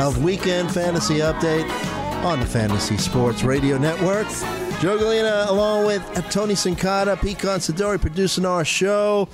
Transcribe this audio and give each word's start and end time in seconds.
of 0.00 0.22
Weekend 0.22 0.70
Fantasy 0.72 1.16
Update 1.16 1.68
on 2.24 2.40
the 2.40 2.46
Fantasy 2.46 2.96
Sports 2.96 3.42
Radio 3.42 3.78
Network. 3.78 4.26
Joe 4.80 4.96
Galena, 4.98 5.46
along 5.48 5.86
with 5.86 6.02
Tony 6.30 6.54
Sincata, 6.54 7.20
Pete 7.20 7.38
Considori, 7.38 8.00
producing 8.00 8.44
our 8.46 8.64
show. 8.64 9.28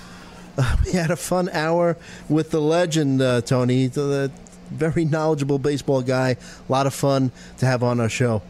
Uh, 0.56 0.77
we 0.86 0.92
had 0.92 1.10
a 1.10 1.16
fun 1.16 1.48
hour 1.50 1.96
with 2.28 2.50
the 2.50 2.60
legend, 2.60 3.20
uh, 3.20 3.41
Tony, 3.42 3.88
the, 3.88 4.00
the 4.00 4.32
very 4.70 5.05
knowledgeable 5.05 5.58
baseball 5.58 6.00
guy. 6.02 6.30
A 6.69 6.72
lot 6.72 6.86
of 6.86 6.94
fun 6.94 7.30
to 7.58 7.66
have 7.66 7.83
on 7.83 8.00
our 8.00 8.08
show. 8.08 8.41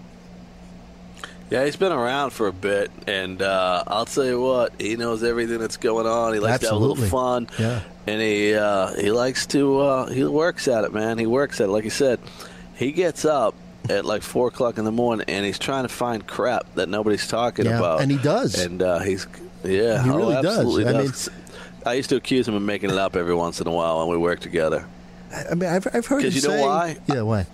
Yeah, 1.50 1.64
he's 1.64 1.76
been 1.76 1.92
around 1.92 2.30
for 2.30 2.46
a 2.46 2.52
bit, 2.52 2.90
and 3.06 3.40
uh, 3.42 3.84
I'll 3.86 4.06
tell 4.06 4.24
you 4.24 4.40
what, 4.40 4.80
he 4.80 4.96
knows 4.96 5.22
everything 5.22 5.58
that's 5.58 5.76
going 5.76 6.06
on. 6.06 6.32
He 6.34 6.40
likes 6.40 6.64
Absolutely. 6.64 6.96
to 6.96 7.02
have 7.02 7.12
a 7.12 7.18
little 7.18 7.46
fun, 7.46 7.48
Yeah. 7.58 7.80
And 8.06 8.20
he 8.20 8.54
uh, 8.54 8.94
he 8.94 9.10
likes 9.10 9.46
to 9.48 9.80
uh, 9.80 10.06
he 10.06 10.24
works 10.24 10.68
at 10.68 10.84
it, 10.84 10.92
man. 10.92 11.18
He 11.18 11.26
works 11.26 11.60
at 11.60 11.68
it. 11.68 11.72
Like 11.72 11.84
you 11.84 11.90
said, 11.90 12.20
he 12.76 12.92
gets 12.92 13.24
up 13.24 13.54
at 13.88 14.04
like 14.04 14.22
four 14.22 14.48
o'clock 14.48 14.78
in 14.78 14.84
the 14.84 14.92
morning, 14.92 15.24
and 15.28 15.44
he's 15.44 15.58
trying 15.58 15.84
to 15.84 15.88
find 15.88 16.26
crap 16.26 16.72
that 16.74 16.88
nobody's 16.88 17.26
talking 17.28 17.66
Yeah, 17.66 17.78
about, 17.78 18.00
and 18.00 18.10
he 18.10 18.18
does. 18.18 18.58
And 18.58 18.82
uh, 18.82 18.98
he's 19.00 19.26
yeah, 19.62 20.02
He 20.02 20.10
oh, 20.10 20.16
really 20.16 20.42
does. 20.42 20.78
I 20.86 20.92
mean- 21.02 21.12
I 21.86 21.92
used 21.92 22.08
to 22.10 22.16
accuse 22.16 22.48
him 22.48 22.54
of 22.54 22.62
making 22.62 22.88
it 22.88 22.96
up 22.96 23.14
every 23.14 23.34
once 23.34 23.60
in 23.60 23.66
a 23.66 23.70
while 23.70 23.98
when 23.98 24.08
we 24.08 24.16
worked 24.16 24.42
together. 24.42 24.86
I 25.50 25.54
mean, 25.54 25.68
I've, 25.68 25.86
I've 25.92 26.06
heard 26.06 26.22
him 26.24 26.32
'Cause 26.32 26.42
you 26.42 26.48
know 26.48 26.62
why? 26.62 26.96
Yeah, 27.06 27.20
why? 27.22 27.46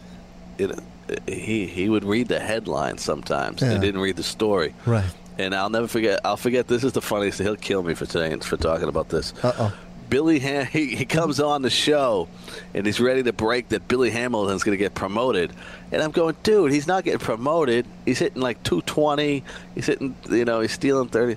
It, 0.56 0.78
he 1.26 1.66
he 1.66 1.88
would 1.88 2.04
read 2.04 2.28
the 2.28 2.38
headline 2.38 2.98
sometimes. 2.98 3.60
Yeah. 3.60 3.72
He 3.72 3.78
didn't 3.80 4.00
read 4.00 4.14
the 4.14 4.22
story. 4.22 4.72
Right. 4.86 5.04
And 5.38 5.52
I'll 5.54 5.70
never 5.70 5.88
forget. 5.88 6.20
I'll 6.24 6.36
forget. 6.36 6.68
This 6.68 6.84
is 6.84 6.92
the 6.92 7.00
funniest. 7.00 7.40
He'll 7.40 7.56
kill 7.56 7.82
me 7.82 7.94
for 7.94 8.06
saying 8.06 8.40
for 8.42 8.56
talking 8.56 8.88
about 8.88 9.08
this. 9.08 9.32
Uh 9.42 9.52
oh. 9.58 9.72
Billy 10.10 10.40
Ham- 10.40 10.66
he, 10.66 10.94
he 10.96 11.04
comes 11.06 11.40
on 11.40 11.62
the 11.62 11.70
show 11.70 12.28
and 12.74 12.84
he's 12.84 13.00
ready 13.00 13.22
to 13.22 13.32
break 13.32 13.68
that 13.70 13.86
Billy 13.88 14.10
Hamilton's 14.10 14.62
going 14.64 14.76
to 14.76 14.82
get 14.82 14.94
promoted. 14.94 15.52
And 15.92 16.02
I'm 16.02 16.10
going, 16.10 16.36
dude, 16.42 16.72
he's 16.72 16.86
not 16.86 17.04
getting 17.04 17.20
promoted. 17.20 17.86
He's 18.04 18.18
hitting 18.18 18.42
like 18.42 18.62
220. 18.64 19.42
He's 19.74 19.86
hitting, 19.86 20.14
you 20.28 20.44
know, 20.44 20.60
he's 20.60 20.72
stealing 20.72 21.08
30. 21.08 21.36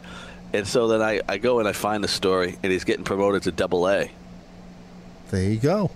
And 0.54 0.68
so 0.68 0.88
then 0.88 1.02
I, 1.02 1.22
I 1.30 1.38
go 1.38 1.60
and 1.60 1.68
I 1.68 1.72
find 1.72 2.04
the 2.04 2.08
story 2.08 2.58
and 2.62 2.72
he's 2.72 2.84
getting 2.84 3.04
promoted 3.06 3.44
to 3.44 3.52
double 3.52 3.88
A. 3.88 4.12
There 5.32 5.50
you 5.50 5.60
go. 5.60 5.92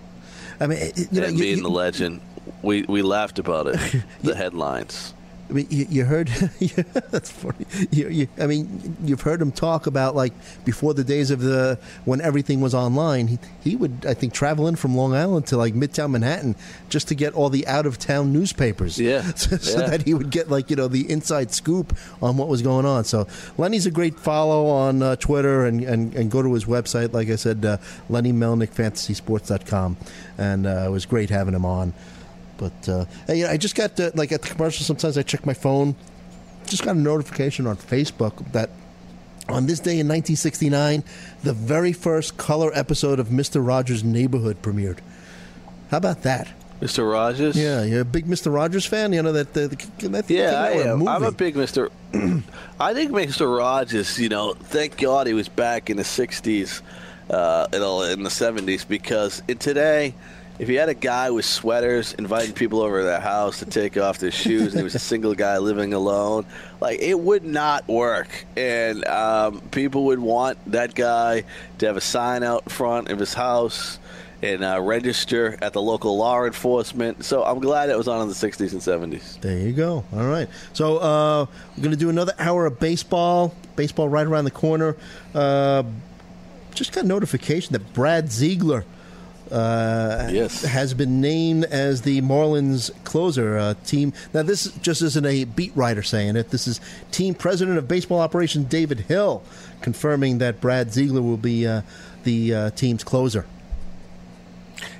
I 0.60 0.66
mean, 0.66 0.78
you 0.96 1.20
know, 1.20 1.26
and 1.26 1.36
you- 1.36 1.42
being 1.42 1.56
you- 1.58 1.62
the 1.64 1.70
legend, 1.70 2.20
we, 2.62 2.82
we 2.84 3.02
laughed 3.02 3.38
about 3.38 3.66
it, 3.68 3.78
the 4.22 4.34
headlines. 4.34 5.14
I 5.48 5.52
mean, 5.52 5.66
you, 5.70 5.86
you 5.88 6.04
heard 6.04 6.28
yeah, 6.58 6.82
that's 7.10 7.30
funny. 7.30 7.66
You, 7.90 8.08
you, 8.08 8.28
I 8.38 8.46
mean, 8.46 8.96
you've 9.02 9.22
heard 9.22 9.40
him 9.40 9.50
talk 9.50 9.86
about 9.86 10.14
like 10.14 10.32
before 10.64 10.92
the 10.94 11.04
days 11.04 11.30
of 11.30 11.40
the 11.40 11.78
when 12.04 12.20
everything 12.20 12.60
was 12.60 12.74
online. 12.74 13.28
He 13.28 13.38
he 13.64 13.76
would 13.76 14.04
I 14.06 14.14
think 14.14 14.34
travel 14.34 14.66
in 14.68 14.76
from 14.76 14.94
Long 14.94 15.14
Island 15.14 15.46
to 15.48 15.56
like 15.56 15.74
Midtown 15.74 16.10
Manhattan 16.10 16.54
just 16.90 17.08
to 17.08 17.14
get 17.14 17.34
all 17.34 17.48
the 17.48 17.66
out 17.66 17.86
of 17.86 17.98
town 17.98 18.32
newspapers. 18.32 18.98
Yeah, 18.98 19.22
so, 19.34 19.56
so 19.56 19.80
yeah. 19.80 19.86
that 19.86 20.02
he 20.02 20.12
would 20.12 20.30
get 20.30 20.50
like 20.50 20.68
you 20.68 20.76
know 20.76 20.88
the 20.88 21.10
inside 21.10 21.52
scoop 21.52 21.96
on 22.20 22.36
what 22.36 22.48
was 22.48 22.60
going 22.60 22.84
on. 22.84 23.04
So 23.04 23.26
Lenny's 23.56 23.86
a 23.86 23.90
great 23.90 24.18
follow 24.18 24.66
on 24.66 25.02
uh, 25.02 25.16
Twitter 25.16 25.64
and, 25.64 25.82
and 25.82 26.14
and 26.14 26.30
go 26.30 26.42
to 26.42 26.52
his 26.52 26.66
website. 26.66 27.12
Like 27.14 27.30
I 27.30 27.36
said, 27.36 27.64
uh, 27.64 27.78
Lenny 28.10 28.32
Melnick 28.32 28.74
FantasySports.com, 28.74 29.96
and 30.36 30.66
uh, 30.66 30.84
it 30.86 30.90
was 30.90 31.06
great 31.06 31.30
having 31.30 31.54
him 31.54 31.64
on. 31.64 31.94
But 32.58 32.88
uh, 32.88 33.06
you 33.28 33.44
know, 33.44 33.50
I 33.50 33.56
just 33.56 33.74
got 33.74 33.98
uh, 33.98 34.10
like 34.14 34.32
at 34.32 34.42
the 34.42 34.48
commercial. 34.48 34.84
Sometimes 34.84 35.16
I 35.16 35.22
check 35.22 35.46
my 35.46 35.54
phone. 35.54 35.96
Just 36.66 36.84
got 36.84 36.96
a 36.96 36.98
notification 36.98 37.66
on 37.66 37.76
Facebook 37.76 38.52
that 38.52 38.68
on 39.48 39.66
this 39.66 39.80
day 39.80 39.92
in 39.92 40.06
1969, 40.06 41.02
the 41.42 41.54
very 41.54 41.94
first 41.94 42.36
color 42.36 42.70
episode 42.74 43.18
of 43.18 43.32
Mister 43.32 43.60
Rogers' 43.62 44.04
Neighborhood 44.04 44.60
premiered. 44.60 44.98
How 45.90 45.96
about 45.96 46.22
that? 46.22 46.48
Mr. 46.80 47.10
Rogers? 47.10 47.56
Yeah, 47.56 47.82
you're 47.82 48.02
a 48.02 48.04
big 48.04 48.26
Mister 48.28 48.50
Rogers 48.50 48.86
fan. 48.86 49.12
You 49.12 49.22
know 49.22 49.32
that 49.32 49.52
the, 49.52 49.68
the 49.68 50.08
that, 50.08 50.30
Yeah, 50.30 50.62
I 50.62 50.70
am. 50.70 51.08
I'm 51.08 51.24
a 51.24 51.32
big 51.32 51.54
Mr. 51.54 51.90
I 52.80 52.94
think 52.94 53.10
Mr. 53.10 53.56
Rogers, 53.56 54.18
you 54.18 54.28
know, 54.28 54.54
thank 54.54 54.96
God 54.96 55.26
he 55.26 55.34
was 55.34 55.48
back 55.48 55.90
in 55.90 55.96
the 55.96 56.04
60s, 56.04 56.82
uh, 57.30 57.66
in 57.72 57.80
the 58.22 58.30
70s, 58.30 58.86
because 58.86 59.42
in 59.48 59.58
today, 59.58 60.14
if 60.58 60.68
you 60.68 60.78
had 60.78 60.88
a 60.88 60.94
guy 60.94 61.30
with 61.30 61.44
sweaters 61.44 62.14
inviting 62.14 62.52
people 62.52 62.80
over 62.80 62.98
to 62.98 63.04
their 63.04 63.20
house 63.20 63.60
to 63.60 63.66
take 63.66 63.96
off 63.96 64.18
their 64.18 64.30
shoes, 64.30 64.72
and 64.72 64.78
he 64.78 64.82
was 64.82 64.94
a 64.94 65.00
single 65.00 65.34
guy 65.34 65.58
living 65.58 65.94
alone, 65.94 66.44
like 66.80 67.00
it 67.00 67.18
would 67.18 67.44
not 67.44 67.86
work. 67.86 68.44
And 68.56 69.04
um, 69.06 69.60
people 69.70 70.04
would 70.06 70.18
want 70.18 70.58
that 70.72 70.94
guy 70.94 71.44
to 71.78 71.86
have 71.86 71.96
a 71.96 72.00
sign 72.00 72.42
out 72.42 72.70
front 72.70 73.08
of 73.08 73.18
his 73.18 73.34
house 73.34 73.98
and 74.42 74.64
uh, 74.64 74.80
register 74.80 75.58
at 75.62 75.72
the 75.72 75.82
local 75.82 76.16
law 76.16 76.44
enforcement. 76.44 77.24
So 77.24 77.44
I'm 77.44 77.60
glad 77.60 77.90
it 77.90 77.96
was 77.96 78.08
on 78.08 78.22
in 78.22 78.28
the 78.28 78.34
60s 78.34 78.72
and 78.72 79.12
70s. 79.12 79.40
There 79.40 79.58
you 79.58 79.72
go. 79.72 80.04
All 80.12 80.26
right. 80.26 80.48
So 80.72 80.98
uh, 80.98 81.46
we're 81.76 81.82
going 81.82 81.90
to 81.90 81.96
do 81.96 82.08
another 82.08 82.34
hour 82.38 82.66
of 82.66 82.78
baseball. 82.78 83.54
Baseball 83.74 84.08
right 84.08 84.26
around 84.26 84.44
the 84.44 84.50
corner. 84.52 84.96
Uh, 85.34 85.84
just 86.74 86.92
got 86.92 87.04
notification 87.04 87.72
that 87.72 87.92
Brad 87.92 88.30
Ziegler 88.30 88.84
uh, 89.52 90.28
Yes. 90.32 90.62
has 90.62 90.94
been 90.94 91.20
named 91.20 91.64
as 91.64 92.02
the 92.02 92.20
Marlins 92.22 92.90
closer 93.04 93.56
uh, 93.58 93.74
team. 93.84 94.12
Now, 94.34 94.42
this 94.42 94.64
just 94.82 95.02
isn't 95.02 95.26
a 95.26 95.44
beat 95.44 95.72
writer 95.74 96.02
saying 96.02 96.36
it. 96.36 96.50
This 96.50 96.66
is 96.66 96.80
team 97.10 97.34
president 97.34 97.78
of 97.78 97.88
baseball 97.88 98.20
operations 98.20 98.66
David 98.68 99.00
Hill 99.00 99.42
confirming 99.80 100.38
that 100.38 100.60
Brad 100.60 100.92
Ziegler 100.92 101.22
will 101.22 101.36
be 101.36 101.66
uh, 101.66 101.82
the 102.24 102.54
uh, 102.54 102.70
team's 102.70 103.04
closer. 103.04 103.46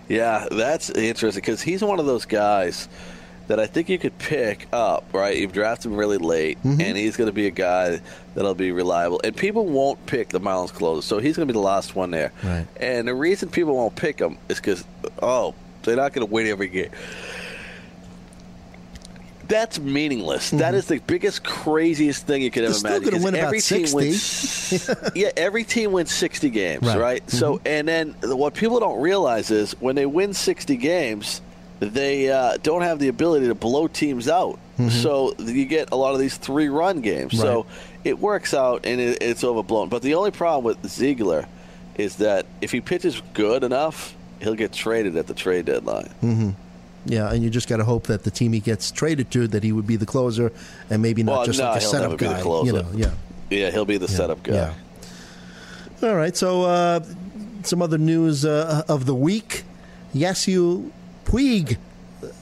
Yeah, 0.09 0.47
that's 0.51 0.89
interesting 0.91 1.43
because 1.43 1.61
he's 1.61 1.83
one 1.83 2.01
of 2.01 2.07
those 2.07 2.25
guys 2.25 2.89
that 3.49 3.59
I 3.59 3.67
think 3.67 3.89
you 3.89 3.99
could 3.99 4.17
pick 4.19 4.67
up, 4.73 5.05
right? 5.13 5.37
You've 5.37 5.53
drafted 5.53 5.91
him 5.91 5.97
really 5.99 6.19
late, 6.19 6.59
Mm-hmm. 6.63 6.81
and 6.81 6.97
he's 6.97 7.17
going 7.17 7.29
to 7.29 7.33
be 7.33 7.47
a 7.47 7.51
guy 7.51 8.01
that'll 8.35 8.55
be 8.55 8.73
reliable. 8.73 9.21
And 9.25 9.35
people 9.37 9.67
won't 9.67 10.05
pick 10.07 10.29
the 10.29 10.41
Marlins 10.41 10.73
closer, 10.73 11.03
so 11.07 11.19
he's 11.19 11.37
going 11.37 11.49
to 11.49 11.53
be 11.53 11.57
the 11.59 11.65
last 11.65 11.97
one 11.97 12.11
there. 12.11 12.33
Right. 12.45 12.67
And 12.79 13.09
the 13.09 13.15
reason 13.15 13.49
people 13.51 13.75
won't 13.75 13.97
pick 13.97 14.19
him 14.21 14.39
is 14.49 14.59
because, 14.59 14.85
oh, 15.23 15.55
they're 15.83 15.97
not 15.97 16.13
going 16.13 16.27
to 16.27 16.33
win 16.33 16.47
every 16.47 16.69
game. 16.69 16.91
That's 19.47 19.79
meaningless. 19.79 20.51
That 20.51 20.75
is 20.75 20.87
the 20.89 20.99
biggest, 20.99 21.43
craziest 21.43 22.27
thing 22.27 22.43
you 22.43 22.51
could 22.51 22.65
ever 22.65 22.75
Mm-hmm. 22.75 22.87
Still 22.87 23.03
imagine. 23.09 23.23
win 23.23 23.35
about 23.35 23.47
every 23.47 23.61
team 23.63 23.87
60. 23.87 23.97
wins 23.97 24.91
yeah, 25.15 25.31
every 25.39 25.65
team 25.65 25.93
wins 25.93 26.13
60 26.13 26.51
games, 26.51 26.83
Right. 26.87 26.99
right? 26.99 27.31
So, 27.31 27.59
and 27.65 27.89
then 27.89 28.15
what 28.25 28.53
people 28.53 28.79
don't 28.79 29.01
realize 29.01 29.51
is 29.51 29.73
when 29.81 29.95
they 29.97 30.05
win 30.05 30.35
60 30.35 30.77
games, 30.77 31.41
they 31.81 32.31
uh, 32.31 32.57
don't 32.63 32.83
have 32.83 32.99
the 32.99 33.09
ability 33.09 33.49
to 33.49 33.55
blow 33.55 33.89
teams 33.89 34.29
out. 34.29 34.59
So 34.91 35.35
you 35.39 35.65
get 35.65 35.91
a 35.91 35.97
lot 35.97 36.15
of 36.15 36.21
these 36.21 36.37
three 36.37 36.69
run 36.69 37.01
games. 37.01 37.37
So 37.37 37.67
it 38.05 38.19
works 38.19 38.55
out 38.55 38.87
and 38.87 39.01
it, 39.01 39.21
it's 39.21 39.43
overblown. 39.43 39.89
But 39.89 40.03
the 40.03 40.15
only 40.15 40.31
problem 40.31 40.65
with 40.65 40.89
Ziegler 40.89 41.47
is 41.97 42.17
that 42.17 42.47
if 42.61 42.71
he 42.71 42.81
pitches 42.81 43.21
good 43.33 43.65
enough, 43.65 44.15
he'll 44.41 44.55
get 44.55 44.73
traded 44.73 45.17
at 45.17 45.27
the 45.27 45.35
trade 45.35 45.65
deadline. 45.65 46.55
Yeah, 47.07 47.33
and 47.33 47.43
you 47.43 47.51
just 47.51 47.69
got 47.69 47.79
to 47.79 47.85
hope 47.85 48.05
that 48.09 48.23
the 48.23 48.31
team 48.31 48.53
he 48.53 48.61
gets 48.61 48.91
traded 48.93 49.31
to 49.33 49.49
that 49.49 49.65
he 49.65 49.73
would 49.73 49.87
be 49.87 49.97
the 49.97 50.07
closer 50.07 50.53
and 50.91 51.03
maybe 51.03 51.23
not 51.23 51.39
Well, 51.39 51.47
just 51.47 51.59
no, 51.59 51.71
like 51.71 51.79
a 51.79 51.81
setup 51.81 52.11
never 52.11 52.17
be 52.17 52.27
the 52.27 52.45
guy. 52.45 52.63
You 52.65 52.73
know, 52.73 52.87
yeah. 52.95 53.11
Yeah, 53.51 53.71
he'll 53.71 53.85
be 53.85 53.97
the 53.97 54.09
setup 54.09 54.43
guy. 54.43 54.55
Yeah. 54.55 56.09
All 56.09 56.15
right. 56.15 56.37
So 56.37 56.63
uh, 56.63 57.01
some 57.63 57.83
other 57.83 57.99
news 57.99 58.45
uh, 58.45 58.85
of 58.89 59.07
the 59.07 59.15
week: 59.15 59.65
Yasu 60.15 60.91
Puig, 61.29 61.77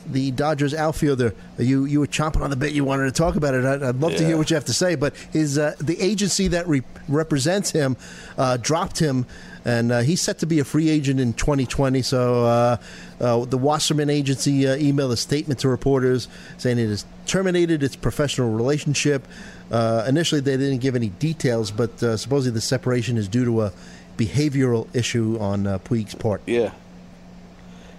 the 0.07 0.31
Dodgers 0.31 0.73
outfielder. 0.73 1.35
You 1.59 1.85
you 1.85 2.01
were 2.01 2.07
chomping 2.07 2.41
on 2.43 2.51
the 2.51 2.57
bit. 2.57 2.73
You 2.73 2.85
wanted 2.85 3.07
to 3.07 3.13
talk 3.13 3.35
about 3.37 3.55
it. 3.55 3.65
I'd, 3.65 3.83
I'd 3.83 3.97
love 3.97 4.15
to 4.17 4.25
hear 4.25 4.37
what 4.39 4.49
you 4.49 4.55
have 4.55 4.65
to 4.67 4.73
say. 4.73 4.95
But 4.95 5.17
his 5.33 5.59
uh, 5.59 5.75
the 5.81 6.01
agency 6.01 6.49
that 6.49 6.67
re- 6.69 6.83
represents 7.09 7.73
him 7.73 7.97
uh, 8.39 8.57
dropped 8.57 8.99
him. 9.01 9.27
And 9.65 9.91
uh, 9.91 10.01
he's 10.03 10.23
set 10.23 10.39
to 10.39 10.47
be 10.47 10.61
a 10.61 10.65
free 10.65 10.89
agent 10.89 11.19
in 11.19 11.33
2020. 11.33 12.01
So 12.03 12.45
uh, 12.45 12.77
uh, 13.21 13.45
the 13.47 13.59
Wasserman 13.59 14.09
agency 14.09 14.65
uh, 14.65 14.77
emailed 14.77 15.11
a 15.11 15.17
statement 15.17 15.59
to 15.61 15.69
reporters 15.69 16.29
saying 16.57 16.79
it 16.79 16.87
has 16.89 17.05
terminated 17.27 17.83
its 17.83 17.97
professional 17.97 18.53
relationship. 18.53 19.27
Uh, 19.73 20.05
initially, 20.07 20.41
they 20.41 20.57
didn't 20.57 20.79
give 20.79 20.95
any 20.95 21.09
details, 21.09 21.73
but 21.73 22.01
uh, 22.01 22.17
supposedly 22.17 22.55
the 22.55 22.61
separation 22.61 23.19
is 23.19 23.27
due 23.27 23.45
to 23.45 23.63
a 23.63 23.73
behavioral 24.17 24.87
issue 24.95 25.37
on 25.41 25.67
uh, 25.67 25.79
Puig's 25.79 26.15
part. 26.15 26.43
Yeah. 26.47 26.71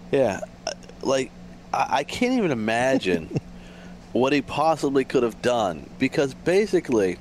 Yeah. 0.09 0.39
Like, 1.01 1.31
I, 1.73 1.87
I 1.99 2.03
can't 2.03 2.33
even 2.37 2.51
imagine 2.51 3.29
what 4.13 4.33
he 4.33 4.41
possibly 4.41 5.03
could 5.05 5.23
have 5.23 5.41
done 5.41 5.89
because 5.99 6.33
basically 6.33 7.17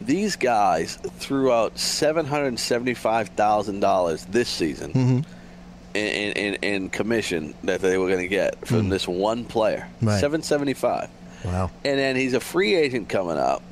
these 0.00 0.36
guys 0.36 0.96
threw 1.18 1.52
out 1.52 1.78
seven 1.78 2.26
hundred 2.26 2.58
seventy-five 2.58 3.28
thousand 3.30 3.80
dollars 3.80 4.24
this 4.26 4.48
season 4.48 4.92
Mm-hmm. 4.92 5.20
in, 5.94 6.32
in, 6.32 6.54
in 6.62 6.88
commission 6.90 7.54
that 7.64 7.80
they 7.80 7.98
were 7.98 8.06
going 8.08 8.20
to 8.20 8.28
get 8.28 8.66
from 8.66 8.88
this 8.88 9.06
one 9.06 9.44
player. 9.44 9.88
Mm. 10.02 10.06
Right. 10.08 10.20
Seven 10.20 10.42
seventy-five, 10.42 11.08
Wow. 11.44 11.70
and 11.84 11.98
then 11.98 12.16
he's 12.16 12.34
a 12.34 12.40
free 12.40 12.74
agent 12.74 13.08
coming 13.08 13.36
up. 13.38 13.62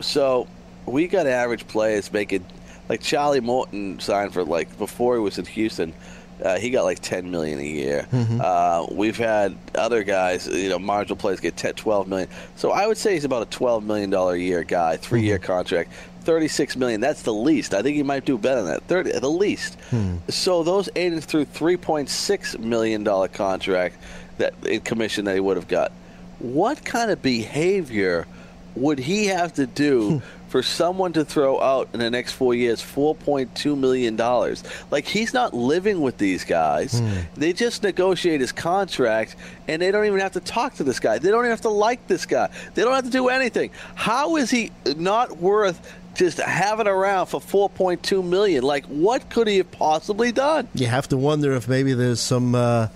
So 0.00 0.46
we 0.86 1.08
got 1.08 1.26
average 1.26 1.66
players 1.66 2.12
making 2.12 2.44
like 2.88 3.00
Charlie 3.00 3.40
Morton 3.40 3.98
signed 4.00 4.32
for 4.32 4.44
like 4.44 4.76
before 4.78 5.14
he 5.16 5.20
was 5.20 5.38
in 5.38 5.44
Houston. 5.46 5.92
Uh, 6.42 6.58
he 6.58 6.70
got 6.70 6.82
like 6.84 6.98
10 7.00 7.30
million 7.30 7.58
a 7.60 7.62
year. 7.62 8.06
Uh, 8.12 8.86
we've 8.90 9.16
had 9.16 9.56
other 9.74 10.02
guys, 10.02 10.46
you 10.48 10.68
know, 10.68 10.78
marginal 10.78 11.16
players 11.16 11.40
get 11.40 11.56
10, 11.56 11.74
12 11.74 12.08
million. 12.08 12.28
So 12.56 12.72
I 12.72 12.86
would 12.86 12.98
say 12.98 13.14
he's 13.14 13.24
about 13.24 13.42
a 13.42 13.50
12 13.50 13.84
million 13.84 14.10
dollar 14.10 14.34
a 14.34 14.38
year 14.38 14.64
guy, 14.64 14.96
3 14.96 15.22
year 15.22 15.38
contract. 15.38 15.92
36 16.22 16.76
million. 16.76 17.00
That's 17.02 17.22
the 17.22 17.34
least. 17.34 17.74
I 17.74 17.82
think 17.82 17.96
he 17.96 18.02
might 18.02 18.24
do 18.24 18.38
better 18.38 18.62
than 18.62 18.72
that. 18.72 18.82
30, 18.84 19.18
the 19.20 19.28
least. 19.30 19.76
So 20.28 20.62
those 20.62 20.88
agents 20.96 21.26
through 21.26 21.44
3.6 21.46 22.58
million 22.58 23.04
dollar 23.04 23.28
contract 23.28 23.96
that 24.38 24.54
in 24.66 24.80
commission 24.80 25.26
that 25.26 25.34
he 25.34 25.40
would 25.40 25.56
have 25.56 25.68
got. 25.68 25.92
What 26.40 26.84
kind 26.84 27.10
of 27.10 27.22
behavior 27.22 28.26
would 28.74 28.98
he 28.98 29.26
have 29.26 29.52
to 29.54 29.66
do 29.66 30.20
for 30.54 30.62
someone 30.62 31.12
to 31.12 31.24
throw 31.24 31.60
out 31.60 31.88
in 31.94 31.98
the 31.98 32.08
next 32.08 32.30
four 32.34 32.54
years 32.54 32.80
$4.2 32.80 33.76
million? 33.76 34.16
Like, 34.88 35.04
he's 35.04 35.34
not 35.34 35.52
living 35.52 36.00
with 36.00 36.16
these 36.16 36.44
guys. 36.44 37.02
They 37.34 37.52
just 37.52 37.82
negotiate 37.82 38.40
his 38.40 38.52
contract, 38.52 39.34
and 39.66 39.82
they 39.82 39.90
don't 39.90 40.04
even 40.04 40.20
have 40.20 40.34
to 40.34 40.40
talk 40.40 40.74
to 40.74 40.84
this 40.84 41.00
guy. 41.00 41.18
They 41.18 41.30
don't 41.32 41.40
even 41.40 41.50
have 41.50 41.62
to 41.62 41.70
like 41.70 42.06
this 42.06 42.24
guy. 42.24 42.50
They 42.74 42.82
don't 42.82 42.94
have 42.94 43.02
to 43.02 43.10
do 43.10 43.30
anything. 43.30 43.72
How 43.96 44.36
is 44.36 44.48
he 44.48 44.70
not 44.96 45.38
worth 45.38 45.92
just 46.14 46.38
having 46.38 46.86
around 46.86 47.26
for 47.26 47.40
4.2 47.40 48.24
million? 48.24 48.62
Like, 48.62 48.84
what 48.84 49.28
could 49.30 49.48
he 49.48 49.56
have 49.56 49.72
possibly 49.72 50.30
done? 50.30 50.68
You 50.76 50.86
have 50.86 51.08
to 51.08 51.16
wonder 51.16 51.50
if 51.54 51.66
maybe 51.66 51.94
there's 51.94 52.20
some. 52.20 52.54
Uh, 52.54 52.86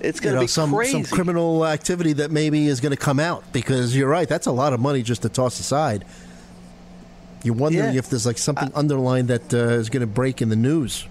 It's 0.00 0.18
you 0.20 0.22
going 0.22 0.34
to 0.34 0.36
know, 0.36 0.42
be 0.44 0.46
some, 0.46 0.72
crazy. 0.72 0.92
some 0.92 1.02
criminal 1.02 1.66
activity 1.66 2.12
that 2.12 2.30
maybe 2.30 2.68
is 2.68 2.78
going 2.78 2.92
to 2.92 2.96
come 2.96 3.18
out 3.18 3.42
because 3.52 3.96
you're 3.96 4.08
right. 4.08 4.28
That's 4.28 4.46
a 4.46 4.52
lot 4.52 4.72
of 4.72 4.78
money 4.78 5.02
just 5.02 5.22
to 5.22 5.28
toss 5.28 5.58
aside. 5.58 6.04
You're 7.48 7.54
wondering 7.56 7.94
Yeah. 7.94 7.98
if 8.00 8.10
there's 8.10 8.26
like 8.26 8.36
something 8.36 8.70
underlying 8.74 9.28
that 9.28 9.54
uh, 9.54 9.56
is 9.80 9.88
going 9.88 10.02
to 10.02 10.06
break 10.06 10.42
in 10.42 10.50
the 10.50 10.56
news. 10.56 11.06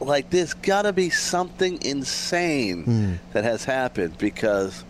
like 0.00 0.30
there's 0.30 0.54
got 0.54 0.82
to 0.82 0.92
be 0.92 1.10
something 1.10 1.76
insane 1.82 2.84
Hmm. 2.84 3.12
that 3.32 3.42
has 3.42 3.64
happened 3.64 4.16
because 4.16 4.84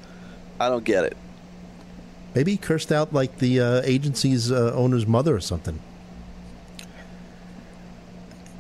I 0.61 0.69
don't 0.69 0.85
get 0.85 1.05
it. 1.05 1.17
Maybe 2.35 2.51
he 2.53 2.57
cursed 2.59 2.93
out 2.93 3.11
like 3.15 3.39
the 3.39 3.59
uh, 3.59 3.81
agency's 3.85 4.53
uh, 4.53 4.73
owner's 4.75 5.07
mother 5.07 5.35
or 5.35 5.41
something. 5.41 5.79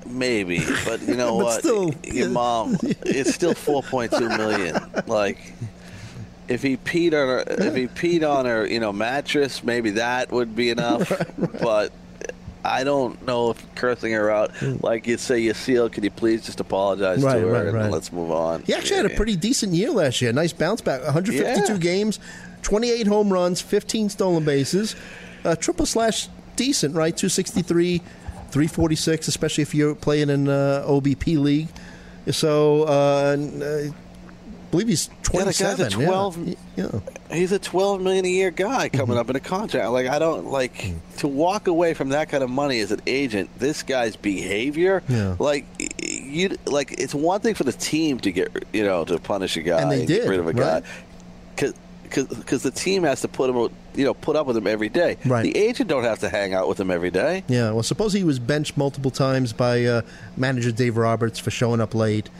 Maybe, 0.06 0.60
but 0.86 1.02
you 1.02 1.16
know 1.22 1.36
But 1.36 1.44
what? 1.44 1.58
still- 1.60 1.94
Your 2.04 2.30
mom, 2.30 2.78
it's 2.82 3.34
still 3.34 3.52
4.2 3.52 4.38
million. 4.38 4.74
Like 5.06 5.52
if 6.48 6.62
he 6.62 6.76
peed 6.76 7.08
on 7.08 7.28
her, 7.28 7.44
if 7.46 7.74
he 7.74 7.86
peed 7.88 8.28
on 8.28 8.46
her, 8.46 8.66
you 8.66 8.80
know, 8.80 8.92
mattress, 8.92 9.62
maybe 9.62 9.90
that 9.90 10.30
would 10.32 10.54
be 10.56 10.70
enough. 10.70 11.10
But 11.62 11.92
I 12.64 12.84
don't 12.84 13.24
know 13.26 13.50
if 13.50 13.74
cursing 13.74 14.12
her 14.12 14.30
out, 14.30 14.50
like 14.82 15.06
you 15.06 15.16
say, 15.16 15.38
you 15.38 15.54
seal, 15.54 15.88
can 15.88 16.04
you 16.04 16.10
please 16.10 16.44
just 16.44 16.60
apologize 16.60 17.22
Right, 17.22 17.34
to 17.40 17.46
her 17.46 17.52
right, 17.52 17.66
and 17.66 17.74
right. 17.74 17.90
let's 17.90 18.12
move 18.12 18.30
on. 18.30 18.62
He 18.64 18.74
actually 18.74 18.96
had 18.96 19.06
a 19.06 19.16
pretty 19.16 19.36
decent 19.36 19.72
year 19.72 19.90
last 19.90 20.20
year. 20.20 20.32
Nice 20.32 20.52
bounce 20.52 20.80
back. 20.80 21.02
152 21.04 21.72
Yeah. 21.74 21.78
games, 21.78 22.18
28 22.62 23.06
home 23.06 23.32
runs, 23.32 23.60
15 23.60 24.08
stolen 24.10 24.44
bases, 24.44 24.96
uh, 25.44 25.54
triple 25.56 25.86
slash 25.86 26.28
decent, 26.56 26.94
right? 26.94 27.16
263, 27.16 27.98
346, 28.50 29.28
especially 29.28 29.62
if 29.62 29.74
you're 29.74 29.94
playing 29.94 30.28
in 30.30 30.48
uh, 30.48 30.84
OBP 30.86 31.38
league. 31.38 31.68
So, 32.30 32.82
uh, 32.82 33.36
uh, 33.36 33.92
believe 34.70 34.88
he's 34.88 35.08
Yeah, 35.32 35.44
guy's 35.44 35.60
a 35.60 35.88
27. 35.90 35.90
12 36.06 36.38
Yeah. 36.48 36.54
yeah. 36.76 37.00
He's 37.36 37.52
a 37.52 37.58
twelve 37.58 38.00
million 38.00 38.24
a 38.24 38.28
year 38.28 38.50
guy 38.50 38.88
coming 38.88 39.08
Mm-hmm. 39.08 39.18
up 39.18 39.30
in 39.30 39.36
a 39.36 39.40
contract. 39.40 39.90
Like 39.90 40.06
I 40.06 40.18
don't 40.18 40.46
like 40.46 40.92
to 41.18 41.28
walk 41.28 41.66
away 41.68 41.94
from 41.94 42.08
that 42.10 42.28
kind 42.30 42.42
of 42.42 42.48
money 42.50 42.80
as 42.80 42.90
an 42.90 43.00
agent. 43.06 43.50
This 43.58 43.82
guy's 43.82 44.16
behavior, 44.16 45.02
Yeah. 45.08 45.36
like 45.38 45.66
you, 46.02 46.56
like 46.66 46.92
it's 46.92 47.14
one 47.14 47.40
thing 47.40 47.54
for 47.54 47.64
the 47.64 47.72
team 47.72 48.18
to 48.20 48.32
get 48.32 48.48
you 48.72 48.84
know 48.84 49.04
to 49.04 49.18
punish 49.18 49.56
a 49.56 49.62
guy 49.62 49.80
And 49.82 49.90
they 49.92 50.06
get 50.06 50.22
did, 50.22 50.28
rid 50.28 50.40
of 50.40 50.46
a 50.46 50.52
right? 50.52 50.82
guy, 50.82 51.72
because 52.04 52.62
the 52.62 52.70
team 52.70 53.02
has 53.02 53.20
to 53.20 53.28
put 53.28 53.50
him 53.50 53.74
you 53.94 54.04
know 54.04 54.14
put 54.14 54.36
up 54.36 54.46
with 54.46 54.56
him 54.56 54.66
every 54.66 54.88
day. 54.88 55.16
Right. 55.26 55.42
The 55.42 55.56
agent 55.56 55.88
don't 55.90 56.04
have 56.04 56.20
to 56.20 56.28
hang 56.28 56.54
out 56.54 56.68
with 56.68 56.80
him 56.80 56.90
every 56.90 57.10
day. 57.10 57.44
Yeah, 57.48 57.72
well, 57.72 57.82
suppose 57.82 58.12
he 58.14 58.24
was 58.24 58.38
benched 58.38 58.76
multiple 58.76 59.10
times 59.10 59.52
by 59.52 59.84
uh, 59.84 60.02
manager 60.36 60.72
Dave 60.72 60.96
Roberts 60.96 61.38
for 61.38 61.50
showing 61.50 61.80
up 61.80 61.94
late. 61.94 62.30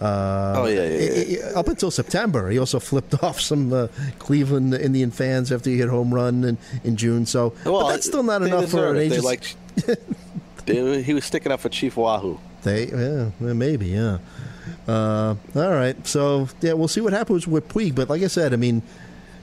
Uh, 0.00 0.54
Oh, 0.56 0.66
yeah, 0.66 0.84
yeah, 0.84 1.22
yeah. 1.26 1.58
Up 1.58 1.68
until 1.68 1.90
September, 1.90 2.48
he 2.48 2.58
also 2.58 2.78
flipped 2.90 3.22
off 3.22 3.40
some 3.40 3.72
uh, 3.72 3.88
Cleveland 4.18 4.74
Indian 4.74 5.10
fans 5.10 5.52
after 5.52 5.70
he 5.70 5.78
hit 5.78 5.88
home 5.88 6.12
run 6.14 6.44
in, 6.44 6.58
in 6.84 6.96
June. 6.96 7.26
So, 7.26 7.52
but 7.64 7.88
that's 7.90 8.06
still 8.06 8.22
not 8.22 8.42
enough 8.42 8.70
for 8.70 8.90
an 8.90 8.96
it. 8.96 9.08
They 9.10 9.20
like 9.20 9.54
they, 10.66 11.02
he 11.02 11.14
was 11.14 11.24
sticking 11.24 11.52
up 11.52 11.60
for 11.60 11.68
Chief 11.68 11.96
Wahoo. 11.96 12.38
They, 12.62 12.86
yeah, 12.88 13.30
maybe, 13.40 13.86
yeah. 13.86 14.18
Uh, 14.86 15.34
all 15.54 15.70
right, 15.70 16.06
so 16.06 16.48
yeah, 16.60 16.72
we'll 16.74 16.88
see 16.88 17.00
what 17.00 17.12
happens 17.12 17.46
with 17.46 17.68
Puig. 17.68 17.94
But 17.94 18.08
like 18.10 18.22
I 18.22 18.26
said, 18.26 18.52
I 18.52 18.56
mean, 18.56 18.82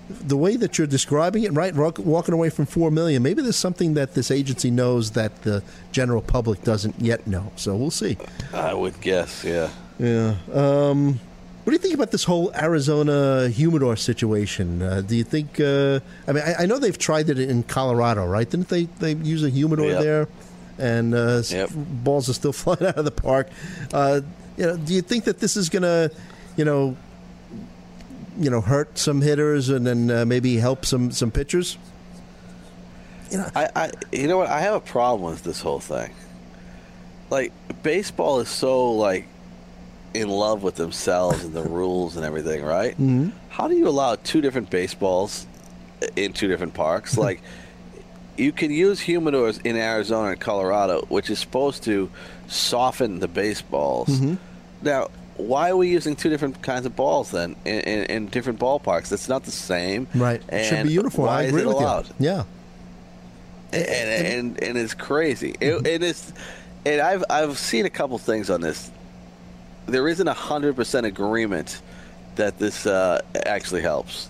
the 0.09 0.37
way 0.37 0.55
that 0.55 0.77
you're 0.77 0.87
describing 0.87 1.43
it, 1.43 1.53
right, 1.53 1.73
walking 1.75 2.33
away 2.33 2.49
from 2.49 2.65
four 2.65 2.91
million, 2.91 3.23
maybe 3.23 3.41
there's 3.41 3.55
something 3.55 3.93
that 3.95 4.13
this 4.13 4.31
agency 4.31 4.71
knows 4.71 5.11
that 5.11 5.43
the 5.43 5.63
general 5.91 6.21
public 6.21 6.63
doesn't 6.63 6.99
yet 6.99 7.27
know. 7.27 7.51
So 7.55 7.75
we'll 7.75 7.91
see. 7.91 8.17
I 8.53 8.73
would 8.73 8.99
guess, 9.01 9.43
yeah. 9.43 9.69
Yeah. 9.99 10.35
Um, 10.53 11.19
what 11.63 11.71
do 11.71 11.73
you 11.73 11.79
think 11.79 11.95
about 11.95 12.11
this 12.11 12.23
whole 12.23 12.53
Arizona 12.55 13.49
humidor 13.49 13.95
situation? 13.97 14.81
Uh, 14.81 15.01
do 15.01 15.15
you 15.15 15.23
think? 15.23 15.59
Uh, 15.59 15.99
I 16.27 16.31
mean, 16.31 16.43
I, 16.45 16.63
I 16.63 16.65
know 16.65 16.79
they've 16.79 16.97
tried 16.97 17.29
it 17.29 17.39
in 17.39 17.63
Colorado, 17.63 18.25
right? 18.25 18.49
Didn't 18.49 18.69
they? 18.69 18.83
They 18.85 19.13
use 19.15 19.43
a 19.43 19.49
humidor 19.49 19.87
Yep. 19.89 20.01
there, 20.01 20.27
and 20.77 21.13
uh, 21.13 21.41
Yep. 21.49 21.69
balls 21.75 22.29
are 22.29 22.33
still 22.33 22.53
flying 22.53 22.85
out 22.85 22.97
of 22.97 23.05
the 23.05 23.11
park. 23.11 23.49
Uh, 23.91 24.21
you 24.55 24.65
know, 24.65 24.77
do 24.77 24.93
you 24.93 25.01
think 25.01 25.25
that 25.25 25.39
this 25.39 25.57
is 25.57 25.67
going 25.69 25.83
to, 25.83 26.09
you 26.55 26.63
know, 26.65 26.95
you 28.39 28.49
know, 28.49 28.61
hurt 28.61 28.97
some 28.97 29.21
hitters 29.21 29.69
and 29.69 29.85
then 29.85 30.09
uh, 30.09 30.25
maybe 30.25 30.55
help 30.57 30.85
some 30.85 31.11
some 31.11 31.31
pitchers? 31.31 31.77
You 33.29 33.39
know, 33.39 33.49
I, 33.55 33.69
I, 33.75 33.91
you 34.13 34.27
know 34.27 34.37
what? 34.37 34.47
I 34.47 34.61
have 34.61 34.75
a 34.75 34.79
problem 34.79 35.29
with 35.31 35.43
this 35.43 35.59
whole 35.59 35.79
thing. 35.81 36.11
Like 37.29 37.51
baseball 37.83 38.39
is 38.39 38.47
so 38.47 38.93
like 38.93 39.27
in 40.17 40.29
love 40.29 40.63
with 40.63 40.75
themselves 40.75 41.43
and 41.43 41.53
the 41.53 41.63
rules 41.79 42.15
and 42.15 42.25
everything, 42.25 42.63
right? 42.63 42.93
Mm-hmm. 42.93 43.29
How 43.49 43.67
do 43.67 43.75
you 43.75 43.87
allow 43.87 44.15
two 44.15 44.41
different 44.41 44.69
baseballs 44.69 45.47
in 46.15 46.33
two 46.33 46.47
different 46.47 46.73
parks? 46.73 47.17
like 47.27 47.41
you 48.37 48.51
can 48.51 48.71
use 48.71 48.99
humidors 48.99 49.63
in 49.65 49.75
Arizona 49.75 50.29
and 50.29 50.39
Colorado, 50.39 51.05
which 51.09 51.29
is 51.29 51.39
supposed 51.39 51.83
to 51.83 52.09
soften 52.47 53.19
the 53.19 53.27
baseballs. 53.27 54.07
Mm-hmm. 54.09 54.35
Now, 54.83 55.09
why 55.37 55.69
are 55.69 55.77
we 55.77 55.89
using 55.89 56.15
two 56.15 56.29
different 56.29 56.61
kinds 56.61 56.85
of 56.85 56.95
balls 56.95 57.31
then 57.31 57.55
in, 57.65 57.79
in, 57.81 58.03
in 58.05 58.25
different 58.27 58.59
ballparks? 58.59 59.11
It's 59.11 59.29
not 59.29 59.43
the 59.43 59.51
same, 59.51 60.07
right? 60.15 60.41
It 60.49 60.65
should 60.65 60.87
be 60.87 60.93
uniform. 60.93 61.27
Why 61.27 61.39
I 61.39 61.43
agree 61.43 61.61
is 61.61 61.65
it 61.65 61.67
with 61.67 61.77
allowed? 61.77 62.07
you. 62.07 62.13
Yeah. 62.19 62.43
and 63.71 63.83
and, 63.83 64.63
and 64.63 64.77
it's 64.77 64.93
crazy. 64.93 65.55
It, 65.59 65.85
it 65.85 66.03
is, 66.03 66.33
and 66.85 67.01
I've 67.01 67.23
I've 67.29 67.57
seen 67.57 67.85
a 67.85 67.89
couple 67.89 68.17
things 68.17 68.49
on 68.49 68.61
this. 68.61 68.91
There 69.87 70.07
isn't 70.07 70.27
a 70.27 70.33
hundred 70.33 70.75
percent 70.75 71.05
agreement 71.05 71.81
that 72.35 72.59
this 72.59 72.85
uh, 72.85 73.21
actually 73.45 73.81
helps 73.81 74.29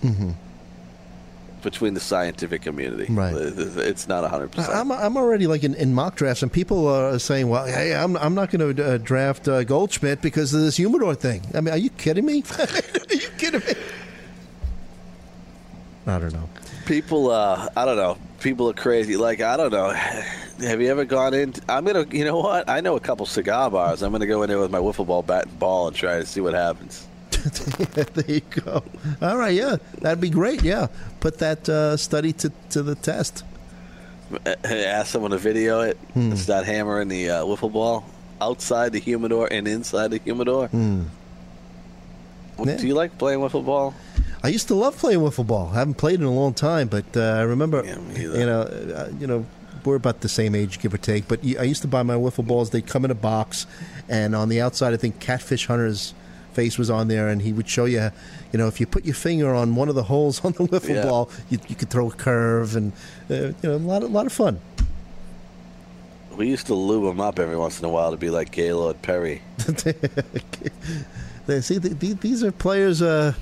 between 1.62 1.94
the 1.94 2.00
scientific 2.00 2.62
community. 2.62 3.12
Right. 3.12 3.34
It's 3.36 4.08
not 4.08 4.28
hundred 4.28 4.52
percent. 4.52 4.74
I'm, 4.74 4.90
I'm 4.90 5.16
already 5.16 5.46
like 5.46 5.64
in, 5.64 5.74
in 5.74 5.94
mock 5.94 6.16
drafts, 6.16 6.42
and 6.42 6.52
people 6.52 6.86
are 6.88 7.18
saying, 7.18 7.48
"Well, 7.48 7.66
hey, 7.66 7.94
I'm, 7.94 8.16
I'm 8.16 8.34
not 8.34 8.50
going 8.50 8.76
to 8.76 8.94
uh, 8.94 8.98
draft 8.98 9.48
uh, 9.48 9.64
Goldschmidt 9.64 10.22
because 10.22 10.54
of 10.54 10.60
this 10.60 10.76
humidor 10.76 11.14
thing." 11.14 11.42
I 11.54 11.60
mean, 11.60 11.74
are 11.74 11.78
you 11.78 11.90
kidding 11.90 12.24
me? 12.24 12.44
are 12.58 13.14
you 13.14 13.28
kidding 13.36 13.60
me? 13.60 13.74
I 16.06 16.18
don't 16.18 16.32
know. 16.32 16.48
People, 16.86 17.30
uh, 17.30 17.68
I 17.76 17.84
don't 17.84 17.96
know. 17.96 18.16
People 18.40 18.70
are 18.70 18.74
crazy. 18.74 19.16
Like 19.16 19.40
I 19.40 19.56
don't 19.56 19.72
know. 19.72 19.90
Have 20.60 20.80
you 20.80 20.88
ever 20.88 21.04
gone 21.04 21.34
in? 21.34 21.54
I'm 21.68 21.84
gonna. 21.84 22.06
You 22.10 22.24
know 22.24 22.38
what? 22.38 22.68
I 22.68 22.80
know 22.80 22.96
a 22.96 23.00
couple 23.00 23.26
cigar 23.26 23.70
bars. 23.70 24.02
I'm 24.02 24.12
gonna 24.12 24.26
go 24.26 24.42
in 24.42 24.48
there 24.48 24.58
with 24.58 24.70
my 24.70 24.78
wiffle 24.78 25.06
ball 25.06 25.22
bat 25.22 25.46
and 25.46 25.58
ball 25.58 25.88
and 25.88 25.96
try 25.96 26.18
to 26.18 26.26
see 26.26 26.40
what 26.40 26.54
happens. 26.54 27.06
there 27.30 28.24
you 28.26 28.40
go. 28.40 28.82
All 29.22 29.36
right, 29.36 29.54
yeah, 29.54 29.76
that'd 30.00 30.20
be 30.20 30.30
great. 30.30 30.62
Yeah, 30.62 30.88
put 31.20 31.38
that 31.38 31.68
uh, 31.68 31.96
study 31.96 32.32
to 32.34 32.52
to 32.70 32.82
the 32.82 32.94
test. 32.96 33.44
ask 34.64 35.10
someone 35.12 35.30
to 35.30 35.38
video 35.38 35.80
it 35.80 35.96
Hmm. 36.12 36.34
start 36.34 36.66
hammering 36.66 37.08
the 37.08 37.30
uh, 37.30 37.44
wiffle 37.44 37.72
ball 37.72 38.04
outside 38.40 38.92
the 38.92 38.98
humidor 39.00 39.48
and 39.50 39.66
inside 39.66 40.10
the 40.10 40.18
humidor. 40.18 40.66
Hmm. 40.68 41.04
Yeah. 42.62 42.76
Do 42.76 42.86
you 42.86 42.94
like 42.94 43.16
playing 43.18 43.38
wiffle 43.40 43.64
ball? 43.64 43.94
I 44.42 44.48
used 44.48 44.68
to 44.68 44.74
love 44.74 44.96
playing 44.96 45.20
wiffle 45.20 45.46
ball. 45.46 45.70
I 45.72 45.78
haven't 45.78 45.94
played 45.94 46.20
in 46.20 46.24
a 46.26 46.32
long 46.32 46.54
time, 46.54 46.88
but 46.88 47.04
uh, 47.16 47.20
I 47.20 47.42
remember, 47.42 47.84
Yeah, 47.84 47.98
you 48.16 48.46
know, 48.46 48.60
uh, 48.62 49.10
you 49.18 49.26
know, 49.26 49.44
we're 49.84 49.96
about 49.96 50.20
the 50.20 50.28
same 50.28 50.54
age, 50.54 50.78
give 50.80 50.94
or 50.94 50.98
take. 50.98 51.26
But 51.28 51.40
I 51.58 51.62
used 51.64 51.82
to 51.82 51.88
buy 51.88 52.02
my 52.02 52.14
wiffle 52.14 52.46
balls. 52.46 52.70
They'd 52.70 52.86
come 52.86 53.04
in 53.04 53.10
a 53.10 53.14
box, 53.16 53.66
and 54.08 54.34
on 54.36 54.48
the 54.48 54.60
outside, 54.60 54.92
I 54.94 54.96
think 54.96 55.18
Catfish 55.18 55.66
Hunter's 55.66 56.14
face 56.52 56.78
was 56.78 56.88
on 56.90 57.08
there, 57.08 57.28
and 57.28 57.42
he 57.42 57.52
would 57.52 57.68
show 57.68 57.84
you, 57.84 58.10
you 58.52 58.58
know, 58.58 58.68
if 58.68 58.80
you 58.80 58.86
put 58.86 59.04
your 59.04 59.14
finger 59.14 59.54
on 59.54 59.74
one 59.74 59.88
of 59.88 59.94
the 59.94 60.04
holes 60.04 60.40
on 60.44 60.52
the 60.52 60.64
wiffle 60.64 60.94
Yeah. 60.94 61.02
ball, 61.04 61.30
you, 61.50 61.58
you 61.68 61.74
could 61.74 61.90
throw 61.90 62.08
a 62.08 62.12
curve, 62.12 62.76
and 62.76 62.92
uh, 63.30 63.34
you 63.34 63.54
know, 63.64 63.74
a 63.74 63.78
lot, 63.78 64.02
of, 64.02 64.10
lot 64.12 64.26
of 64.26 64.32
fun. 64.32 64.60
We 66.36 66.46
used 66.48 66.66
to 66.68 66.74
lube 66.74 67.02
them 67.04 67.20
up 67.20 67.40
every 67.40 67.56
once 67.56 67.80
in 67.80 67.84
a 67.84 67.88
while 67.88 68.12
to 68.12 68.16
be 68.16 68.30
like 68.30 68.52
Gaylord 68.52 69.02
Perry. 69.02 69.42
They- 71.46 71.60
See, 71.62 71.78
the, 71.78 71.88
the, 71.90 72.12
these 72.12 72.44
are 72.44 72.52
players 72.52 73.00
uh, 73.00 73.32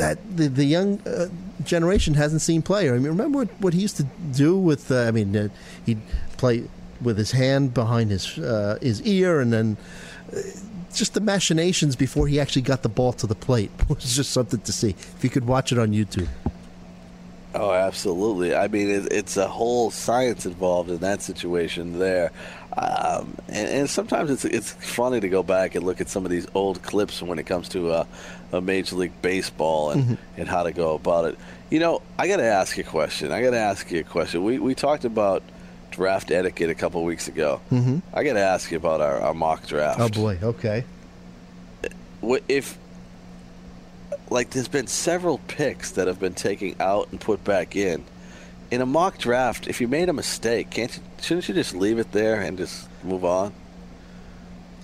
that 0.00 0.18
the, 0.34 0.48
the 0.48 0.64
young 0.64 0.98
uh, 1.06 1.28
generation 1.62 2.14
hasn't 2.14 2.40
seen 2.40 2.62
play. 2.62 2.88
I 2.88 2.92
mean, 2.94 3.02
remember 3.02 3.40
what, 3.40 3.48
what 3.60 3.74
he 3.74 3.80
used 3.80 3.98
to 3.98 4.06
do 4.32 4.56
with? 4.56 4.90
Uh, 4.90 5.04
I 5.04 5.10
mean, 5.10 5.36
uh, 5.36 5.48
he'd 5.84 6.00
play 6.38 6.64
with 7.02 7.18
his 7.18 7.32
hand 7.32 7.74
behind 7.74 8.10
his 8.10 8.38
uh, 8.38 8.78
his 8.80 9.02
ear, 9.02 9.40
and 9.40 9.52
then 9.52 9.76
uh, 10.32 10.40
just 10.94 11.14
the 11.14 11.20
machinations 11.20 11.96
before 11.96 12.26
he 12.26 12.40
actually 12.40 12.62
got 12.62 12.82
the 12.82 12.88
ball 12.88 13.12
to 13.12 13.26
the 13.26 13.34
plate 13.34 13.70
was 13.88 14.16
just 14.16 14.32
something 14.32 14.60
to 14.60 14.72
see. 14.72 14.90
If 14.90 15.22
you 15.22 15.30
could 15.30 15.46
watch 15.46 15.70
it 15.70 15.78
on 15.78 15.92
YouTube, 15.92 16.28
Oh, 17.52 17.72
absolutely. 17.72 18.54
I 18.54 18.68
mean, 18.68 18.88
it, 18.88 19.12
it's 19.12 19.36
a 19.36 19.48
whole 19.48 19.90
science 19.90 20.46
involved 20.46 20.88
in 20.88 20.98
that 20.98 21.20
situation 21.20 21.98
there. 21.98 22.30
Um, 22.76 23.36
and, 23.48 23.68
and 23.68 23.90
sometimes 23.90 24.30
it's 24.30 24.44
it's 24.44 24.70
funny 24.70 25.18
to 25.18 25.28
go 25.28 25.42
back 25.42 25.74
and 25.74 25.84
look 25.84 26.00
at 26.00 26.08
some 26.08 26.24
of 26.24 26.30
these 26.30 26.46
old 26.54 26.82
clips 26.82 27.20
when 27.20 27.40
it 27.40 27.46
comes 27.46 27.68
to 27.70 27.90
uh, 27.90 28.04
a 28.52 28.60
Major 28.60 28.96
League 28.96 29.22
Baseball 29.22 29.90
and, 29.90 30.18
and 30.36 30.48
how 30.48 30.64
to 30.64 30.72
go 30.72 30.94
about 30.94 31.26
it. 31.26 31.38
You 31.70 31.78
know, 31.78 32.02
I 32.18 32.26
got 32.28 32.38
to 32.38 32.44
ask 32.44 32.76
you 32.76 32.84
a 32.84 32.86
question. 32.86 33.30
I 33.30 33.42
got 33.42 33.50
to 33.50 33.58
ask 33.58 33.90
you 33.90 34.00
a 34.00 34.04
question. 34.04 34.42
We, 34.44 34.58
we 34.58 34.74
talked 34.74 35.04
about 35.04 35.42
draft 35.90 36.30
etiquette 36.30 36.70
a 36.70 36.74
couple 36.74 37.02
weeks 37.04 37.28
ago. 37.28 37.60
Mm-hmm. 37.70 37.98
I 38.12 38.24
got 38.24 38.34
to 38.34 38.40
ask 38.40 38.70
you 38.70 38.76
about 38.76 39.00
our, 39.00 39.20
our 39.20 39.34
mock 39.34 39.66
draft. 39.66 40.00
oh 40.00 40.08
boy, 40.08 40.38
okay, 40.42 40.84
What 42.20 42.42
if 42.48 42.78
like 44.30 44.50
there's 44.50 44.68
been 44.68 44.86
several 44.86 45.38
picks 45.48 45.92
that 45.92 46.06
have 46.06 46.20
been 46.20 46.34
taken 46.34 46.74
out 46.80 47.08
and 47.10 47.20
put 47.20 47.42
back 47.44 47.74
in 47.76 48.04
in 48.70 48.80
a 48.80 48.86
mock 48.86 49.18
draft 49.18 49.66
if 49.66 49.80
you 49.80 49.88
made 49.88 50.08
a 50.08 50.12
mistake 50.12 50.70
can't 50.70 50.94
you 50.96 51.02
shouldn't 51.20 51.48
you 51.48 51.54
just 51.54 51.74
leave 51.74 51.98
it 51.98 52.12
there 52.12 52.40
and 52.40 52.56
just 52.56 52.88
move 53.02 53.24
on 53.24 53.52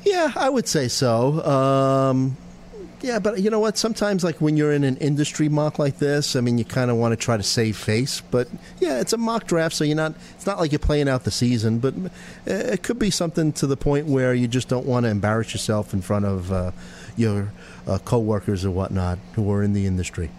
Yeah, 0.04 0.32
I 0.34 0.48
would 0.48 0.66
say 0.66 0.88
so. 0.88 1.44
Um, 1.44 2.36
yeah, 3.02 3.18
but 3.18 3.40
you 3.40 3.50
know 3.50 3.60
what? 3.60 3.76
Sometimes, 3.78 4.24
like 4.24 4.40
when 4.40 4.56
you're 4.56 4.72
in 4.72 4.84
an 4.84 4.96
industry 4.98 5.48
mock 5.48 5.78
like 5.78 5.98
this, 5.98 6.36
I 6.36 6.40
mean, 6.40 6.58
you 6.58 6.64
kind 6.64 6.90
of 6.90 6.96
want 6.96 7.12
to 7.12 7.16
try 7.16 7.36
to 7.36 7.42
save 7.42 7.76
face. 7.76 8.20
But 8.20 8.48
yeah, 8.80 9.00
it's 9.00 9.12
a 9.12 9.16
mock 9.16 9.46
draft, 9.46 9.74
so 9.74 9.84
you're 9.84 9.96
not. 9.96 10.14
It's 10.34 10.46
not 10.46 10.58
like 10.58 10.72
you're 10.72 10.78
playing 10.78 11.08
out 11.08 11.24
the 11.24 11.30
season, 11.30 11.78
but 11.78 11.94
uh, 11.94 12.10
it 12.46 12.82
could 12.82 12.98
be 12.98 13.10
something 13.10 13.52
to 13.54 13.66
the 13.66 13.76
point 13.76 14.06
where 14.06 14.34
you 14.34 14.48
just 14.48 14.68
don't 14.68 14.86
want 14.86 15.04
to 15.04 15.10
embarrass 15.10 15.52
yourself 15.52 15.92
in 15.92 16.02
front 16.02 16.24
of 16.24 16.52
uh, 16.52 16.72
your 17.16 17.52
uh, 17.86 17.98
coworkers 18.04 18.64
or 18.64 18.70
whatnot 18.70 19.18
who 19.34 19.50
are 19.50 19.62
in 19.62 19.72
the 19.72 19.86
industry. 19.86 20.30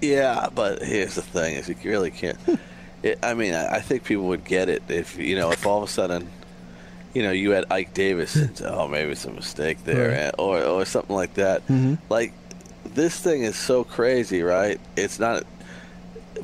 yeah 0.00 0.48
but 0.54 0.82
here's 0.82 1.14
the 1.14 1.22
thing 1.22 1.56
is 1.56 1.68
you 1.68 1.76
really 1.84 2.10
can't 2.10 2.38
it, 3.02 3.18
i 3.22 3.32
mean 3.32 3.54
I, 3.54 3.76
I 3.76 3.80
think 3.80 4.04
people 4.04 4.24
would 4.28 4.44
get 4.44 4.68
it 4.68 4.82
if 4.88 5.16
you 5.16 5.36
know 5.36 5.50
if 5.50 5.64
all 5.66 5.82
of 5.82 5.88
a 5.88 5.92
sudden 5.92 6.28
you 7.14 7.22
know 7.22 7.30
you 7.30 7.50
had 7.52 7.64
ike 7.70 7.94
davis 7.94 8.34
and 8.36 8.60
oh 8.64 8.88
maybe 8.88 9.12
it's 9.12 9.24
a 9.24 9.30
mistake 9.30 9.82
there 9.84 10.08
Right. 10.08 10.16
and- 10.18 10.34
or, 10.38 10.62
or 10.62 10.84
something 10.84 11.14
like 11.14 11.34
that 11.34 11.62
like 12.10 12.32
this 12.84 13.18
thing 13.18 13.42
is 13.42 13.56
so 13.56 13.84
crazy 13.84 14.42
right 14.42 14.80
it's 14.96 15.18
not 15.18 15.44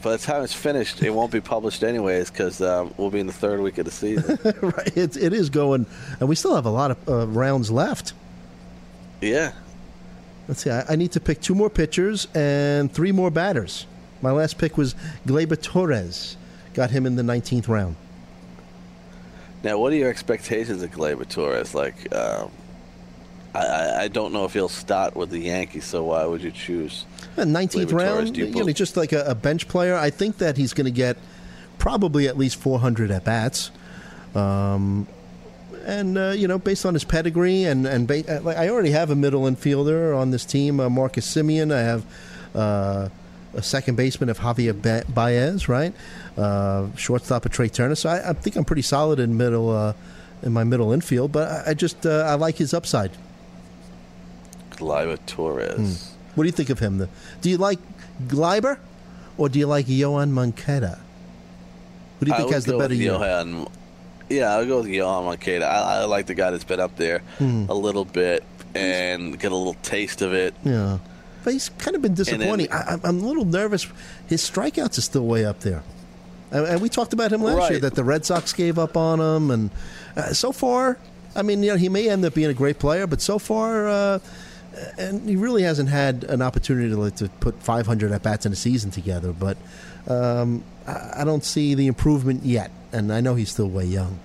by 0.02 0.12
the 0.12 0.18
time 0.18 0.44
it's 0.44 0.54
finished, 0.54 1.02
it 1.02 1.10
won't 1.10 1.32
be 1.32 1.40
published 1.40 1.82
anyways 1.82 2.30
because 2.30 2.62
um, 2.62 2.94
we'll 2.96 3.10
be 3.10 3.18
in 3.18 3.26
the 3.26 3.32
third 3.32 3.60
week 3.60 3.76
of 3.76 3.84
the 3.84 3.90
season. 3.90 4.38
right? 4.62 4.96
It, 4.96 5.16
it 5.16 5.32
is 5.32 5.50
going, 5.50 5.84
and 6.20 6.28
we 6.28 6.36
still 6.36 6.54
have 6.54 6.64
a 6.64 6.70
lot 6.70 6.92
of 6.92 7.08
uh, 7.08 7.26
rounds 7.26 7.70
left. 7.72 8.12
yeah, 9.20 9.52
Let's 10.48 10.62
see. 10.62 10.70
I, 10.70 10.84
I 10.90 10.96
need 10.96 11.10
to 11.12 11.20
pick 11.20 11.40
two 11.40 11.56
more 11.56 11.68
pitchers 11.68 12.28
and 12.36 12.90
three 12.90 13.10
more 13.12 13.30
batters. 13.32 13.84
My 14.22 14.30
last 14.30 14.58
pick 14.58 14.78
was 14.78 14.94
Gleyber 15.26 15.60
Torres. 15.60 16.36
Got 16.72 16.90
him 16.92 17.04
in 17.04 17.16
the 17.16 17.22
19th 17.24 17.68
round. 17.68 17.96
Now, 19.62 19.78
what 19.78 19.92
are 19.92 19.96
your 19.96 20.08
expectations 20.08 20.82
of 20.82 20.90
Gleyber 20.90 21.28
Torres? 21.28 21.74
Like, 21.74 22.12
um, 22.14 22.50
I, 23.54 24.04
I, 24.04 24.08
don't 24.08 24.32
know 24.32 24.44
if 24.44 24.54
he'll 24.54 24.68
start 24.68 25.14
with 25.16 25.30
the 25.30 25.38
Yankees, 25.38 25.84
so 25.84 26.04
why 26.04 26.24
would 26.24 26.42
you 26.42 26.50
choose? 26.50 27.04
Uh, 27.36 27.42
19th 27.42 27.92
round, 27.92 28.36
you 28.36 28.50
know, 28.50 28.72
just 28.72 28.96
like 28.96 29.12
a, 29.12 29.24
a 29.24 29.34
bench 29.34 29.68
player. 29.68 29.96
I 29.96 30.10
think 30.10 30.38
that 30.38 30.56
he's 30.56 30.72
going 30.72 30.86
to 30.86 30.90
get 30.90 31.16
probably 31.78 32.28
at 32.28 32.38
least 32.38 32.56
400 32.56 33.10
at 33.10 33.24
bats. 33.24 33.70
Um, 34.34 35.06
and 35.84 36.16
uh, 36.16 36.30
you 36.36 36.46
know, 36.46 36.58
based 36.58 36.86
on 36.86 36.94
his 36.94 37.04
pedigree, 37.04 37.64
and 37.64 37.86
and 37.86 38.06
ba- 38.06 38.38
uh, 38.38 38.42
like, 38.42 38.56
I 38.56 38.68
already 38.68 38.90
have 38.90 39.10
a 39.10 39.16
middle 39.16 39.42
infielder 39.42 40.16
on 40.16 40.30
this 40.30 40.44
team, 40.44 40.78
uh, 40.78 40.88
Marcus 40.90 41.26
Semien. 41.26 41.72
I 41.72 41.80
have 41.80 42.04
uh, 42.54 43.08
a 43.54 43.62
second 43.62 43.96
baseman 43.96 44.28
of 44.28 44.38
Javier 44.38 44.80
ba- 44.80 45.04
Baez, 45.08 45.68
right? 45.68 45.94
Uh, 46.40 46.88
shortstop 46.96 47.44
of 47.44 47.52
Trea 47.52 47.68
Turner. 47.68 47.94
So 47.94 48.08
I, 48.08 48.30
I 48.30 48.32
think 48.32 48.56
I'm 48.56 48.64
pretty 48.64 48.82
solid 48.82 49.18
in 49.20 49.36
middle 49.36 49.68
uh, 49.70 49.92
in 50.42 50.52
my 50.52 50.64
middle 50.64 50.92
infield, 50.92 51.32
but 51.32 51.48
I, 51.48 51.70
I 51.70 51.74
just 51.74 52.06
uh, 52.06 52.24
I 52.26 52.34
like 52.34 52.56
his 52.56 52.72
upside. 52.72 53.10
Gleyber 54.70 55.18
Torres. 55.26 56.14
What 56.34 56.44
do 56.44 56.48
you 56.48 56.52
think 56.52 56.70
of 56.70 56.78
him? 56.78 56.98
The- 56.98 57.08
Do 57.42 57.50
you 57.50 57.58
like 57.58 57.78
Gleyber 58.26 58.78
or 59.36 59.48
do 59.48 59.58
you 59.58 59.66
like 59.66 59.86
Yoan 59.86 60.30
Moncada? 60.30 60.98
Who 62.18 62.26
do 62.26 62.32
you 62.32 62.36
think 62.38 62.52
has 62.52 62.64
the 62.64 62.72
go 62.72 62.78
better 62.78 62.90
with 62.94 63.00
year? 63.00 63.12
Yoan. 63.12 63.70
Yeah, 64.28 64.54
I'll 64.54 64.66
go 64.66 64.78
with 64.78 64.86
Yoan 64.86 65.24
Moncada. 65.24 65.66
I, 65.66 66.00
I 66.00 66.04
like 66.04 66.26
the 66.26 66.34
guy 66.34 66.50
that's 66.50 66.64
been 66.64 66.80
up 66.80 66.96
there 66.96 67.18
Hmm. 67.38 67.66
a 67.68 67.74
little 67.74 68.04
bit 68.04 68.44
and 68.74 69.38
get 69.38 69.52
a 69.52 69.56
little 69.56 69.74
taste 69.82 70.22
of 70.22 70.32
it. 70.32 70.54
Yeah. 70.64 70.98
But 71.42 71.54
he's 71.54 71.70
kind 71.78 71.96
of 71.96 72.02
been 72.02 72.14
disappointing. 72.14 72.70
I, 72.70 72.80
I'm- 72.92 73.00
I'm 73.04 73.18
a 73.20 73.26
little 73.26 73.44
nervous. 73.46 73.86
His 74.28 74.48
strikeouts 74.48 74.98
are 74.98 75.02
still 75.02 75.26
way 75.26 75.44
up 75.44 75.60
there. 75.60 75.82
And, 76.50 76.66
and 76.66 76.80
we 76.80 76.88
talked 76.88 77.12
about 77.12 77.32
him 77.32 77.42
last 77.42 77.70
year 77.70 77.80
that 77.80 77.94
the 77.94 78.04
Red 78.04 78.24
Sox 78.24 78.52
gave 78.52 78.78
up 78.78 78.96
on 78.96 79.20
him. 79.20 79.50
And 79.50 79.70
uh, 80.16 80.32
so 80.32 80.52
far, 80.52 80.98
I 81.34 81.42
mean, 81.42 81.62
you 81.62 81.70
know, 81.70 81.76
he 81.76 81.88
may 81.88 82.08
end 82.08 82.24
up 82.24 82.34
being 82.34 82.50
a 82.50 82.54
great 82.54 82.78
player, 82.78 83.06
but 83.06 83.20
so 83.20 83.38
far, 83.38 83.88
uh, 83.88 84.18
and 84.98 85.28
he 85.28 85.36
really 85.36 85.62
hasn't 85.62 85.88
had 85.88 86.24
an 86.24 86.42
opportunity 86.42 86.88
to, 86.90 86.96
like, 86.96 87.16
to 87.16 87.28
put 87.28 87.62
500 87.62 88.12
at 88.12 88.22
bats 88.22 88.46
in 88.46 88.52
a 88.52 88.56
season 88.56 88.90
together. 88.90 89.32
But 89.32 89.56
um, 90.08 90.64
I, 90.86 91.18
I 91.18 91.24
don't 91.24 91.44
see 91.44 91.74
the 91.74 91.86
improvement 91.86 92.44
yet. 92.44 92.70
And 92.92 93.12
I 93.12 93.20
know 93.20 93.36
he's 93.36 93.50
still 93.50 93.68
way 93.68 93.84
young. 93.84 94.18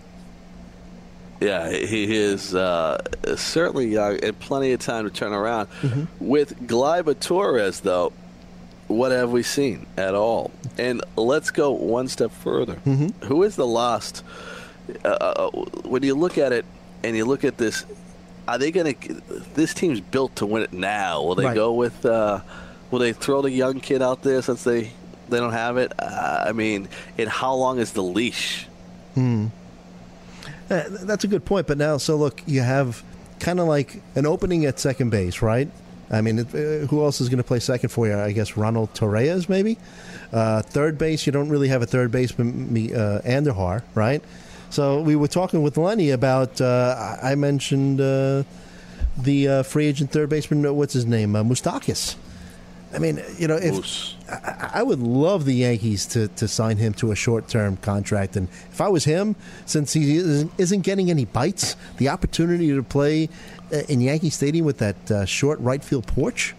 Yeah, 1.42 1.70
he 1.70 2.16
is 2.16 2.56
uh, 2.56 2.98
certainly 3.36 3.88
young 3.88 4.24
and 4.24 4.40
plenty 4.40 4.72
of 4.72 4.80
time 4.80 5.04
to 5.04 5.12
turn 5.12 5.34
around. 5.34 5.68
With 6.20 6.60
Gleyber 6.66 7.20
Torres, 7.20 7.82
though, 7.82 8.14
what 8.88 9.12
have 9.12 9.32
we 9.32 9.44
seen 9.44 9.86
at 9.98 10.14
all? 10.16 10.52
And 10.78 11.04
let's 11.18 11.52
go 11.52 11.72
one 11.72 12.08
step 12.08 12.32
further. 12.32 12.76
Who 13.26 13.44
is 13.44 13.56
the 13.56 13.66
last? 13.68 14.24
Uh, 15.04 15.08
uh, 15.08 15.50
when 15.84 16.04
you 16.04 16.14
look 16.16 16.38
at 16.38 16.52
it 16.54 16.66
and 17.04 17.16
you 17.16 17.26
look 17.26 17.44
at 17.44 17.58
this, 17.58 17.86
are 18.48 18.58
they 18.60 18.72
going 18.72 18.94
to? 18.94 19.14
This 19.56 19.74
team's 19.74 20.00
built 20.02 20.36
to 20.38 20.46
win 20.46 20.62
it 20.62 20.74
now. 20.74 21.24
Will 21.24 21.36
they 21.36 21.46
Right. 21.46 21.56
go 21.56 21.74
with? 21.74 22.06
Uh, 22.06 22.42
will 22.92 23.00
they 23.00 23.12
throw 23.14 23.42
the 23.42 23.50
young 23.50 23.80
kid 23.80 24.02
out 24.04 24.22
there 24.22 24.42
since 24.44 24.64
they 24.64 24.92
they 25.30 25.40
don't 25.40 25.54
have 25.54 25.78
it? 25.78 25.92
Uh, 25.98 26.46
I 26.48 26.52
mean, 26.52 26.88
and 27.18 27.28
how 27.28 27.56
long 27.56 27.80
is 27.80 27.94
the 27.94 28.04
leash? 28.04 28.68
Uh, 30.70 30.84
that's 31.04 31.24
a 31.24 31.28
good 31.28 31.46
point. 31.46 31.68
But 31.68 31.78
now, 31.78 31.98
so 31.98 32.16
look, 32.16 32.42
you 32.46 32.62
have 32.62 33.04
kind 33.40 33.60
of 33.60 33.68
like 33.68 34.02
an 34.16 34.26
opening 34.26 34.66
at 34.66 34.80
second 34.80 35.10
base, 35.10 35.42
right? 35.42 35.70
I 36.16 36.22
mean, 36.22 36.40
it, 36.40 36.48
uh, 36.48 36.88
who 36.88 37.04
else 37.04 37.22
is 37.22 37.30
going 37.30 37.38
to 37.38 37.44
play 37.44 37.60
second 37.60 37.90
for 37.90 38.08
you? 38.08 38.18
I 38.18 38.32
guess 38.32 38.58
Ronald 38.58 38.94
Torreyes, 38.94 39.50
maybe. 39.50 39.78
Uh, 40.32 40.62
third 40.62 40.98
base, 40.98 41.26
you 41.26 41.32
don't 41.32 41.50
really 41.50 41.68
have 41.68 41.82
a 41.82 41.86
third 41.86 42.12
baseman, 42.12 42.70
uh, 42.94 43.22
Andujar, 43.24 43.84
right? 43.94 44.24
So 44.70 45.02
we 45.02 45.16
were 45.16 45.28
talking 45.28 45.62
with 45.62 45.78
Lenny 45.78 46.10
about. 46.12 46.60
Uh, 46.60 47.18
I 47.22 47.36
mentioned 47.36 48.02
uh, 48.02 48.44
the 49.18 49.48
uh, 49.48 49.64
free 49.64 49.86
agent 49.86 50.12
third 50.12 50.30
baseman. 50.30 50.76
What's 50.76 50.94
his 50.94 51.06
name? 51.06 51.34
Moustakas. 51.34 52.16
I 52.94 53.00
mean, 53.00 53.22
you 53.38 53.48
know, 53.48 53.58
if 53.62 54.16
I, 54.30 54.72
I 54.76 54.84
would 54.84 55.00
love 55.00 55.46
the 55.46 55.56
Yankees 55.56 56.06
to, 56.08 56.28
to 56.30 56.48
sign 56.48 56.78
him 56.78 56.94
to 56.96 57.12
a 57.12 57.16
short 57.16 57.48
term 57.48 57.78
contract, 57.78 58.36
and 58.36 58.48
if 58.72 58.80
I 58.80 58.88
was 58.88 59.04
him, 59.04 59.36
since 59.66 59.94
he 59.94 60.18
isn't, 60.18 60.52
isn't 60.58 60.82
getting 60.82 61.10
any 61.10 61.26
bites, 61.26 61.76
the 61.98 62.10
opportunity 62.10 62.70
to 62.74 62.84
play 62.84 63.30
uh, 63.74 63.78
in 63.90 64.02
Yankee 64.02 64.30
Stadium 64.30 64.66
with 64.66 64.78
that 64.78 65.12
uh, 65.12 65.26
short 65.26 65.60
right 65.60 65.84
field 65.84 66.08
porch, 66.08 66.56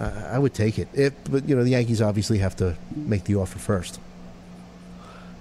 uh, 0.00 0.10
I 0.30 0.38
would 0.38 0.54
take 0.54 0.78
it. 0.78 0.88
If, 0.94 1.12
but 1.30 1.48
you 1.48 1.54
know, 1.54 1.64
the 1.64 1.70
Yankees 1.70 2.00
obviously 2.00 2.38
have 2.38 2.56
to 2.56 2.76
make 2.94 3.24
the 3.24 3.36
offer 3.36 3.58
first. 3.58 4.00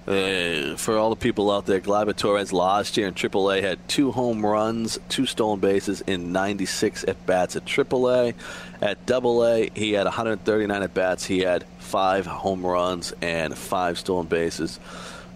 Uh, 0.05 0.75
for 0.75 0.97
all 0.97 1.09
the 1.09 1.15
people 1.15 1.49
out 1.49 1.65
there, 1.65 1.79
Gleyber 1.79 2.15
Torres 2.15 2.51
last 2.51 2.97
year 2.97 3.07
in 3.07 3.13
AAA 3.13 3.61
had 3.61 3.82
32 3.93 4.11
home 4.11 4.43
runs, 4.43 4.99
two 5.07 5.27
stolen 5.27 5.59
bases 5.59 6.01
in 6.01 6.31
96 6.31 7.03
at 7.07 7.23
bats 7.27 7.55
at 7.55 7.65
AAA. 7.65 8.33
At 8.81 8.97
AA, 9.09 9.69
he 9.75 9.93
had 9.93 10.05
139 10.05 10.81
at 10.81 10.93
bats. 10.95 11.25
He 11.25 11.41
had 11.41 11.63
five 11.77 12.25
home 12.25 12.65
runs 12.65 13.13
and 13.21 13.55
five 13.55 13.99
stolen 13.99 14.25
bases. 14.25 14.79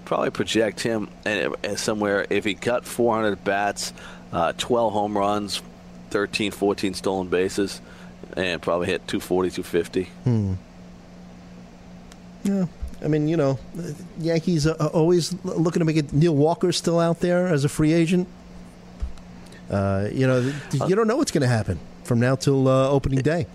Probably 0.05 0.31
project 0.31 0.79
him 0.79 1.07
somewhere 1.75 2.25
if 2.31 2.45
he 2.45 2.55
got 2.55 2.85
400 2.85 3.43
bats, 3.43 3.93
uh, 4.31 4.53
12 4.57 4.91
home 4.91 5.15
runs, 5.15 5.61
13, 6.09 6.51
14 6.51 6.95
stolen 6.95 7.27
bases, 7.27 7.79
and 8.35 8.59
probably 8.59 8.87
hit 8.87 9.07
240, 9.07 9.51
250. 9.51 10.03
Hmm. 10.23 10.53
Yeah. 12.43 12.65
I 13.03 13.07
mean, 13.07 13.27
you 13.27 13.37
know, 13.37 13.59
Yankees 14.17 14.65
are 14.65 14.87
always 14.87 15.35
looking 15.43 15.81
to 15.81 15.85
make 15.85 15.97
it. 15.97 16.11
Neil 16.11 16.35
Walker's 16.35 16.77
still 16.77 16.99
out 16.99 17.19
there 17.19 17.45
as 17.47 17.63
a 17.63 17.69
free 17.69 17.93
agent. 17.93 18.27
Uh, 19.69 20.09
you 20.11 20.27
know, 20.27 20.53
you 20.87 20.95
don't 20.95 21.07
know 21.07 21.17
what's 21.17 21.31
going 21.31 21.41
to 21.41 21.47
happen 21.47 21.79
from 22.03 22.19
now 22.19 22.35
till 22.35 22.67
uh, 22.67 22.89
opening 22.89 23.19
day. 23.19 23.47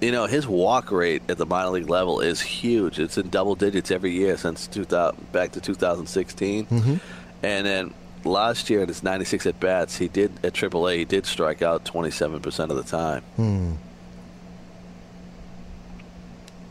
You 0.00 0.12
know, 0.12 0.26
his 0.26 0.46
walk 0.46 0.92
rate 0.92 1.22
at 1.28 1.38
the 1.38 1.46
minor 1.46 1.70
league 1.70 1.88
level 1.88 2.20
is 2.20 2.40
huge. 2.40 2.98
It's 2.98 3.16
in 3.16 3.30
double 3.30 3.54
digits 3.54 3.90
every 3.90 4.12
year 4.12 4.36
since 4.36 4.66
2000, 4.66 5.32
back 5.32 5.52
to 5.52 5.60
2016. 5.60 6.66
Mm-hmm. 6.66 6.96
And 7.42 7.66
then 7.66 7.94
last 8.24 8.68
year 8.68 8.82
in 8.82 8.88
his 8.88 9.02
96 9.02 9.46
at 9.46 9.58
bats, 9.58 9.96
he 9.96 10.08
did 10.08 10.32
at 10.44 10.52
AAA, 10.52 10.98
he 10.98 11.04
did 11.04 11.24
strike 11.24 11.62
out 11.62 11.84
27% 11.84 12.70
of 12.70 12.76
the 12.76 12.82
time. 12.82 13.22
Hmm. 13.36 13.72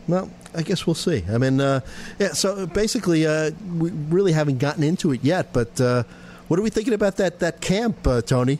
Well, 0.08 0.30
I 0.54 0.62
guess 0.62 0.86
we'll 0.86 0.94
see. 0.94 1.24
I 1.28 1.38
mean, 1.38 1.60
uh, 1.60 1.80
yeah. 2.18 2.28
So 2.28 2.66
basically, 2.66 3.26
uh, 3.26 3.50
we 3.76 3.90
really 3.90 4.32
haven't 4.32 4.58
gotten 4.58 4.84
into 4.84 5.12
it 5.12 5.24
yet. 5.24 5.52
But 5.52 5.80
uh, 5.80 6.04
what 6.48 6.58
are 6.58 6.62
we 6.62 6.70
thinking 6.70 6.94
about 6.94 7.16
that 7.16 7.38
that 7.40 7.60
camp, 7.60 8.06
uh, 8.06 8.22
Tony? 8.22 8.58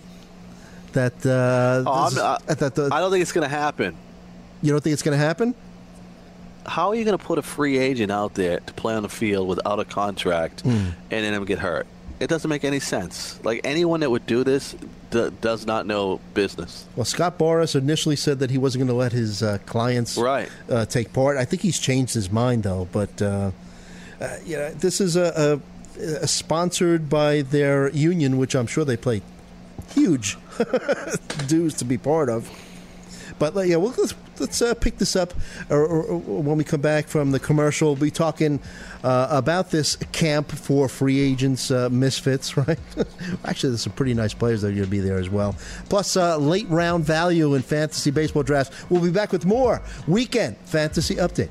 That, 0.93 1.15
uh, 1.27 1.85
Oh, 1.87 1.93
I'm- 2.17 2.39
I- 2.49 2.55
that 2.55 2.75
the- 2.75 2.89
I 2.93 3.01
don't 3.01 3.11
think 3.11 3.23
it's 3.23 3.33
going 3.33 3.49
to 3.49 3.55
happen. 3.55 3.95
you 4.63 4.71
don't 4.73 4.83
think 4.83 4.95
it's 4.95 5.03
going 5.03 5.19
to 5.19 5.23
happen? 5.25 5.55
How 6.65 6.89
are 6.89 6.95
you 6.95 7.05
going 7.05 7.17
to 7.17 7.23
put 7.25 7.39
a 7.39 7.43
free 7.43 7.79
agent 7.79 8.11
out 8.11 8.35
there 8.35 8.59
to 8.61 8.73
play 8.73 8.95
on 8.95 9.03
the 9.03 9.09
field 9.09 9.47
without 9.47 9.79
a 9.79 9.85
contract 9.85 10.63
Hmm. 10.63 10.71
and 11.11 11.25
then 11.25 11.33
him 11.35 11.45
get 11.45 11.59
hurt? 11.61 11.87
It 12.19 12.29
doesn't 12.29 12.49
make 12.49 12.65
any 12.65 12.81
sense. 12.81 13.39
Like 13.45 13.61
anyone 13.63 14.01
that 14.01 14.11
would 14.11 14.27
do 14.27 14.43
this 14.43 14.75
d- 15.11 15.29
does 15.43 15.67
not 15.67 15.87
know 15.87 16.19
business. 16.33 16.87
Well, 16.97 17.05
Scott 17.05 17.39
Boras 17.39 17.77
initially 17.77 18.17
said 18.17 18.39
that 18.39 18.51
he 18.51 18.57
wasn't 18.59 18.81
going 18.81 18.89
to 18.89 18.95
let 18.95 19.13
his 19.13 19.43
uh, 19.43 19.59
clients 19.67 20.17
Right. 20.17 20.49
uh, 20.71 20.87
take 20.87 21.13
part. 21.13 21.37
I 21.37 21.45
think 21.45 21.61
he's 21.63 21.79
changed 21.79 22.15
his 22.15 22.33
mind 22.33 22.63
though. 22.63 22.89
But 22.91 23.21
uh, 23.21 23.51
uh, 24.21 24.29
you 24.47 24.57
know, 24.57 24.71
this 24.73 25.01
is 25.03 25.15
a, 25.15 25.61
a 25.61 25.76
sponsored 26.27 27.09
by 27.09 27.43
their 27.43 27.91
union, 27.91 28.39
which 28.39 28.55
I'm 28.55 28.67
sure 28.67 28.85
they 28.85 28.97
pay 28.97 29.23
huge 29.95 30.37
dues 31.47 31.75
to 31.75 31.85
be 31.85 31.99
part 31.99 32.29
of. 32.29 32.51
But 33.39 33.57
uh, 33.57 33.61
yeah, 33.61 33.77
let's 33.77 34.15
let's 34.39 34.63
uh, 34.63 34.75
pick 34.75 34.99
this 34.99 35.17
up 35.17 35.35
or, 35.69 35.85
or, 35.85 36.03
or 36.05 36.43
when 36.43 36.57
we 36.57 36.65
come 36.65 36.81
back 36.81 37.07
from 37.07 37.33
the 37.33 37.41
commercial. 37.41 37.89
We'll 37.89 38.05
be 38.05 38.11
talking 38.11 38.61
uh, 39.05 39.29
about 39.31 39.71
this 39.71 39.97
camp 40.13 40.53
for 40.53 40.89
free 40.89 41.21
agents, 41.21 41.71
uh, 41.71 41.89
misfits, 41.91 42.57
right? 42.69 42.79
Actually, 43.45 43.71
there's 43.71 43.83
some 43.83 43.93
pretty 43.93 44.15
nice 44.15 44.33
players 44.33 44.63
that 44.63 44.69
are 44.69 44.73
going 44.73 44.85
to 44.85 44.91
be 44.91 45.01
there 45.01 45.19
as 45.19 45.29
well. 45.29 45.55
Plus, 45.89 46.17
uh, 46.17 46.39
late 46.39 46.69
round 46.69 47.05
value 47.05 47.55
in 47.55 47.63
fantasy 47.63 48.11
baseball 48.11 48.43
drafts. 48.43 48.75
We'll 48.91 49.03
be 49.03 49.11
back 49.11 49.33
with 49.33 49.45
more 49.45 49.83
weekend 50.07 50.57
fantasy 50.59 51.17
update. 51.17 51.51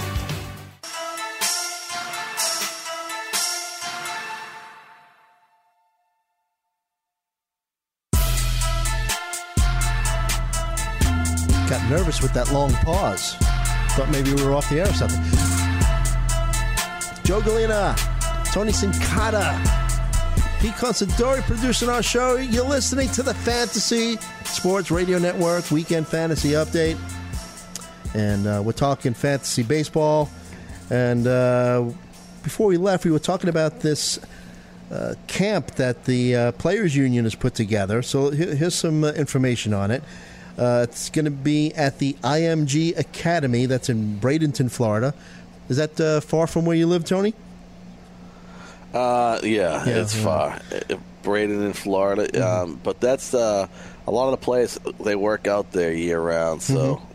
Nervous 11.91 12.21
with 12.21 12.33
that 12.33 12.51
long 12.53 12.71
pause. 12.85 13.35
Thought 13.91 14.09
maybe 14.11 14.33
we 14.33 14.43
were 14.45 14.53
off 14.53 14.69
the 14.69 14.79
air 14.79 14.87
or 14.89 14.93
something. 14.93 15.21
Joe 17.25 17.41
Galena, 17.41 17.93
Tony 18.53 18.71
Sincata, 18.71 19.51
Pete 20.61 20.71
Considori 20.73 21.41
producing 21.41 21.89
our 21.89 22.01
show. 22.01 22.37
You're 22.37 22.65
listening 22.67 23.09
to 23.09 23.23
the 23.23 23.33
Fantasy 23.33 24.17
Sports 24.45 24.89
Radio 24.89 25.19
Network 25.19 25.69
Weekend 25.69 26.07
Fantasy 26.07 26.49
Update. 26.51 26.97
And 28.15 28.47
uh, 28.47 28.61
we're 28.63 28.71
talking 28.71 29.13
fantasy 29.13 29.63
baseball. 29.63 30.29
And 30.89 31.27
uh, 31.27 31.89
before 32.43 32.67
we 32.67 32.77
left, 32.77 33.03
we 33.05 33.11
were 33.11 33.19
talking 33.19 33.49
about 33.49 33.81
this 33.81 34.19
uh, 34.91 35.15
camp 35.27 35.71
that 35.75 36.05
the 36.05 36.35
uh, 36.35 36.51
Players 36.53 36.95
Union 36.95 37.23
has 37.25 37.35
put 37.35 37.53
together. 37.53 38.01
So 38.01 38.29
here- 38.31 38.55
here's 38.55 38.75
some 38.75 39.03
uh, 39.03 39.11
information 39.11 39.73
on 39.73 39.91
it. 39.91 40.03
Uh, 40.57 40.85
it's 40.87 41.09
going 41.09 41.25
to 41.25 41.31
be 41.31 41.73
at 41.73 41.99
the 41.99 42.13
IMG 42.23 42.97
Academy. 42.97 43.65
That's 43.65 43.89
in 43.89 44.19
Bradenton, 44.19 44.69
Florida. 44.69 45.13
Is 45.69 45.77
that 45.77 45.99
uh, 45.99 46.21
far 46.21 46.47
from 46.47 46.65
where 46.65 46.75
you 46.75 46.87
live, 46.87 47.05
Tony? 47.05 47.33
Uh, 48.93 49.39
yeah, 49.43 49.85
Yeah, 49.85 50.01
it's 50.01 50.15
yeah. 50.15 50.23
far. 50.23 50.59
Bradenton, 50.59 50.99
Braden 51.23 51.61
in 51.63 51.73
Florida, 51.73 52.45
um, 52.47 52.79
but 52.83 52.99
that's 52.99 53.33
uh, 53.33 53.67
a 54.07 54.11
lot 54.11 54.33
of 54.33 54.39
the 54.39 54.43
players. 54.43 54.79
They 54.99 55.15
work 55.15 55.47
out 55.47 55.71
there 55.71 55.93
year 55.93 56.19
round, 56.19 56.61
so 56.61 56.95
Mm-hmm. 56.95 57.05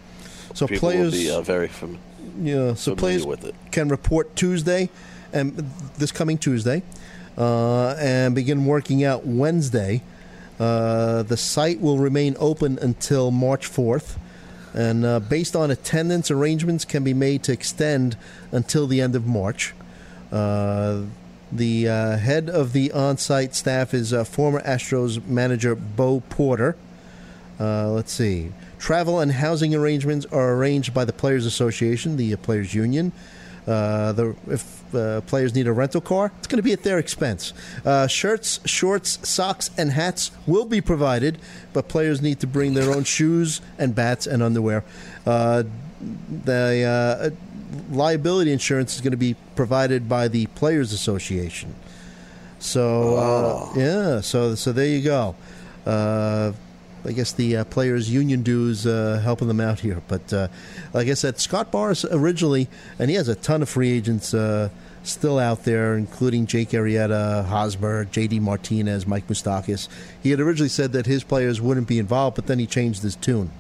So 0.55 0.67
players, 0.67 1.13
will 1.13 1.21
be 1.21 1.31
uh, 1.31 1.43
very 1.43 1.69
familiar. 1.69 2.01
yeah, 2.41 2.75
so 2.75 2.97
players 2.97 3.27
with 3.27 3.45
it. 3.45 3.55
can 3.73 3.89
report 3.91 4.35
Tuesday, 4.37 4.89
and 5.33 5.71
this 5.99 6.13
coming 6.13 6.39
Tuesday, 6.39 6.83
uh, 7.37 7.91
and 7.99 8.35
begin 8.35 8.65
working 8.65 9.05
out 9.05 9.27
Wednesday. 9.27 10.03
Uh, 10.59 11.23
the 11.23 11.37
site 11.37 11.81
will 11.81 11.99
remain 11.99 12.37
open 12.39 12.79
until 12.79 13.31
March 13.31 13.71
4th, 13.71 14.17
and 14.73 15.05
uh, 15.05 15.21
based 15.21 15.55
on 15.55 15.71
attendance, 15.71 16.31
arrangements 16.31 16.85
can 16.85 17.05
be 17.05 17.15
made 17.15 17.43
to 17.43 17.53
extend 17.53 18.17
until 18.53 18.87
the 18.87 19.01
end 19.01 19.15
of 19.15 19.27
March. 19.27 19.75
Uh, 20.33 21.03
the 21.53 21.89
uh, 21.89 22.17
head 22.17 22.51
of 22.51 22.73
the 22.73 22.91
on 22.93 23.17
site 23.19 23.55
staff 23.55 23.95
is 23.95 24.13
uh, 24.13 24.25
former 24.25 24.61
Astros 24.63 25.25
manager 25.27 25.75
Bo 25.75 26.21
Porter. 26.29 26.77
Let's 27.59 28.13
see. 28.13 28.53
Travel 28.79 29.21
and 29.21 29.33
housing 29.33 29.75
arrangements 29.75 30.27
are 30.27 30.55
arranged 30.55 30.93
by 30.93 31.05
the 31.05 31.13
Players 31.13 31.47
Association, 31.47 32.17
the 32.17 32.37
Players 32.37 32.75
Union. 32.75 33.13
The, 33.65 34.35
if 34.49 34.76
uh, 34.95 35.21
players 35.23 35.55
need 35.55 35.67
a 35.67 35.73
rental 35.73 36.01
car, 36.01 36.33
it's 36.39 36.47
going 36.47 36.59
to 36.59 36.63
be 36.63 36.73
at 36.73 36.83
their 36.83 36.99
expense. 36.99 37.53
Uh, 37.85 38.07
shirts, 38.07 38.61
shorts, 38.65 39.19
socks, 39.29 39.71
and 39.77 39.93
hats 39.93 40.31
will 40.47 40.65
be 40.65 40.81
provided, 40.81 41.39
but 41.73 41.89
players 41.89 42.23
need 42.23 42.41
to 42.41 42.47
bring 42.47 42.75
their 42.75 42.95
own 42.95 43.05
shoes 43.17 43.61
and 43.79 43.95
bats 43.95 44.27
and 44.27 44.43
underwear. 44.43 44.85
Uh, 45.27 45.65
the 46.45 46.85
uh, 46.85 47.31
liability 47.91 48.53
insurance 48.53 48.95
is 48.95 49.01
going 49.01 49.13
to 49.13 49.17
be 49.17 49.35
provided 49.55 50.09
by 50.09 50.29
the 50.29 50.47
Players 50.49 50.93
Association. 50.93 51.75
So 52.59 53.17
uh, 53.17 53.79
yeah, 53.79 54.21
so 54.21 54.55
so 54.55 54.73
there 54.73 54.87
you 54.87 55.03
go. 55.03 55.35
Uh, 55.85 56.53
I 57.05 57.13
guess 57.13 57.33
the 57.33 57.59
uh, 57.59 57.65
players' 57.65 58.11
union 58.11 58.43
dues 58.43 58.87
uh, 58.87 59.21
helping 59.23 59.47
them 59.47 59.61
out 59.61 59.81
here. 59.81 60.03
But 60.09 60.33
uh, 60.33 60.49
like 60.97 61.09
I 61.09 61.15
said, 61.15 61.39
Scott 61.39 61.71
Boras 61.71 62.05
originally, 62.11 62.69
and 62.99 63.11
he 63.11 63.17
has 63.17 63.29
a 63.29 63.35
ton 63.35 63.63
of 63.63 63.69
free 63.69 63.91
agents 63.93 64.33
uh, 64.35 64.71
still 65.05 65.39
out 65.39 65.65
there, 65.65 65.97
including 65.97 66.47
Jake 66.47 66.71
Arrieta, 66.71 67.45
Hosmer, 67.45 68.07
J.D. 68.07 68.41
Martinez, 68.41 69.07
Mike 69.07 69.29
Moustakas. 69.29 69.89
He 70.23 70.31
had 70.31 70.41
originally 70.41 70.69
said 70.71 70.93
that 70.93 71.07
his 71.07 71.23
players 71.23 71.61
wouldn't 71.61 71.87
be 71.87 71.99
involved, 71.99 72.35
but 72.37 72.47
then 72.47 72.59
he 72.59 72.67
changed 72.67 73.03
his 73.03 73.15
tune. 73.15 73.51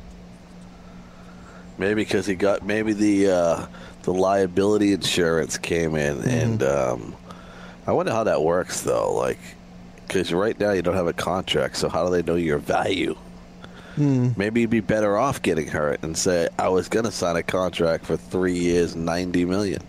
Maybe 1.79 2.03
because 2.03 2.25
he 2.27 2.35
got 2.35 2.64
maybe 2.64 2.94
the 2.94 3.31
uh, 3.31 3.66
the 4.03 4.14
liability 4.14 4.92
insurance 4.92 5.59
came 5.59 5.94
in, 5.94 6.16
Mm-hmm. 6.16 6.29
and 6.29 6.62
um, 6.62 7.16
I 7.87 7.92
wonder 7.92 8.12
how 8.12 8.25
that 8.25 8.42
works 8.42 8.81
though. 8.81 9.12
Like, 9.14 9.38
because 10.07 10.33
right 10.33 10.59
now 10.59 10.70
you 10.72 10.81
don't 10.81 10.94
have 10.94 11.07
a 11.07 11.12
contract, 11.12 11.77
so 11.77 11.90
how 11.90 12.05
do 12.07 12.11
they 12.11 12.22
know 12.22 12.37
your 12.37 12.59
value? 12.59 13.14
Maybe 13.96 14.61
you'd 14.62 14.70
be 14.70 14.80
better 14.80 15.16
off 15.16 15.42
getting 15.42 15.68
hurt 15.68 16.02
and 16.02 16.16
say, 16.16 16.48
I 16.59 16.68
was 16.68 16.88
going 16.88 17.04
to 17.04 17.11
sign 17.12 17.37
a 17.37 17.42
contract 17.42 18.04
for 18.06 18.16
three 18.16 18.59
years, 18.59 18.94
ninety 18.96 19.44
million. 19.44 19.82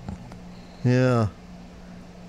Yeah. 0.83 1.27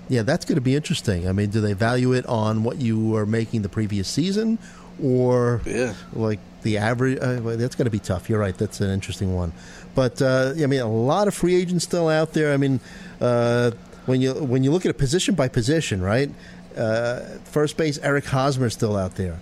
Yeah, 0.09 0.23
that's 0.23 0.43
going 0.45 0.55
to 0.55 0.61
be 0.61 0.75
interesting. 0.75 1.27
I 1.27 1.31
mean, 1.33 1.51
do 1.51 1.61
they 1.61 1.73
value 1.73 2.13
it 2.13 2.25
on 2.25 2.63
what 2.63 2.77
you 2.81 2.99
were 2.99 3.25
making 3.27 3.61
the 3.61 3.69
previous 3.69 4.07
season 4.07 4.57
or 5.01 5.61
Yeah. 5.65 5.93
like 6.13 6.39
the 6.63 6.79
average? 6.79 7.19
Uh, 7.21 7.39
well, 7.43 7.57
that's 7.57 7.75
going 7.75 7.85
to 7.85 7.91
be 7.91 7.99
tough. 7.99 8.27
You're 8.29 8.39
right. 8.39 8.57
That's 8.57 8.81
an 8.81 8.89
interesting 8.89 9.35
one. 9.35 9.53
But 9.93 10.21
uh, 10.21 10.53
I 10.61 10.65
mean, 10.65 10.79
a 10.81 10.87
lot 10.91 11.27
of 11.27 11.33
free 11.35 11.55
agents 11.55 11.83
still 11.83 12.09
out 12.09 12.33
there. 12.33 12.53
I 12.53 12.57
mean, 12.57 12.79
uh, 13.21 13.71
when 14.07 14.19
you 14.19 14.33
when 14.33 14.63
you 14.63 14.71
look 14.71 14.85
at 14.85 14.89
it 14.89 14.97
position 14.97 15.35
by 15.35 15.47
position, 15.47 16.01
right? 16.01 16.31
Uh, 16.75 17.19
first 17.45 17.77
base, 17.77 17.99
Eric 18.01 18.25
Hosmer 18.25 18.67
is 18.67 18.73
still 18.73 18.97
out 18.97 19.15
there. 19.15 19.39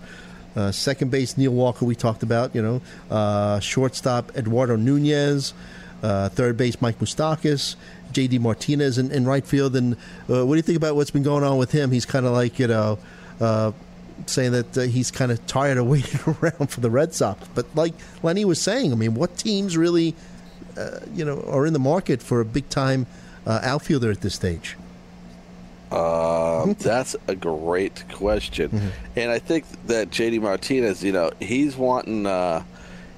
Uh, 0.58 0.72
second 0.72 1.12
base, 1.12 1.38
Neil 1.38 1.52
Walker, 1.52 1.86
we 1.86 1.94
talked 1.94 2.24
about. 2.24 2.56
You 2.56 2.64
know, 2.64 2.82
uh, 3.12 3.60
shortstop, 3.60 4.36
Eduardo 4.36 4.76
Nunez. 4.76 5.54
Uh, 6.02 6.30
third 6.30 6.58
base, 6.58 6.82
Mike 6.82 6.98
Moustakas. 6.98 7.76
J.D. 8.12 8.40
Martinez 8.40 8.98
in, 8.98 9.12
in 9.12 9.26
right 9.26 9.46
field. 9.46 9.76
And 9.76 9.94
uh, 10.28 10.46
what 10.46 10.54
do 10.54 10.56
you 10.56 10.62
think 10.64 10.78
about 10.78 10.96
what's 10.96 11.12
been 11.12 11.24
going 11.24 11.44
on 11.44 11.58
with 11.58 11.72
him? 11.72 11.92
He's 11.92 12.06
kind 12.06 12.26
of 12.26 12.34
like 12.34 12.58
you 12.58 12.68
know. 12.68 12.98
Uh, 13.40 13.72
saying 14.26 14.52
that 14.52 14.76
uh, 14.76 14.82
he's 14.82 15.12
kind 15.12 15.32
of 15.32 15.46
tired 15.46 15.78
of 15.78 15.86
waiting 15.88 16.20
around 16.42 16.72
for 16.72 16.80
the 16.80 16.90
Red 16.90 17.14
Sox. 17.14 17.48
But 17.54 17.68
like 17.76 17.94
Lenny 18.24 18.46
was 18.46 18.60
saying, 18.60 18.92
I 18.92 18.96
mean, 18.96 19.14
what 19.14 19.38
teams 19.38 19.78
really, 19.78 20.16
you 21.14 21.24
know, 21.24 21.40
are 21.42 21.68
in 21.68 21.74
the 21.74 21.80
market 21.80 22.24
for 22.24 22.42
a 22.42 22.46
big 22.46 22.68
time 22.70 23.06
outfielder 23.46 24.10
at 24.10 24.22
this 24.22 24.34
stage? 24.34 24.76
Um, 25.92 26.74
that's 26.80 27.16
a 27.28 27.36
great 27.36 28.04
question, 28.10 28.92
and 29.16 29.32
I 29.32 29.40
think 29.40 29.66
that 29.88 30.10
JD 30.10 30.42
Martinez, 30.42 31.04
you 31.04 31.12
know, 31.14 31.32
he's 31.40 31.78
wanting 31.78 32.26
uh, 32.26 32.64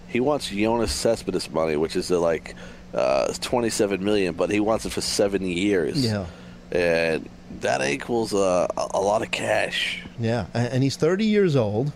he 0.08 0.20
wants 0.20 0.50
Yoenis 0.52 0.90
Cespedes 0.90 1.50
money, 1.50 1.78
which 1.78 1.96
is 1.96 2.12
uh, 2.12 2.20
like 2.20 2.56
uh, 2.94 3.34
twenty 3.42 3.70
seven 3.70 4.04
million, 4.04 4.36
but 4.36 4.50
he 4.52 4.60
wants 4.60 4.86
it 4.86 4.92
for 4.92 5.02
seven 5.02 5.44
years. 5.44 6.04
Yeah. 6.06 6.26
and 6.72 7.28
that 7.62 7.82
equals 7.82 8.34
uh, 8.34 8.68
a, 8.78 9.02
lot 9.02 9.22
of 9.24 9.32
cash. 9.32 10.04
Yeah, 10.20 10.46
and 10.54 10.84
he's 10.84 10.96
30 10.96 11.26
years 11.26 11.56
old. 11.56 11.92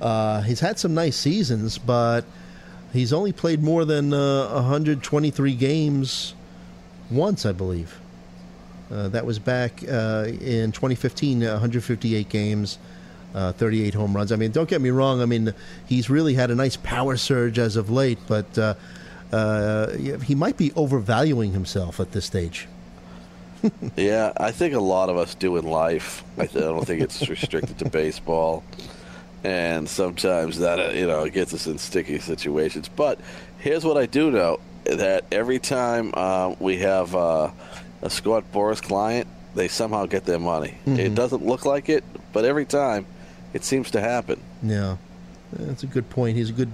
Uh, 0.00 0.42
he's 0.42 0.60
had 0.60 0.78
some 0.78 0.94
nice 0.94 1.16
seasons, 1.16 1.78
but 1.78 2.24
he's 2.92 3.12
only 3.12 3.32
played 3.32 3.62
more 3.62 3.84
than 3.84 4.12
uh, 4.12 4.50
123 4.52 5.54
games 5.54 6.34
once, 7.10 7.46
I 7.46 7.52
believe. 7.52 7.98
Uh, 8.90 9.08
that 9.08 9.24
was 9.24 9.38
back 9.38 9.84
uh, 9.88 10.26
in 10.26 10.72
2015, 10.72 11.44
uh, 11.44 11.52
158 11.52 12.28
games, 12.28 12.78
uh, 13.34 13.52
38 13.52 13.94
home 13.94 14.16
runs. 14.16 14.32
I 14.32 14.36
mean, 14.36 14.50
don't 14.50 14.68
get 14.68 14.80
me 14.80 14.90
wrong. 14.90 15.22
I 15.22 15.26
mean, 15.26 15.54
he's 15.86 16.10
really 16.10 16.34
had 16.34 16.50
a 16.50 16.56
nice 16.56 16.76
power 16.76 17.16
surge 17.16 17.58
as 17.58 17.76
of 17.76 17.88
late, 17.88 18.18
but 18.26 18.58
uh, 18.58 18.74
uh, 19.32 19.92
he 19.92 20.34
might 20.34 20.56
be 20.56 20.72
overvaluing 20.72 21.52
himself 21.52 22.00
at 22.00 22.12
this 22.12 22.24
stage. 22.24 22.66
Yeah, 23.94 24.32
I 24.38 24.52
think 24.52 24.72
a 24.72 24.80
lot 24.80 25.10
of 25.10 25.18
us 25.18 25.34
do 25.34 25.58
in 25.58 25.66
life. 25.66 26.24
I, 26.38 26.46
th- 26.46 26.64
I 26.64 26.68
don't 26.68 26.86
think 26.86 27.02
it's 27.02 27.28
restricted 27.28 27.78
to 27.80 27.90
baseball, 27.90 28.64
and 29.44 29.86
sometimes 29.86 30.60
that 30.60 30.94
you 30.94 31.06
know 31.06 31.28
gets 31.28 31.52
us 31.52 31.66
in 31.66 31.76
sticky 31.76 32.20
situations. 32.20 32.88
But 32.88 33.20
here's 33.58 33.84
what 33.84 33.98
I 33.98 34.06
do 34.06 34.30
know: 34.30 34.60
that 34.84 35.24
every 35.30 35.58
time 35.58 36.12
we 36.58 36.78
have 36.78 37.14
a 38.02 38.10
Scott 38.10 38.44
Boras 38.52 38.82
client, 38.82 39.26
they 39.54 39.68
somehow 39.68 40.06
get 40.06 40.24
their 40.24 40.38
money. 40.38 40.76
It 40.86 41.14
doesn't 41.14 41.44
look 41.44 41.64
like 41.66 41.88
it, 41.88 42.04
but 42.32 42.44
every 42.44 42.64
time, 42.64 43.06
it 43.52 43.64
seems 43.64 43.90
to 43.92 44.00
happen. 44.00 44.40
Yeah, 44.62 44.96
that's 45.52 45.82
a 45.82 45.86
good 45.86 46.08
point. 46.10 46.36
He's 46.36 46.50
a 46.50 46.52
good. 46.52 46.70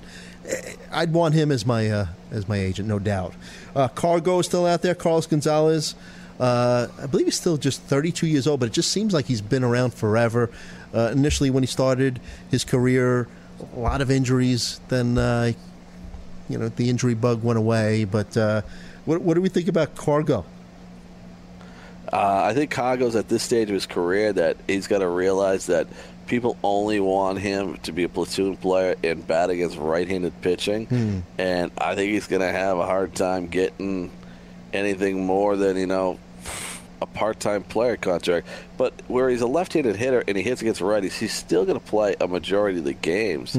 eh, 0.46 0.74
I'd 0.92 1.12
want 1.12 1.34
him 1.34 1.50
as 1.50 1.64
my 1.64 1.90
uh, 1.90 2.06
as 2.30 2.46
my 2.48 2.58
agent, 2.58 2.86
no 2.88 2.98
doubt. 2.98 3.34
Uh, 3.74 3.88
Cargo 3.88 4.38
is 4.40 4.46
still 4.46 4.66
out 4.66 4.82
there. 4.82 4.94
Carlos 4.94 5.26
Gonzalez, 5.26 5.94
uh, 6.38 6.88
I 7.02 7.06
believe 7.06 7.26
he's 7.26 7.36
still 7.36 7.56
just 7.56 7.80
32 7.82 8.26
years 8.26 8.46
old, 8.46 8.60
but 8.60 8.66
it 8.66 8.72
just 8.72 8.92
seems 8.92 9.14
like 9.14 9.24
he's 9.26 9.40
been 9.40 9.64
around 9.64 9.94
forever. 9.94 10.50
Uh, 10.94 11.10
initially, 11.12 11.50
when 11.50 11.62
he 11.62 11.66
started 11.66 12.20
his 12.50 12.64
career, 12.64 13.26
a 13.74 13.78
lot 13.78 14.00
of 14.02 14.10
injuries. 14.10 14.80
Then, 14.88 15.16
uh, 15.18 15.52
you 16.48 16.58
know, 16.58 16.68
the 16.68 16.90
injury 16.90 17.14
bug 17.14 17.42
went 17.42 17.58
away. 17.58 18.04
But 18.04 18.36
uh, 18.36 18.62
what, 19.06 19.22
what 19.22 19.34
do 19.34 19.40
we 19.40 19.48
think 19.48 19.68
about 19.68 19.94
Cargo? 19.96 20.44
Uh, 22.12 22.42
I 22.44 22.54
think 22.54 22.70
Cargo's 22.70 23.16
at 23.16 23.28
this 23.28 23.42
stage 23.42 23.68
of 23.68 23.74
his 23.74 23.86
career 23.86 24.32
that 24.32 24.56
he's 24.66 24.86
got 24.86 24.98
to 24.98 25.08
realize 25.08 25.66
that 25.66 25.88
people 26.26 26.56
only 26.62 27.00
want 27.00 27.38
him 27.38 27.76
to 27.78 27.92
be 27.92 28.04
a 28.04 28.08
platoon 28.08 28.56
player 28.56 28.94
and 29.04 29.26
bat 29.26 29.50
against 29.50 29.76
right-handed 29.76 30.40
pitching, 30.40 31.24
and 31.38 31.70
I 31.78 31.94
think 31.94 32.12
he's 32.12 32.26
going 32.26 32.42
to 32.42 32.50
have 32.52 32.78
a 32.78 32.86
hard 32.86 33.14
time 33.14 33.46
getting 33.48 34.10
anything 34.72 35.24
more 35.24 35.56
than 35.56 35.76
you 35.76 35.86
know 35.86 36.18
a 37.02 37.06
part-time 37.06 37.62
player 37.62 37.96
contract. 37.96 38.46
But 38.78 38.92
where 39.08 39.28
he's 39.28 39.42
a 39.42 39.46
left-handed 39.46 39.96
hitter 39.96 40.24
and 40.26 40.36
he 40.36 40.42
hits 40.42 40.62
against 40.62 40.80
righties, 40.80 41.12
he's 41.18 41.34
still 41.34 41.64
going 41.64 41.78
to 41.78 41.84
play 41.84 42.16
a 42.20 42.26
majority 42.26 42.78
of 42.78 42.84
the 42.84 42.94
games. 42.94 43.54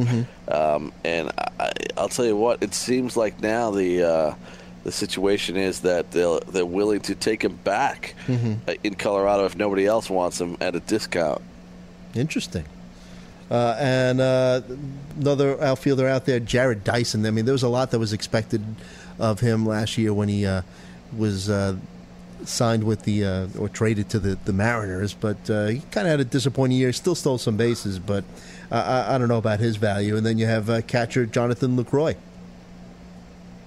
Um, 0.47 0.91
and 1.03 1.31
I, 1.59 1.71
I'll 1.97 2.09
tell 2.09 2.25
you 2.25 2.35
what, 2.35 2.63
it 2.63 2.73
seems 2.73 3.15
like 3.17 3.41
now 3.41 3.71
the. 3.71 4.03
Uh, 4.03 4.35
the 4.87 4.91
situation 4.93 5.57
is 5.57 5.81
that 5.81 6.11
they'll, 6.11 6.39
they're 6.39 6.65
willing 6.65 7.01
to 7.01 7.13
take 7.13 7.43
him 7.43 7.57
back 7.65 8.15
uh, 8.29 8.73
in 8.85 8.95
Colorado 8.95 9.43
if 9.43 9.53
nobody 9.53 9.85
else 9.85 10.09
wants 10.09 10.39
him 10.39 10.55
at 10.61 10.77
a 10.77 10.79
discount. 10.79 11.41
Interesting. 12.15 12.63
Uh, 13.51 13.75
and 13.77 14.21
uh, 14.21 14.61
another 15.19 15.61
outfielder 15.61 16.07
out 16.07 16.25
there, 16.25 16.39
Jarrod 16.39 16.85
Dyson. 16.85 17.25
I 17.25 17.31
mean, 17.31 17.43
there 17.43 17.51
was 17.51 17.63
a 17.63 17.67
lot 17.67 17.91
that 17.91 17.99
was 17.99 18.13
expected 18.13 18.63
of 19.19 19.41
him 19.41 19.65
last 19.65 19.97
year 19.97 20.13
when 20.13 20.29
he 20.29 20.45
uh, 20.45 20.61
was 21.17 21.49
uh, 21.49 21.75
signed 22.45 22.85
with 22.85 23.01
the 23.03 23.25
uh, 23.25 23.47
or 23.59 23.67
traded 23.67 24.07
to 24.11 24.19
the, 24.19 24.37
the 24.45 24.53
Mariners, 24.53 25.13
but 25.13 25.49
uh, 25.49 25.67
he 25.67 25.79
kind 25.91 26.07
of 26.07 26.11
had 26.11 26.21
a 26.21 26.25
disappointing 26.25 26.77
year. 26.77 26.93
Still 26.93 27.15
stole 27.15 27.37
some 27.37 27.57
bases, 27.57 27.99
but 27.99 28.23
I, 28.71 29.15
I, 29.15 29.17
don't 29.17 29.27
know 29.27 29.37
about 29.37 29.59
his 29.59 29.75
value. 29.75 30.15
And 30.15 30.25
then 30.25 30.37
you 30.37 30.45
have 30.45 30.69
uh, 30.69 30.81
catcher 30.81 31.25
Jonathan 31.25 31.75
Lucroy. 31.75 32.15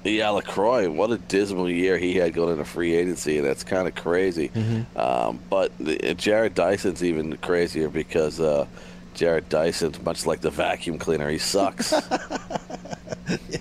Yeah, 0.02 0.26
Lucroy, 0.28 0.88
what 0.92 1.10
a 1.10 1.18
dismal 1.18 1.68
year 1.68 1.98
he 1.98 2.14
had 2.14 2.32
going 2.32 2.52
into 2.52 2.64
free 2.64 2.94
agency, 2.94 3.36
and 3.38 3.46
that's 3.46 3.64
kind 3.64 3.86
of 3.86 3.94
crazy. 3.94 4.50
Um, 4.96 5.38
but 5.50 5.76
the, 5.78 5.96
Jarrod 5.98 6.54
Dyson's 6.54 7.04
even 7.04 7.36
crazier 7.36 7.90
because 7.90 8.40
uh, 8.40 8.66
Jarrod 9.14 9.48
Dyson's 9.50 10.00
much 10.02 10.24
like 10.24 10.40
the 10.40 10.48
vacuum 10.50 10.98
cleaner. 10.98 11.28
He 11.28 11.36
sucks. 11.38 11.92
yeah, 13.28 13.58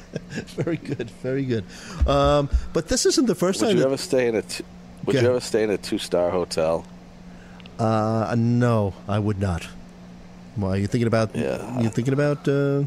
very 0.55 0.77
good, 0.77 1.09
very 1.21 1.43
good. 1.43 1.65
Um, 2.07 2.49
but 2.73 2.87
this 2.87 3.05
isn't 3.05 3.25
the 3.25 3.35
first 3.35 3.59
would 3.59 3.67
time. 3.67 3.75
you 3.75 3.81
that- 3.81 3.87
ever 3.87 3.97
stay 3.97 4.27
in 4.27 4.35
a 4.35 4.43
Would 5.05 5.15
Okay. 5.17 5.21
you 5.21 5.29
ever 5.29 5.39
stay 5.41 5.63
in 5.63 5.69
a 5.71 5.77
two-star 5.77 6.29
hotel? 6.29 6.85
Uh, 7.77 8.33
no, 8.37 8.93
I 9.07 9.19
would 9.19 9.39
not. 9.39 9.67
Why 10.55 10.69
are 10.71 10.77
you 10.77 10.87
thinking 10.87 11.07
about? 11.07 11.35
Yeah. 11.35 11.81
You 11.81 11.89
thinking 11.89 12.13
about 12.13 12.47
uh, 12.47 12.83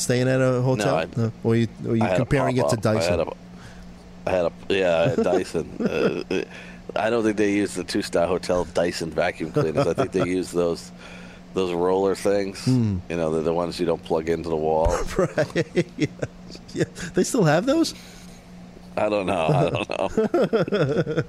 staying 0.00 0.28
at 0.28 0.40
a 0.40 0.62
hotel? 0.62 0.96
I'd- 0.96 1.20
Uh, 1.20 1.30
or 1.44 1.56
you, 1.56 1.68
or 1.86 1.96
you 1.96 2.02
I 2.02 2.16
comparing 2.16 2.56
it 2.56 2.68
to 2.68 2.76
pop-up. 2.76 2.86
I 2.86 2.94
Dyson? 2.94 3.18
had 3.18 3.28
a, 3.28 3.32
I 4.26 4.30
had 4.30 4.44
a 4.46 4.52
yeah, 4.68 5.14
I 5.18 5.22
Dyson. 5.22 5.76
uh, 5.80 6.42
I 6.96 7.08
don't 7.10 7.22
think 7.22 7.36
they 7.36 7.52
use 7.52 7.74
the 7.74 7.84
two-star 7.84 8.26
hotel 8.26 8.64
Dyson 8.64 9.10
vacuum 9.10 9.52
cleaners. 9.52 9.86
I 9.86 9.94
think 9.94 10.12
they 10.12 10.26
use 10.38 10.50
those 10.50 10.90
those 11.54 11.72
roller 11.72 12.14
things. 12.14 12.64
Hmm. 12.64 12.98
You 13.08 13.16
know, 13.16 13.30
they're 13.32 13.42
the 13.42 13.52
ones 13.54 13.78
you 13.80 13.86
don't 13.86 14.02
plug 14.02 14.28
into 14.28 14.48
the 14.48 14.56
wall. 14.56 14.86
right. 15.18 15.86
yeah. 15.96 16.06
yeah. 16.74 16.84
They 17.14 17.24
still 17.24 17.44
have 17.44 17.66
those? 17.66 17.94
I 18.96 19.08
don't 19.08 19.26
know. 19.26 19.46
I 19.46 19.70
don't 19.70 20.72
know. 20.72 21.22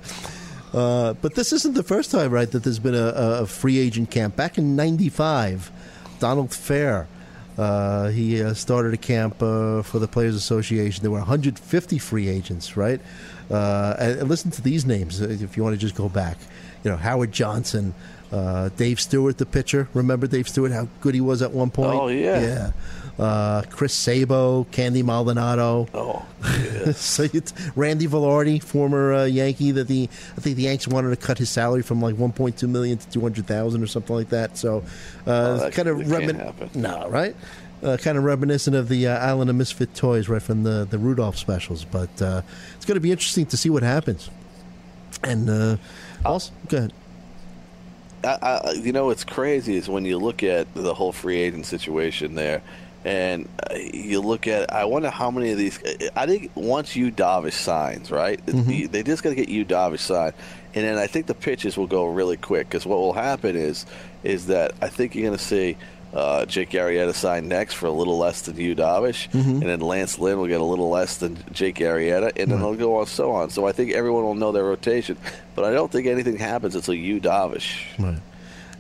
Uh, 0.73 1.13
but 1.15 1.36
this 1.36 1.51
isn't 1.51 1.73
the 1.73 1.84
first 1.84 2.12
time, 2.12 2.31
right, 2.31 2.49
that 2.51 2.63
there's 2.63 2.79
been 2.79 2.95
a, 2.95 3.07
a 3.41 3.45
free 3.45 3.77
agent 3.77 4.10
camp. 4.10 4.36
Back 4.38 4.57
in 4.57 4.75
'95, 4.75 5.69
Donald 6.19 6.49
Fehr, 6.51 7.07
uh, 7.62 8.10
he 8.10 8.41
uh, 8.41 8.54
started 8.56 8.93
a 8.93 8.97
camp 8.97 9.41
uh, 9.41 9.84
for 9.84 10.00
the 10.00 10.08
Players 10.08 10.36
Association. 10.36 11.04
There 11.04 11.12
were 11.12 11.19
150 11.19 11.97
free 12.00 12.28
agents, 12.28 12.76
right? 12.76 13.00
Uh, 13.52 13.95
and, 14.00 14.19
and 14.19 14.30
listen 14.30 14.50
to 14.52 14.62
these 14.62 14.86
names 14.86 15.21
uh, 15.21 15.28
if 15.30 15.56
you 15.56 15.63
want 15.63 15.76
to 15.76 15.80
just 15.80 15.95
go 15.95 16.10
back. 16.10 16.38
You 16.84 16.89
know, 16.89 16.97
Howard 16.97 17.32
Johnson, 17.32 17.93
uh, 18.32 18.69
Dave 18.69 19.00
Stewart, 19.00 19.38
the 19.38 19.45
pitcher. 19.45 19.88
Remember 19.93 20.26
Dave 20.26 20.50
Stewart? 20.50 20.71
How 20.71 20.88
good 21.02 21.13
he 21.13 21.21
was 21.21 21.43
at 21.43 21.52
one 21.52 21.69
point. 21.69 21.93
Oh, 21.93 22.08
yeah. 22.08 22.41
yeah. 22.41 22.71
Uh, 23.19 23.62
Chris 23.69 23.93
Sabo, 23.93 24.63
Candy 24.71 25.04
Maldonado. 25.04 25.88
Oh, 25.93 26.26
so 26.93 27.28
it's 27.34 27.54
Randy 27.76 28.08
Velarde, 28.08 28.63
former 28.63 29.13
uh, 29.13 29.26
Yankee, 29.26 29.71
that 29.71 29.88
the 29.88 30.10
I 30.38 30.41
think 30.41 30.56
the 30.56 30.63
Yanks 30.63 30.88
wanted 30.88 31.10
to 31.12 31.15
cut 31.17 31.38
his 31.38 31.50
salary 31.50 31.84
from 31.84 32.02
like 32.02 32.15
1.2 32.15 32.67
million 32.67 32.97
to 32.97 33.10
200 33.10 33.45
thousand 33.45 33.84
or 33.84 33.88
something 33.88 34.15
like 34.15 34.30
that. 34.30 34.58
So, 34.58 34.84
uh, 35.28 35.32
Oh, 35.32 35.58
that- 35.58 35.74
kind 35.74 35.88
of 35.88 36.00
can't. 36.08 36.76
No, 36.76 37.08
right? 37.10 37.36
Uh, 37.84 37.97
kind 37.97 38.15
of 38.17 38.24
reminiscent 38.24 38.76
of 38.76 38.89
the 38.89 39.08
uh, 39.08 39.17
Island 39.17 39.50
of 39.50 39.56
Misfit 39.56 39.93
Toys, 39.95 40.30
right 40.30 40.41
from 40.41 40.63
the 40.63 40.88
the 40.89 40.97
Rudolph 41.00 41.38
specials. 41.38 41.84
But 41.86 42.21
uh, 42.21 42.41
it's 42.76 42.86
going 42.86 42.95
to 42.95 43.02
be 43.02 43.12
interesting 43.12 43.45
to 43.47 43.58
see 43.58 43.69
what 43.69 43.84
happens. 43.84 44.30
And 45.24 45.50
uh, 45.50 45.78
also, 46.26 46.52
go 46.69 46.78
ahead. 46.78 46.93
I, 48.24 48.38
I, 48.65 48.71
you 48.74 48.91
know 48.91 49.08
what's 49.08 49.24
crazy 49.24 49.76
is 49.76 49.89
when 49.89 50.06
you 50.06 50.17
look 50.19 50.43
at 50.43 50.71
the 50.76 50.93
whole 50.93 51.12
free 51.12 51.38
agent 51.41 51.65
situation 51.65 52.36
there, 52.36 52.62
And 53.03 53.49
uh, 53.69 53.75
you 53.75 54.21
look 54.21 54.47
at, 54.47 54.71
I 54.71 54.85
wonder 54.85 55.09
how 55.09 55.31
many 55.31 55.51
of 55.51 55.57
these. 55.57 55.79
I 56.15 56.27
think 56.27 56.51
once 56.53 56.95
Yu 56.95 57.11
Darvish 57.11 57.53
signs, 57.53 58.11
right? 58.11 58.39
They 58.45 59.01
just 59.03 59.23
got 59.23 59.29
to 59.29 59.35
get 59.35 59.49
Yu 59.49 59.65
Darvish 59.65 60.01
signed, 60.01 60.33
and 60.75 60.85
then 60.85 60.97
I 60.97 61.07
think 61.07 61.25
the 61.25 61.33
pitches 61.33 61.77
will 61.77 61.87
go 61.87 62.05
really 62.05 62.37
quick. 62.37 62.69
Because 62.69 62.85
what 62.85 62.99
will 62.99 63.13
happen 63.13 63.55
is, 63.55 63.85
is 64.23 64.47
that 64.47 64.73
I 64.81 64.87
think 64.89 65.15
you're 65.15 65.25
going 65.25 65.37
to 65.37 65.43
see 65.43 65.77
uh, 66.13 66.45
Jake 66.45 66.71
Arrieta 66.71 67.15
sign 67.15 67.47
next 67.47 67.73
for 67.73 67.87
a 67.87 67.91
little 67.91 68.19
less 68.19 68.41
than 68.41 68.55
Yu 68.57 68.75
Darvish, 68.75 69.33
and 69.33 69.63
then 69.63 69.79
Lance 69.79 70.19
Lynn 70.19 70.37
will 70.37 70.47
get 70.47 70.61
a 70.61 70.63
little 70.63 70.89
less 70.89 71.17
than 71.17 71.43
Jake 71.51 71.77
Arrieta, 71.77 72.31
and 72.35 72.51
then 72.51 72.59
they'll 72.59 72.75
go 72.75 72.97
on 72.97 73.07
so 73.07 73.31
on. 73.31 73.49
So 73.49 73.65
I 73.65 73.71
think 73.71 73.93
everyone 73.93 74.25
will 74.25 74.35
know 74.35 74.51
their 74.51 74.65
rotation, 74.65 75.17
but 75.55 75.65
I 75.65 75.71
don't 75.71 75.91
think 75.91 76.05
anything 76.05 76.37
happens 76.37 76.75
until 76.75 76.93
Yu 76.93 77.19
Darvish. 77.19 77.81
Right. 77.97 78.19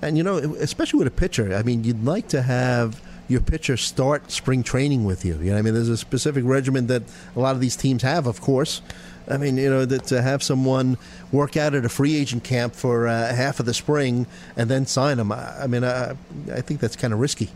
And 0.03 0.17
you 0.17 0.23
know, 0.23 0.37
especially 0.37 0.99
with 0.99 1.07
a 1.07 1.11
pitcher, 1.11 1.55
I 1.55 1.63
mean, 1.63 1.83
you'd 1.83 2.03
like 2.03 2.27
to 2.29 2.43
have 2.43 3.01
your 3.31 3.41
pitcher 3.41 3.77
start 3.77 4.29
spring 4.29 4.61
training 4.61 5.05
with 5.05 5.25
you. 5.25 5.37
You 5.41 5.51
know, 5.51 5.57
I 5.57 5.61
mean, 5.61 5.73
there's 5.73 5.89
a 5.89 5.97
specific 5.97 6.43
regimen 6.45 6.87
that 6.87 7.03
a 7.35 7.39
lot 7.39 7.55
of 7.55 7.61
these 7.61 7.75
teams 7.75 8.03
have, 8.03 8.27
of 8.27 8.41
course. 8.41 8.81
I 9.29 9.37
mean, 9.37 9.57
you 9.57 9.69
know, 9.69 9.85
that 9.85 10.05
to 10.07 10.21
have 10.21 10.43
someone 10.43 10.97
work 11.31 11.55
out 11.55 11.73
at 11.73 11.85
a 11.85 11.89
free 11.89 12.15
agent 12.15 12.43
camp 12.43 12.75
for 12.75 13.07
uh, 13.07 13.33
half 13.33 13.59
of 13.59 13.65
the 13.65 13.73
spring 13.73 14.27
and 14.57 14.69
then 14.69 14.85
sign 14.85 15.17
them, 15.17 15.31
I, 15.31 15.63
I 15.63 15.67
mean, 15.67 15.83
I, 15.83 16.11
I 16.51 16.61
think 16.61 16.79
that's 16.79 16.95
kind 16.95 17.13
of 17.13 17.19
risky. 17.19 17.49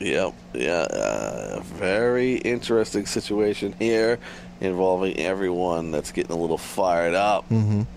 Yep, 0.00 0.34
yeah, 0.52 0.86
uh, 0.90 1.60
very 1.62 2.36
interesting 2.36 3.06
situation 3.06 3.74
here 3.78 4.18
involving 4.60 5.18
everyone 5.18 5.90
that's 5.90 6.12
getting 6.12 6.32
a 6.32 6.38
little 6.38 6.58
fired 6.58 7.14
up 7.14 7.46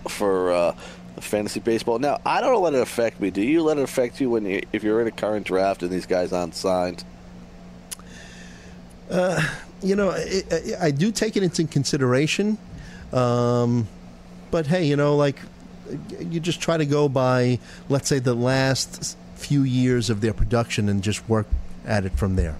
for 0.07 0.51
uh, 0.51 0.75
fantasy 1.23 1.59
baseball. 1.59 1.99
Now, 1.99 2.19
I 2.25 2.41
don't 2.41 2.61
let 2.61 2.73
it 2.73 2.81
affect 2.81 3.19
me. 3.19 3.29
Do 3.31 3.41
you 3.41 3.61
let 3.63 3.77
it 3.77 3.83
affect 3.83 4.19
you 4.21 4.29
when 4.29 4.45
you, 4.45 4.61
if 4.73 4.83
you're 4.83 5.01
in 5.01 5.07
a 5.07 5.11
current 5.11 5.45
draft 5.45 5.83
and 5.83 5.91
these 5.91 6.05
guys 6.05 6.31
aren't 6.33 6.55
signed? 6.55 7.03
you 9.81 9.95
know, 9.95 10.11
I, 10.11 10.43
I- 10.51 10.85
I 10.87 10.91
do 10.91 11.11
take 11.11 11.35
it 11.37 11.43
into 11.43 11.65
consideration. 11.65 12.57
Um, 13.13 13.87
but 14.51 14.67
hey, 14.67 14.85
you 14.85 14.95
know, 14.95 15.15
like 15.15 15.37
you 16.19 16.39
just 16.39 16.61
try 16.61 16.77
to 16.77 16.85
go 16.85 17.09
by, 17.09 17.59
let's 17.87 18.07
say, 18.07 18.19
the 18.19 18.35
last 18.35 19.17
few 19.35 19.63
years 19.63 20.09
of 20.09 20.21
their 20.21 20.33
production 20.33 20.89
and 20.89 21.01
just 21.01 21.27
work 21.27 21.47
at 21.85 22.05
it 22.05 22.11
from 22.13 22.35
there. 22.35 22.57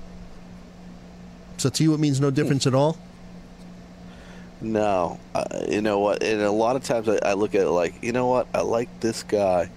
So 1.57 1.69
to 1.69 1.83
you, 1.83 1.93
it 1.93 1.99
means 1.99 2.19
no 2.21 2.31
difference 2.31 2.65
at 2.65 2.73
all. 2.73 2.97
No, 4.61 5.19
uh, 5.33 5.45
you 5.69 5.81
know 5.81 5.99
what? 5.99 6.21
And 6.21 6.41
a 6.41 6.51
lot 6.51 6.75
of 6.75 6.83
times 6.83 7.07
I, 7.07 7.19
I 7.23 7.33
look 7.33 7.55
at 7.55 7.61
it 7.61 7.69
like, 7.69 8.03
you 8.03 8.11
know 8.11 8.27
what? 8.27 8.47
I 8.53 8.61
like 8.61 8.99
this 8.99 9.23
guy, 9.23 9.69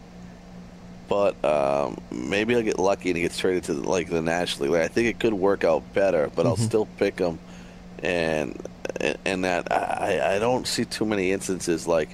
but 1.08 1.42
um, 1.44 2.00
maybe 2.10 2.56
I'll 2.56 2.62
get 2.62 2.78
lucky 2.78 3.10
and 3.10 3.16
he 3.16 3.22
gets 3.22 3.38
traded 3.38 3.64
to 3.64 3.74
like 3.74 4.08
the 4.10 4.22
National 4.22 4.64
League. 4.64 4.72
Like, 4.72 4.82
I 4.82 4.88
think 4.88 5.08
it 5.08 5.20
could 5.20 5.34
work 5.34 5.62
out 5.62 5.94
better, 5.94 6.30
but 6.34 6.46
I'll 6.46 6.56
still 6.56 6.86
pick 6.98 7.18
him. 7.18 7.38
And 8.02 8.60
and 9.24 9.44
that 9.44 9.70
I, 9.70 10.36
I 10.36 10.38
don't 10.40 10.66
see 10.66 10.84
too 10.84 11.06
many 11.06 11.30
instances 11.30 11.86
like 11.86 12.10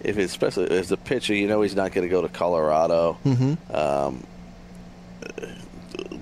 if 0.00 0.18
it's, 0.18 0.32
especially 0.32 0.70
as 0.70 0.90
a 0.90 0.96
pitcher, 0.96 1.34
you 1.34 1.46
know 1.46 1.62
he's 1.62 1.76
not 1.76 1.92
going 1.92 2.06
to 2.06 2.10
go 2.10 2.22
to 2.22 2.28
Colorado. 2.28 3.18
Um, 3.72 4.24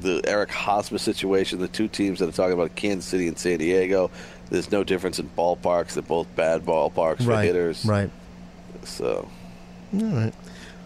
the 0.00 0.20
Eric 0.26 0.50
Hosmer 0.50 0.98
situation, 0.98 1.58
the 1.58 1.68
two 1.68 1.88
teams 1.88 2.18
that 2.20 2.28
are 2.28 2.32
talking 2.32 2.52
about 2.52 2.74
Kansas 2.74 3.08
City 3.08 3.28
and 3.28 3.38
San 3.38 3.58
Diego. 3.58 4.10
There's 4.50 4.70
no 4.70 4.84
difference 4.84 5.18
in 5.18 5.28
ballparks. 5.30 5.94
They're 5.94 6.02
both 6.02 6.34
bad 6.36 6.64
ballparks 6.64 7.24
for 7.24 7.40
hitters. 7.40 7.84
right. 7.84 8.10
So 8.84 9.28
All 9.94 10.00
right. 10.00 10.32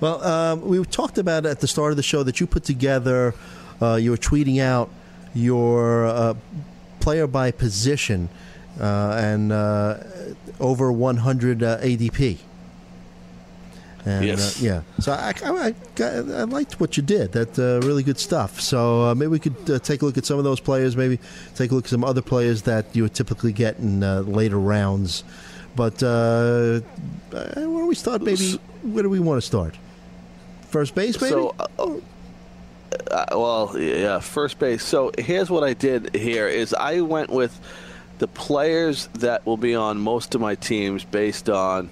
Well, 0.01 0.25
um, 0.25 0.63
we 0.63 0.83
talked 0.85 1.19
about 1.19 1.45
at 1.45 1.61
the 1.61 1.67
start 1.67 1.91
of 1.91 1.97
the 1.97 2.03
show 2.03 2.23
that 2.23 2.41
you 2.41 2.47
put 2.47 2.65
together, 2.65 3.35
uh, 3.83 3.97
you 3.97 4.11
were 4.11 4.17
tweeting 4.17 4.59
out 4.61 4.89
your 5.35 6.07
uh, 6.07 6.35
player 7.01 7.27
by 7.27 7.51
position 7.51 8.31
uh, 8.81 9.21
and 9.23 9.53
uh, 9.53 9.99
over 10.59 10.91
100 10.91 11.63
uh, 11.63 11.79
ADP. 11.79 12.39
And, 14.05 14.25
Yes. 14.25 14.63
Uh, 14.63 14.67
yeah. 14.67 14.83
So 15.01 15.13
I, 15.13 15.35
I, 15.45 15.75
I, 15.99 16.05
I 16.05 16.45
liked 16.45 16.81
what 16.81 16.97
you 16.97 17.03
did. 17.03 17.33
That 17.33 17.59
uh, 17.59 17.87
really 17.87 18.03
good 18.03 18.19
stuff. 18.19 18.61
So 18.61 19.05
uh, 19.05 19.15
maybe 19.15 19.29
we 19.29 19.39
could 19.39 19.71
uh, 19.71 19.79
take 19.79 20.03
a 20.03 20.07
look 20.07 20.19
at 20.19 20.25
some 20.25 20.39
of 20.39 20.45
those 20.45 20.61
players. 20.61 20.97
Maybe 20.97 21.19
take 21.55 21.71
a 21.71 21.75
look 21.75 21.85
at 21.85 21.91
some 21.91 22.05
other 22.05 22.23
players 22.23 22.63
that 22.63 22.95
you 22.95 23.03
would 23.03 23.15
typically 23.15 23.53
get 23.53 23.79
in 23.79 24.03
uh, 24.03 24.21
later 24.21 24.59
rounds. 24.59 25.25
But 25.77 26.03
uh, 26.03 26.07
uh, 26.07 26.81
don't 27.55 27.87
we 27.87 27.95
start? 27.95 28.23
Maybe 28.23 28.59
where 28.83 29.03
do 29.03 29.11
we 29.11 29.21
want 29.21 29.41
to 29.41 29.47
start? 29.47 29.77
First 30.69 30.95
base, 30.95 31.21
maybe. 31.21 31.31
So, 31.31 31.55
uh, 31.79 33.25
well, 33.33 33.77
yeah, 33.79 34.21
first 34.21 34.59
base. 34.59 34.83
So 34.83 35.11
here's 35.19 35.51
what 35.51 35.65
I 35.65 35.75
did 35.75 36.15
here 36.15 36.49
is 36.49 36.75
I 36.75 37.01
went 37.01 37.31
with 37.31 37.59
the 38.19 38.29
players 38.29 39.09
that 39.15 39.47
will 39.47 39.57
be 39.57 39.75
on 39.75 39.99
most 39.99 40.35
of 40.35 40.41
my 40.41 40.55
teams 40.55 41.05
based 41.05 41.49
on 41.49 41.91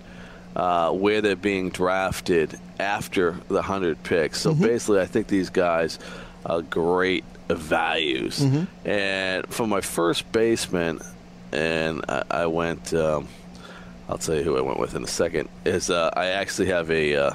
uh, 0.59 0.91
where 0.93 1.21
they're 1.23 1.37
being 1.37 1.71
drafted 1.71 2.59
after 2.79 3.37
the 3.49 3.63
hundred 3.63 4.03
picks. 4.03 4.41
So 4.41 4.53
basically, 4.55 5.01
I 5.01 5.07
think 5.07 5.29
these 5.29 5.51
guys 5.51 5.99
are 6.45 6.61
great 6.63 7.25
values. 7.49 8.41
And 8.85 9.47
for 9.47 9.67
my 9.67 9.81
first 9.81 10.31
baseman, 10.33 11.01
and 11.53 12.05
I, 12.09 12.25
I 12.31 12.47
went. 12.47 12.93
Um, 12.93 13.29
I'll 14.11 14.17
tell 14.19 14.35
you 14.37 14.43
who 14.43 14.57
I 14.57 14.63
went 14.63 14.79
with 14.79 14.95
in 14.95 15.05
a 15.05 15.07
second. 15.07 15.51
Is 15.67 15.91
uh, 15.91 16.11
I 16.17 16.29
actually 16.29 16.69
have 16.69 16.91
a, 16.91 17.15
uh, 17.15 17.33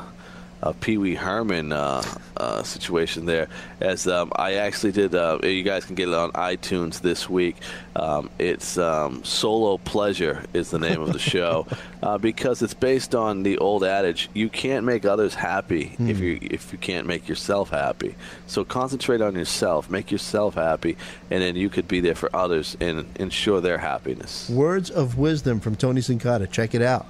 a 0.63 0.73
Pee 0.73 0.97
Wee 0.97 1.15
Herman 1.15 1.73
uh, 1.73 2.01
uh, 2.37 2.63
situation 2.63 3.25
there. 3.25 3.49
As 3.81 4.07
um, 4.07 4.31
I 4.35 4.55
actually 4.55 4.93
did, 4.93 5.13
uh, 5.13 5.39
you 5.43 5.61
guys 5.61 5.83
can 5.83 5.95
get 5.95 6.07
it 6.07 6.13
on 6.13 6.31
iTunes 6.31 7.01
this 7.01 7.29
week. 7.29 7.57
Um, 7.97 8.29
it's 8.39 8.77
um, 8.77 9.23
Solo 9.25 9.77
Pleasure 9.77 10.43
is 10.53 10.71
the 10.71 10.79
name 10.79 11.01
of 11.01 11.11
the 11.11 11.19
show 11.19 11.67
uh, 12.01 12.17
because 12.17 12.61
it's 12.61 12.73
based 12.73 13.13
on 13.13 13.43
the 13.43 13.57
old 13.57 13.83
adage: 13.83 14.29
you 14.33 14.47
can't 14.47 14.85
make 14.85 15.03
others 15.03 15.35
happy 15.35 15.95
if 15.99 16.19
you 16.19 16.39
if 16.41 16.71
you 16.71 16.77
can't 16.77 17.07
make 17.07 17.27
yourself 17.27 17.69
happy. 17.69 18.15
So 18.47 18.63
concentrate 18.63 19.21
on 19.21 19.35
yourself, 19.35 19.89
make 19.89 20.11
yourself 20.11 20.55
happy, 20.55 20.95
and 21.29 21.43
then 21.43 21.57
you 21.57 21.69
could 21.69 21.89
be 21.89 21.99
there 21.99 22.15
for 22.15 22.33
others 22.33 22.77
and 22.79 23.05
ensure 23.17 23.59
their 23.59 23.77
happiness. 23.79 24.49
Words 24.49 24.89
of 24.89 25.17
wisdom 25.17 25.59
from 25.59 25.75
Tony 25.75 25.99
Sincata. 25.99 26.49
Check 26.49 26.73
it 26.73 26.81
out. 26.81 27.05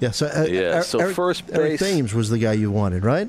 Yeah. 0.00 0.10
So, 0.12 0.26
uh, 0.26 0.46
Yeah, 0.48 0.80
so 0.82 0.98
Eric, 1.00 1.14
first 1.16 1.44
Eric 1.52 1.72
base- 1.72 1.80
Thames 1.80 2.14
was 2.14 2.30
the 2.30 2.38
guy 2.38 2.52
you 2.52 2.70
wanted, 2.70 3.04
right? 3.04 3.28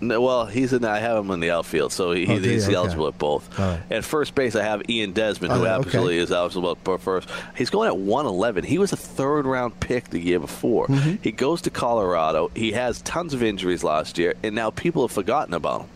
No, 0.00 0.20
well, 0.20 0.44
he's 0.46 0.72
in. 0.72 0.84
I 0.84 0.98
have 0.98 1.16
him 1.24 1.30
in 1.30 1.40
the 1.40 1.50
outfield, 1.52 1.92
so 1.92 2.10
he, 2.12 2.26
Oh, 2.26 2.36
he's 2.38 2.68
you? 2.68 2.74
eligible 2.76 3.06
at 3.06 3.16
both. 3.16 3.56
Right. 3.58 3.80
At 3.90 4.04
first 4.04 4.34
base, 4.34 4.54
I 4.54 4.62
have 4.62 4.82
Ian 4.90 5.12
Desmond, 5.12 5.52
who 5.52 5.60
Oh, 5.60 5.62
okay. 5.62 5.70
absolutely 5.70 6.18
is 6.18 6.30
eligible 6.32 6.76
at 6.86 7.00
first. 7.00 7.28
He's 7.56 7.70
going 7.70 7.86
at 7.88 7.96
111. 7.96 8.64
He 8.64 8.76
was 8.76 8.92
a 8.92 8.96
third 8.96 9.46
round 9.46 9.78
pick 9.80 10.10
the 10.10 10.18
year 10.18 10.40
before. 10.40 10.88
Mm-hmm. 10.88 11.14
He 11.22 11.30
goes 11.32 11.62
to 11.62 11.70
Colorado. 11.70 12.50
He 12.54 12.72
has 12.72 13.00
tons 13.02 13.32
of 13.32 13.42
injuries 13.42 13.82
last 13.84 14.18
year, 14.18 14.34
and 14.42 14.54
now 14.54 14.70
people 14.70 15.02
have 15.02 15.12
forgotten 15.12 15.54
about 15.54 15.82
him. 15.82 15.88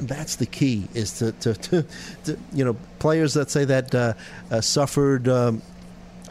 That's 0.00 0.36
the 0.36 0.46
key. 0.46 0.88
Is 0.92 1.12
to, 1.20 1.32
to, 1.32 1.54
to, 1.54 1.86
to 2.24 2.38
you 2.52 2.64
know 2.64 2.76
players 2.98 3.32
that 3.34 3.50
say 3.50 3.64
that 3.64 3.94
uh, 3.94 4.12
uh, 4.50 4.60
suffered. 4.60 5.28
Um, 5.28 5.62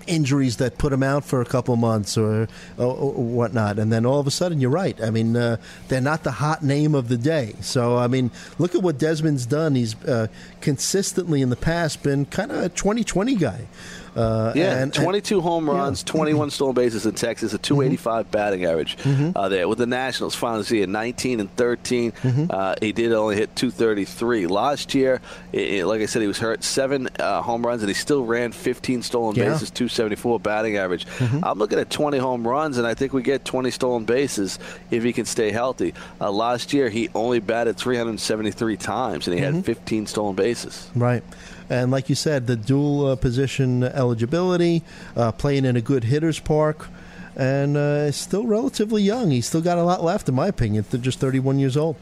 Injuries 0.07 0.57
that 0.57 0.77
put 0.77 0.91
them 0.91 1.03
out 1.03 1.25
for 1.25 1.41
a 1.41 1.45
couple 1.45 1.75
months 1.75 2.17
or, 2.17 2.47
or, 2.77 2.85
or 2.85 3.23
whatnot, 3.23 3.79
and 3.79 3.91
then 3.91 4.05
all 4.05 4.19
of 4.19 4.27
a 4.27 4.31
sudden 4.31 4.61
you're 4.61 4.69
right. 4.69 4.99
I 5.01 5.09
mean, 5.09 5.35
uh, 5.35 5.57
they're 5.87 6.01
not 6.01 6.23
the 6.23 6.31
hot 6.31 6.63
name 6.63 6.95
of 6.95 7.09
the 7.09 7.17
day. 7.17 7.55
So 7.61 7.97
I 7.97 8.07
mean, 8.07 8.31
look 8.59 8.75
at 8.75 8.81
what 8.81 8.97
Desmond's 8.97 9.45
done. 9.45 9.75
He's 9.75 9.95
uh, 10.03 10.27
consistently 10.61 11.41
in 11.41 11.49
the 11.49 11.55
past 11.55 12.03
been 12.03 12.25
kind 12.25 12.51
of 12.51 12.57
a 12.57 12.69
2020 12.69 13.35
guy. 13.35 13.67
Uh, 14.15 14.53
Yeah, 14.55 14.71
and- 14.71 14.81
and- 14.83 14.93
22 14.93 15.41
home 15.41 15.69
runs, 15.69 16.03
Yeah. 16.05 16.11
21 16.11 16.49
stolen 16.49 16.73
bases 16.73 17.05
in 17.05 17.13
Texas, 17.13 17.53
a 17.53 17.57
285 17.57 18.31
batting 18.31 18.65
average 18.65 18.97
Mm-hmm. 19.03 19.31
uh, 19.35 19.49
there. 19.49 19.67
With 19.67 19.77
the 19.77 19.85
Nationals, 19.85 20.35
finally 20.35 20.63
see 20.63 20.81
a 20.83 20.87
19 20.87 21.39
and 21.39 21.53
13. 21.57 22.11
Mm-hmm. 22.23 22.45
Uh, 22.49 22.75
he 22.81 22.91
did 22.93 23.11
only 23.11 23.35
hit 23.35 23.55
233 23.55 24.47
last 24.47 24.95
year. 24.95 25.21
i 25.53 25.79
i- 25.79 25.83
like 25.83 26.01
I 26.01 26.05
said, 26.05 26.21
he 26.21 26.27
was 26.27 26.37
hurt 26.39 26.63
seven 26.63 27.09
uh, 27.19 27.41
home 27.41 27.65
runs, 27.65 27.81
and 27.81 27.89
he 27.89 27.93
still 27.93 28.23
ran 28.25 28.51
15 28.51 29.01
stolen 29.01 29.35
Yeah. 29.35 29.43
Mm-hmm. 29.45 29.53
bases, 29.53 29.71
274 29.71 30.39
batting 30.39 30.77
average. 30.77 31.05
I'm 31.43 31.57
looking 31.59 31.79
at 31.79 31.89
20 31.89 32.17
home 32.17 32.47
runs, 32.47 32.77
and 32.77 32.87
I 32.87 32.93
think 32.93 33.13
we 33.13 33.21
get 33.21 33.43
20 33.45 33.71
stolen 33.71 34.05
bases 34.05 34.59
if 34.91 35.03
he 35.03 35.11
can 35.13 35.25
stay 35.25 35.51
healthy. 35.51 35.93
Uh, 36.21 36.31
last 36.31 36.73
year, 36.73 36.89
he 36.89 37.09
only 37.15 37.39
batted 37.39 37.77
373 37.77 38.77
times, 38.77 39.27
and 39.27 39.37
he 39.37 39.43
Mm-hmm. 39.43 39.55
had 39.57 39.65
15 39.65 40.07
stolen 40.07 40.35
bases. 40.35 40.87
Right. 40.95 41.23
And 41.69 41.89
like 41.91 42.09
you 42.09 42.15
said, 42.15 42.45
the 42.45 42.55
dual 42.55 43.07
uh, 43.07 43.15
position 43.15 43.83
eligibility, 44.05 44.83
uh, 45.15 45.31
playing 45.31 45.65
in 45.65 45.75
a 45.75 45.81
good 45.81 46.03
hitter's 46.03 46.39
park, 46.39 46.87
and 47.35 47.75
uh, 47.75 48.11
still 48.11 48.45
relatively 48.45 49.01
young. 49.01 49.31
He's 49.31 49.47
still 49.47 49.61
got 49.61 49.77
a 49.77 49.83
lot 49.83 50.03
left, 50.03 50.29
in 50.29 50.35
my 50.35 50.47
opinion. 50.47 50.85
They're 50.89 51.01
just 51.01 51.19
31 51.19 51.59
years 51.59 51.75
old. 51.75 51.97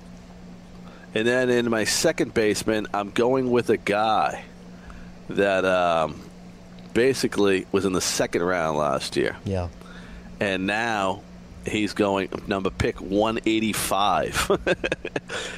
And 1.15 1.27
then 1.27 1.49
in 1.49 1.69
my 1.69 1.83
second 1.83 2.33
baseman, 2.33 2.87
I'm 2.93 3.11
going 3.11 3.51
with 3.51 3.69
a 3.69 3.77
guy 3.77 4.45
that 5.29 5.63
um, 5.63 6.21
basically 6.93 7.65
was 7.71 7.85
in 7.85 7.93
the 7.93 8.01
second 8.01 8.43
round 8.43 8.77
last 8.77 9.15
year. 9.15 9.37
Yeah. 9.45 9.69
And 10.39 10.65
now 10.65 11.21
He's 11.65 11.93
going 11.93 12.29
number 12.47 12.69
pick 12.69 12.99
185. 12.99 14.51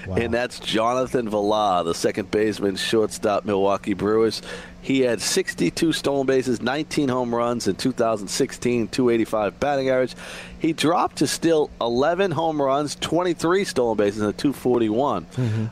And 0.07 0.33
that's 0.33 0.59
Jonathan 0.59 1.29
Villar, 1.29 1.83
the 1.83 1.93
second 1.93 2.31
baseman, 2.31 2.75
shortstop, 2.75 3.45
Milwaukee 3.45 3.93
Brewers. 3.93 4.41
He 4.81 5.01
had 5.01 5.19
62 5.19 5.93
stolen 5.93 6.27
bases, 6.27 6.61
19 6.61 7.09
home 7.09 7.33
runs 7.33 7.67
in 7.67 7.75
2016, 7.75 8.87
285 8.87 9.59
batting 9.59 9.89
average. 9.89 10.15
He 10.59 10.73
dropped 10.73 11.17
to 11.17 11.27
still 11.27 11.71
11 11.81 12.31
home 12.31 12.61
runs, 12.61 12.95
23 12.95 13.63
stolen 13.65 13.97
bases, 13.97 14.21
and 14.21 14.29
a 14.29 14.33
241. 14.33 15.25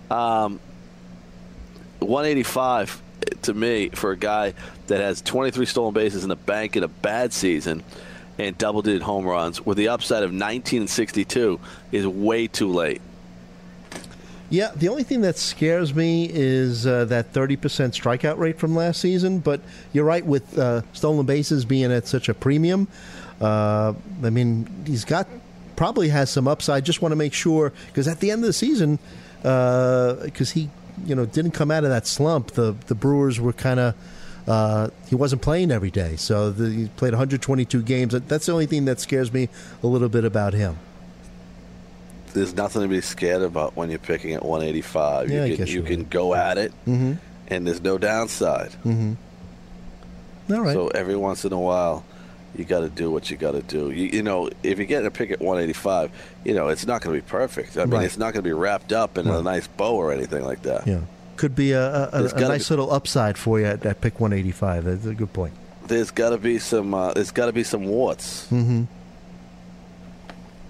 Um, 0.10 0.60
185 2.00 3.02
to 3.44 3.54
me 3.54 3.90
for 3.90 4.12
a 4.12 4.18
guy 4.18 4.54
that 4.88 5.00
has 5.00 5.22
23 5.22 5.66
stolen 5.66 5.94
bases 5.94 6.24
in 6.24 6.30
the 6.30 6.36
bank 6.36 6.76
in 6.76 6.84
a 6.84 6.88
bad 6.88 7.32
season 7.32 7.84
and 8.38 8.58
double 8.58 8.82
digit 8.82 9.02
home 9.02 9.26
runs 9.26 9.66
with 9.66 9.78
the 9.78 9.90
upside 9.90 10.24
of 10.24 10.34
19 10.34 10.82
and 10.82 10.90
62 10.90 11.60
is 11.92 12.08
way 12.08 12.48
too 12.48 12.72
late. 12.72 13.02
Yeah, 14.50 14.72
the 14.76 14.90
only 14.90 15.04
thing 15.04 15.22
that 15.22 15.38
scares 15.38 15.96
me 15.96 16.30
is 16.32 16.86
uh, 16.86 17.06
that 17.06 17.34
30% 17.34 17.58
strikeout 17.58 18.38
rate 18.38 18.60
from 18.60 18.76
last 18.76 19.02
season. 19.02 19.40
But 19.40 19.62
you're 19.94 20.06
right, 20.06 20.24
with 20.24 20.58
uh, 20.58 20.84
stolen 20.94 21.26
bases 21.26 21.66
being 21.66 21.92
at 21.92 22.08
such 22.08 22.30
a 22.30 22.36
premium, 22.36 22.88
uh, 23.42 23.94
I 24.24 24.30
mean, 24.30 24.68
he's 24.86 25.06
got 25.06 25.28
probably 25.76 26.10
has 26.10 26.30
some 26.30 26.48
upside. 26.48 26.86
Just 26.86 27.02
want 27.02 27.14
to 27.14 27.16
make 27.16 27.34
sure 27.34 27.74
because 27.88 28.08
at 28.08 28.20
the 28.20 28.30
end 28.30 28.44
of 28.44 28.48
the 28.48 28.54
season, 28.54 29.00
because 29.42 30.52
he 30.52 30.70
you 31.04 31.16
know 31.16 31.26
didn't 31.26 31.52
come 31.52 31.72
out 31.72 31.84
of 31.84 31.90
that 31.90 32.06
slump, 32.06 32.52
the 32.52 32.76
the 32.88 32.96
Brewers 32.96 33.40
were 33.40 33.54
kind 33.54 33.80
of. 33.80 33.96
Uh, 34.48 34.90
he 35.08 35.16
wasn't 35.16 35.42
playing 35.42 35.72
every 35.72 35.92
day, 35.92 36.16
so 36.18 36.52
the, 36.52 36.70
he 36.70 36.88
played 36.98 37.14
122 37.14 37.82
games. 37.82 38.14
That's 38.14 38.46
the 38.48 38.52
only 38.52 38.66
thing 38.66 38.86
that 38.86 39.00
scares 39.00 39.32
me 39.32 39.48
a 39.82 39.88
little 39.88 40.10
bit 40.10 40.26
about 40.26 40.54
him. 40.54 40.78
There's 42.34 42.56
nothing 42.56 42.82
to 42.82 42.88
be 42.88 43.00
scared 43.02 43.42
about 43.44 43.76
when 43.78 43.90
you're 43.90 44.00
picking 44.00 44.34
at 44.34 44.44
185. 44.44 45.30
Yeah, 45.30 45.46
you 45.46 45.56
can, 45.56 45.66
guess 45.66 45.74
you 45.74 45.80
you're 45.82 45.88
can 45.90 46.00
right. 46.02 46.10
go 46.10 46.34
at 46.34 46.58
it, 46.58 46.74
Mhm. 46.88 47.20
and 47.48 47.68
there's 47.68 47.82
no 47.82 47.98
downside. 47.98 48.72
Mm-hmm. 48.84 49.14
All 50.54 50.62
right. 50.62 50.74
So 50.74 50.88
every 50.90 51.16
once 51.16 51.46
in 51.46 51.54
a 51.54 51.60
while, 51.60 52.04
you 52.56 52.66
got 52.66 52.82
to 52.82 52.90
do 52.90 53.10
what 53.12 53.30
you 53.32 53.38
got 53.38 53.52
to 53.52 53.62
do. 53.62 53.92
You, 53.92 54.08
you 54.08 54.24
know, 54.24 54.50
if 54.62 54.78
you're 54.78 54.88
getting 54.88 55.08
a 55.08 55.12
pick 55.12 55.32
at 55.32 55.40
185, 55.42 56.12
you 56.44 56.54
know 56.54 56.68
it's 56.68 56.86
not 56.86 57.02
going 57.02 57.16
to 57.16 57.22
be 57.24 57.28
perfect. 57.30 57.78
I 57.78 57.86
mean, 57.86 57.92
Right. 57.94 58.06
it's 58.06 58.18
not 58.18 58.34
going 58.34 58.44
to 58.44 58.50
be 58.50 58.54
wrapped 58.54 58.92
up 58.92 59.18
in 59.18 59.28
a 59.28 59.42
nice 59.42 59.68
bow 59.68 59.96
or 59.96 60.12
anything 60.12 60.44
like 60.44 60.64
that. 60.64 60.86
Yeah. 60.88 61.02
Could 61.36 61.56
be 61.56 61.72
a, 61.72 61.82
a, 61.82 62.08
a, 62.08 62.20
There's 62.20 62.32
a 62.34 62.36
gotta 62.36 62.48
nice 62.50 62.70
be- 62.70 62.76
little 62.76 62.92
upside 62.94 63.38
for 63.38 63.60
you 63.60 63.66
at, 63.66 63.86
at 63.86 64.02
pick 64.02 64.20
185. 64.20 64.84
That's 64.86 65.06
a 65.06 65.14
good 65.16 65.34
point. 65.34 65.54
There's 65.88 66.12
got 66.12 66.30
to 66.30 66.38
be 66.38 66.60
some. 66.60 66.94
Uh, 66.94 67.14
there's 67.14 67.32
got 67.32 67.48
to 67.48 67.54
be 67.54 67.64
some 67.64 67.84
warts. 67.86 68.46
Mm-hmm. 68.52 68.84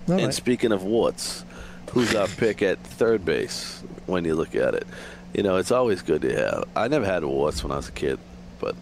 All 0.07 0.13
and 0.15 0.25
right. 0.25 0.33
speaking 0.33 0.71
of 0.71 0.83
warts, 0.83 1.45
who's 1.91 2.13
our 2.15 2.27
pick 2.37 2.61
at 2.61 2.79
third 2.79 3.23
base 3.23 3.83
when 4.05 4.25
you 4.25 4.35
look 4.35 4.55
at 4.55 4.73
it? 4.73 4.87
You 5.33 5.43
know, 5.43 5.57
it's 5.57 5.71
always 5.71 6.01
good 6.01 6.21
to 6.23 6.35
have. 6.35 6.63
I 6.75 6.87
never 6.87 7.05
had 7.05 7.23
warts 7.23 7.63
when 7.63 7.71
I 7.71 7.77
was 7.77 7.89
a 7.89 7.91
kid, 7.93 8.19
but 8.59 8.75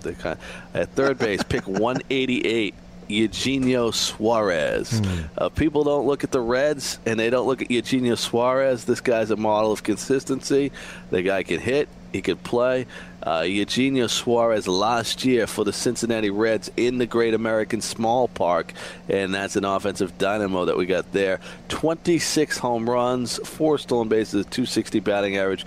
they 0.00 0.14
kind 0.14 0.38
at 0.74 0.90
third 0.90 1.18
base, 1.18 1.42
pick 1.42 1.62
188. 1.66 2.74
Eugenio 3.08 3.90
Suarez. 3.90 5.00
Uh, 5.36 5.48
people 5.48 5.84
don't 5.84 6.06
look 6.06 6.24
at 6.24 6.30
the 6.30 6.40
Reds 6.40 6.98
and 7.06 7.18
they 7.18 7.30
don't 7.30 7.46
look 7.46 7.62
at 7.62 7.70
Eugenio 7.70 8.14
Suarez. 8.14 8.84
This 8.84 9.00
guy's 9.00 9.30
a 9.30 9.36
model 9.36 9.72
of 9.72 9.82
consistency. 9.82 10.72
The 11.10 11.22
guy 11.22 11.42
can 11.42 11.60
hit, 11.60 11.88
he 12.12 12.22
can 12.22 12.36
play. 12.36 12.86
Uh, 13.22 13.44
Eugenio 13.46 14.06
Suarez 14.06 14.68
last 14.68 15.24
year 15.24 15.46
for 15.46 15.64
the 15.64 15.72
Cincinnati 15.72 16.30
Reds 16.30 16.70
in 16.76 16.98
the 16.98 17.06
Great 17.06 17.34
American 17.34 17.80
Small 17.80 18.28
Park, 18.28 18.72
and 19.08 19.34
that's 19.34 19.56
an 19.56 19.64
offensive 19.64 20.16
dynamo 20.18 20.64
that 20.66 20.76
we 20.76 20.86
got 20.86 21.12
there. 21.12 21.40
26 21.68 22.58
home 22.58 22.88
runs, 22.88 23.38
four 23.46 23.76
stolen 23.76 24.08
bases, 24.08 24.46
260 24.46 25.00
batting 25.00 25.36
average. 25.36 25.66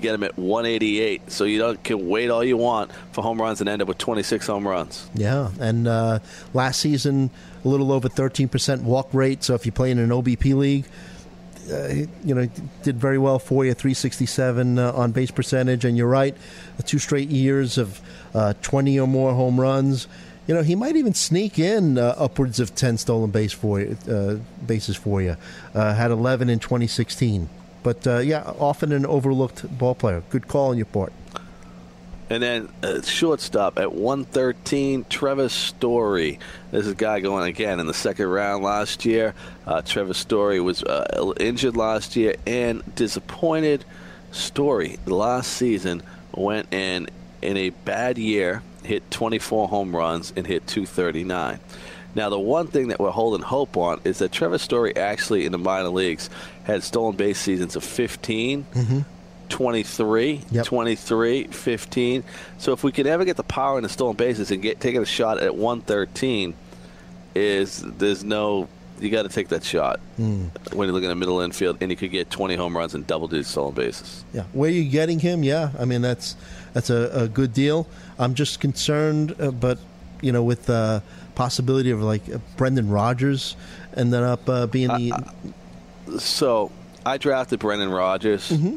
Can 0.00 0.02
get 0.02 0.14
him 0.14 0.22
at 0.24 0.38
188. 0.38 1.30
So 1.30 1.44
you 1.44 1.58
don't 1.58 1.82
can 1.84 2.08
wait 2.08 2.30
all 2.30 2.42
you 2.42 2.56
want 2.56 2.90
for 3.12 3.22
home 3.22 3.40
runs 3.40 3.60
and 3.60 3.68
end 3.68 3.82
up 3.82 3.88
with 3.88 3.98
26 3.98 4.46
home 4.46 4.66
runs. 4.66 5.08
Yeah, 5.14 5.50
and 5.60 5.86
uh, 5.86 6.20
last 6.54 6.80
season 6.80 7.30
a 7.64 7.68
little 7.68 7.92
over 7.92 8.08
13% 8.08 8.82
walk 8.82 9.12
rate. 9.12 9.44
So 9.44 9.54
if 9.54 9.66
you 9.66 9.72
play 9.72 9.90
in 9.90 9.98
an 9.98 10.10
OBP 10.10 10.54
league, 10.54 10.86
uh, 11.70 11.88
you 12.24 12.34
know, 12.34 12.48
did 12.82 12.96
very 12.96 13.18
well 13.18 13.38
for 13.38 13.64
you. 13.64 13.74
367 13.74 14.78
uh, 14.78 14.92
on 14.92 15.12
base 15.12 15.30
percentage, 15.30 15.84
and 15.84 15.96
you're 15.96 16.08
right, 16.08 16.36
two 16.84 16.98
straight 16.98 17.28
years 17.28 17.78
of 17.78 18.00
uh, 18.34 18.54
20 18.62 18.98
or 18.98 19.06
more 19.06 19.34
home 19.34 19.60
runs. 19.60 20.08
You 20.46 20.54
know, 20.54 20.62
he 20.62 20.74
might 20.74 20.96
even 20.96 21.14
sneak 21.14 21.58
in 21.58 21.96
uh, 21.98 22.14
upwards 22.16 22.58
of 22.58 22.74
10 22.74 22.98
stolen 22.98 23.30
base 23.30 23.52
for 23.52 23.80
you, 23.80 23.96
uh, 24.10 24.36
bases 24.66 24.96
for 24.96 25.22
you. 25.22 25.36
Uh, 25.74 25.94
had 25.94 26.10
11 26.10 26.48
in 26.48 26.58
2016. 26.58 27.48
But 27.82 28.06
uh, 28.06 28.18
yeah, 28.18 28.42
often 28.58 28.92
an 28.92 29.06
overlooked 29.06 29.78
ball 29.78 29.94
player. 29.94 30.22
Good 30.30 30.48
call 30.48 30.70
on 30.70 30.76
your 30.76 30.86
part. 30.86 31.12
And 32.30 32.42
then 32.42 32.68
uh, 32.84 33.02
shortstop 33.02 33.76
at 33.76 33.92
113, 33.92 35.06
Trevor 35.08 35.48
Story. 35.48 36.38
This 36.70 36.86
is 36.86 36.92
a 36.92 36.94
guy 36.94 37.18
going 37.18 37.48
again 37.48 37.80
in 37.80 37.88
the 37.88 37.94
second 37.94 38.26
round 38.28 38.62
last 38.62 39.04
year. 39.04 39.34
Uh, 39.66 39.82
Trevor 39.82 40.14
Story 40.14 40.60
was 40.60 40.84
uh, 40.84 41.32
injured 41.40 41.76
last 41.76 42.14
year 42.14 42.36
and 42.46 42.94
disappointed. 42.94 43.84
Story 44.30 44.98
last 45.06 45.52
season 45.54 46.02
went 46.32 46.72
in 46.72 47.08
in 47.42 47.56
a 47.56 47.70
bad 47.70 48.16
year, 48.16 48.62
hit 48.84 49.10
24 49.10 49.68
home 49.68 49.96
runs 49.96 50.32
and 50.36 50.46
hit 50.46 50.66
239. 50.68 51.58
Now, 52.14 52.28
the 52.28 52.38
one 52.40 52.66
thing 52.66 52.88
that 52.88 52.98
we're 52.98 53.10
holding 53.10 53.42
hope 53.42 53.76
on 53.76 54.00
is 54.04 54.18
that 54.18 54.32
Trevor 54.32 54.58
Story 54.58 54.96
actually 54.96 55.46
in 55.46 55.52
the 55.52 55.58
minor 55.58 55.88
leagues 55.90 56.28
had 56.64 56.82
stolen 56.82 57.14
base 57.16 57.38
seasons 57.38 57.76
of 57.76 57.84
15, 57.84 58.66
23, 59.48 60.40
23, 60.64 61.44
15. 61.44 62.24
So 62.58 62.72
if 62.72 62.84
we 62.84 62.92
can 62.92 63.06
ever 63.06 63.24
get 63.24 63.36
the 63.36 63.42
power 63.42 63.78
in 63.78 63.82
the 63.82 63.88
stolen 63.88 64.16
bases 64.16 64.50
and 64.50 64.62
get 64.62 64.80
taking 64.80 65.02
a 65.02 65.06
shot 65.06 65.38
at 65.38 65.54
113, 65.54 66.54
is 67.34 67.82
there's 67.82 68.24
no 68.24 68.68
you 68.98 69.08
got 69.08 69.22
to 69.22 69.28
take 69.30 69.48
that 69.48 69.64
shot 69.64 69.98
Mm. 70.18 70.50
when 70.74 70.86
you 70.86 70.92
look 70.92 71.02
at 71.02 71.08
the 71.08 71.14
middle 71.14 71.40
infield 71.40 71.78
and 71.80 71.90
you 71.90 71.96
could 71.96 72.10
get 72.10 72.28
20 72.28 72.54
home 72.56 72.76
runs 72.76 72.94
and 72.94 73.06
double 73.06 73.28
digit 73.28 73.46
stolen 73.46 73.72
bases. 73.74 74.24
Yeah, 74.34 74.42
where 74.52 74.68
you 74.68 74.84
getting 74.90 75.18
him? 75.20 75.42
Yeah, 75.42 75.70
I 75.78 75.86
mean 75.86 76.02
that's 76.02 76.36
that's 76.74 76.90
a, 76.90 77.08
a 77.14 77.28
good 77.28 77.54
deal. 77.54 77.86
I'm 78.18 78.34
just 78.34 78.60
concerned, 78.60 79.34
uh, 79.40 79.52
but 79.52 79.78
you 80.20 80.32
know, 80.32 80.42
with 80.42 80.66
the 80.66 81.02
possibility 81.30 81.90
of 81.90 82.02
like 82.02 82.22
uh, 82.32 82.38
Brendan 82.56 82.88
Rodgers 82.90 83.56
ended 83.96 84.22
up 84.22 84.48
uh, 84.48 84.66
being 84.66 84.88
the. 84.88 85.12
So 86.18 86.70
I 87.06 87.18
drafted 87.18 87.60
Brendan 87.60 87.90
Rodgers, 87.90 88.48
Mm-hmm. 88.50 88.76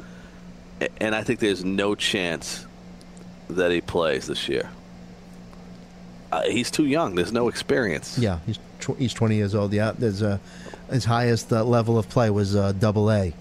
and 1.02 1.16
I 1.16 1.24
think 1.24 1.40
there's 1.40 1.64
no 1.66 1.96
chance 1.96 2.66
that 3.50 3.72
he 3.72 3.82
plays 3.82 4.28
this 4.28 4.48
year. 4.48 4.70
Uh, 6.32 6.42
he's 6.44 6.72
too 6.72 6.86
young. 6.86 7.16
There's 7.16 7.32
no 7.32 7.48
experience. 7.48 8.18
yeah, 8.18 8.40
he's 8.46 8.58
tw- 8.80 8.98
he's 8.98 9.14
20 9.14 9.36
years 9.36 9.54
old. 9.54 9.72
Yeah, 9.74 9.92
there's 9.98 10.22
a 10.22 10.40
his 10.92 11.06
highest 11.06 11.52
uh, 11.54 11.64
level 11.64 11.98
of 11.98 12.10
play 12.10 12.30
was 12.30 12.56
uh, 12.56 12.72
Double 12.74 13.12
A, 13.12 13.34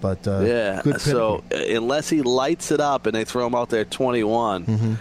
but 0.00 0.26
uh, 0.26 0.40
yeah. 0.40 0.80
good 0.82 1.00
So 1.00 1.42
uh, 1.52 1.56
unless 1.56 2.08
he 2.08 2.22
lights 2.22 2.70
it 2.72 2.80
up 2.80 3.06
and 3.06 3.14
they 3.14 3.24
throw 3.24 3.46
him 3.46 3.54
out 3.54 3.68
there 3.70 3.84
21, 3.84 4.66
Mm-hmm. 4.66 4.94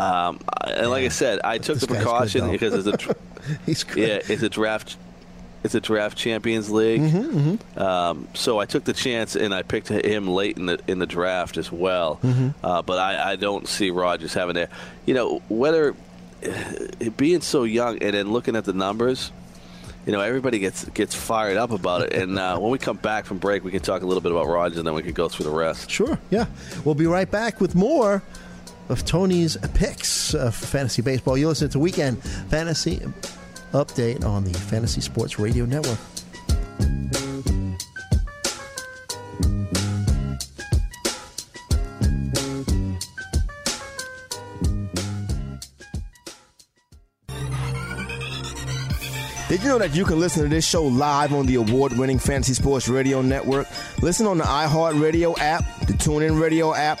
Um, 0.00 0.40
and 0.64 0.90
like 0.90 1.04
I 1.04 1.08
said, 1.08 1.40
I 1.44 1.58
took 1.58 1.78
the 1.78 1.86
this 1.86 1.96
guy's 2.04 2.32
good, 2.32 2.42
precaution 2.42 2.50
because 2.50 2.74
it's 2.74 2.86
a 2.86 2.96
dr- 2.96 3.18
he's 3.66 3.84
good. 3.84 3.98
yeah, 4.26 4.32
it's 4.32 4.42
a 4.42 4.48
draft. 4.48 4.96
It's 5.62 5.74
a 5.74 5.80
draft 5.80 6.16
Champions 6.16 6.70
League, 6.70 7.02
Mm-hmm, 7.02 7.78
um, 7.78 8.28
so 8.32 8.58
I 8.58 8.64
took 8.64 8.84
the 8.84 8.94
chance 8.94 9.36
and 9.36 9.52
I 9.52 9.60
picked 9.62 9.88
him 9.88 10.26
late 10.26 10.56
in 10.56 10.64
the 10.64 10.80
in 10.88 10.98
the 11.00 11.06
draft 11.06 11.58
as 11.58 11.70
well. 11.70 12.18
Mhm. 12.22 12.54
Uh, 12.64 12.80
but 12.80 12.98
I, 12.98 13.32
I 13.32 13.36
don't 13.36 13.68
see 13.68 13.90
Rodgers 13.90 14.32
having 14.32 14.54
there. 14.54 14.70
You 15.04 15.12
know 15.12 15.42
whether 15.50 15.94
uh, 16.46 17.10
being 17.18 17.42
so 17.42 17.64
young 17.64 18.02
and 18.02 18.14
then 18.14 18.32
looking 18.32 18.56
at 18.56 18.64
the 18.64 18.72
numbers, 18.72 19.32
you 20.06 20.12
know 20.12 20.20
everybody 20.22 20.60
gets 20.60 20.86
gets 20.86 21.14
fired 21.14 21.58
up 21.58 21.72
about 21.72 22.04
it. 22.04 22.14
And 22.14 22.38
uh, 22.38 22.56
when 22.58 22.70
we 22.70 22.78
come 22.78 22.96
back 22.96 23.26
from 23.26 23.36
break, 23.36 23.62
we 23.62 23.70
can 23.70 23.80
talk 23.80 24.00
a 24.00 24.06
little 24.06 24.22
bit 24.22 24.32
about 24.32 24.46
Rodgers 24.46 24.78
and 24.78 24.86
then 24.86 24.94
we 24.94 25.02
can 25.02 25.12
go 25.12 25.28
through 25.28 25.44
the 25.44 25.50
rest. 25.54 25.90
Sure. 25.90 26.18
Yeah, 26.30 26.46
we'll 26.86 26.94
be 26.94 27.06
right 27.06 27.30
back 27.30 27.60
with 27.60 27.74
more 27.74 28.22
of 28.90 29.04
Tony's 29.04 29.56
picks 29.74 30.32
for 30.32 30.50
fantasy 30.50 31.00
baseball. 31.00 31.38
You 31.38 31.48
listen 31.48 31.70
to 31.70 31.78
Weekend 31.78 32.22
Fantasy 32.22 33.00
Update 33.72 34.24
on 34.24 34.44
the 34.44 34.52
Fantasy 34.52 35.00
Sports 35.00 35.38
Radio 35.38 35.64
Network. 35.64 35.98
Did 49.48 49.64
you 49.64 49.68
know 49.68 49.78
that 49.78 49.96
you 49.96 50.04
can 50.04 50.20
listen 50.20 50.44
to 50.44 50.48
this 50.48 50.64
show 50.64 50.84
live 50.84 51.32
on 51.32 51.46
the 51.46 51.56
award 51.56 51.98
winning 51.98 52.20
Fantasy 52.20 52.54
Sports 52.54 52.88
Radio 52.88 53.20
Network? 53.20 53.66
Listen 54.00 54.26
on 54.26 54.38
the 54.38 54.44
iHeartRadio 54.44 55.36
app, 55.40 55.64
the 55.86 55.92
TuneIn 55.94 56.40
Radio 56.40 56.72
app, 56.72 57.00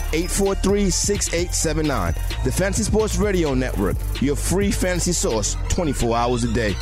843 0.13 0.89
6879. 0.89 2.13
The 2.43 2.51
Fantasy 2.51 2.83
Sports 2.83 3.17
Radio 3.17 3.53
Network, 3.53 3.97
your 4.21 4.35
free 4.35 4.71
fantasy 4.71 5.13
source 5.13 5.55
24 5.69 6.15
hours 6.15 6.43
a 6.43 6.53
day. 6.53 6.75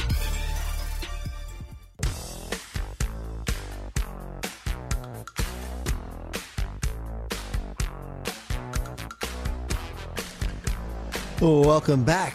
Welcome 11.42 12.04
back 12.04 12.34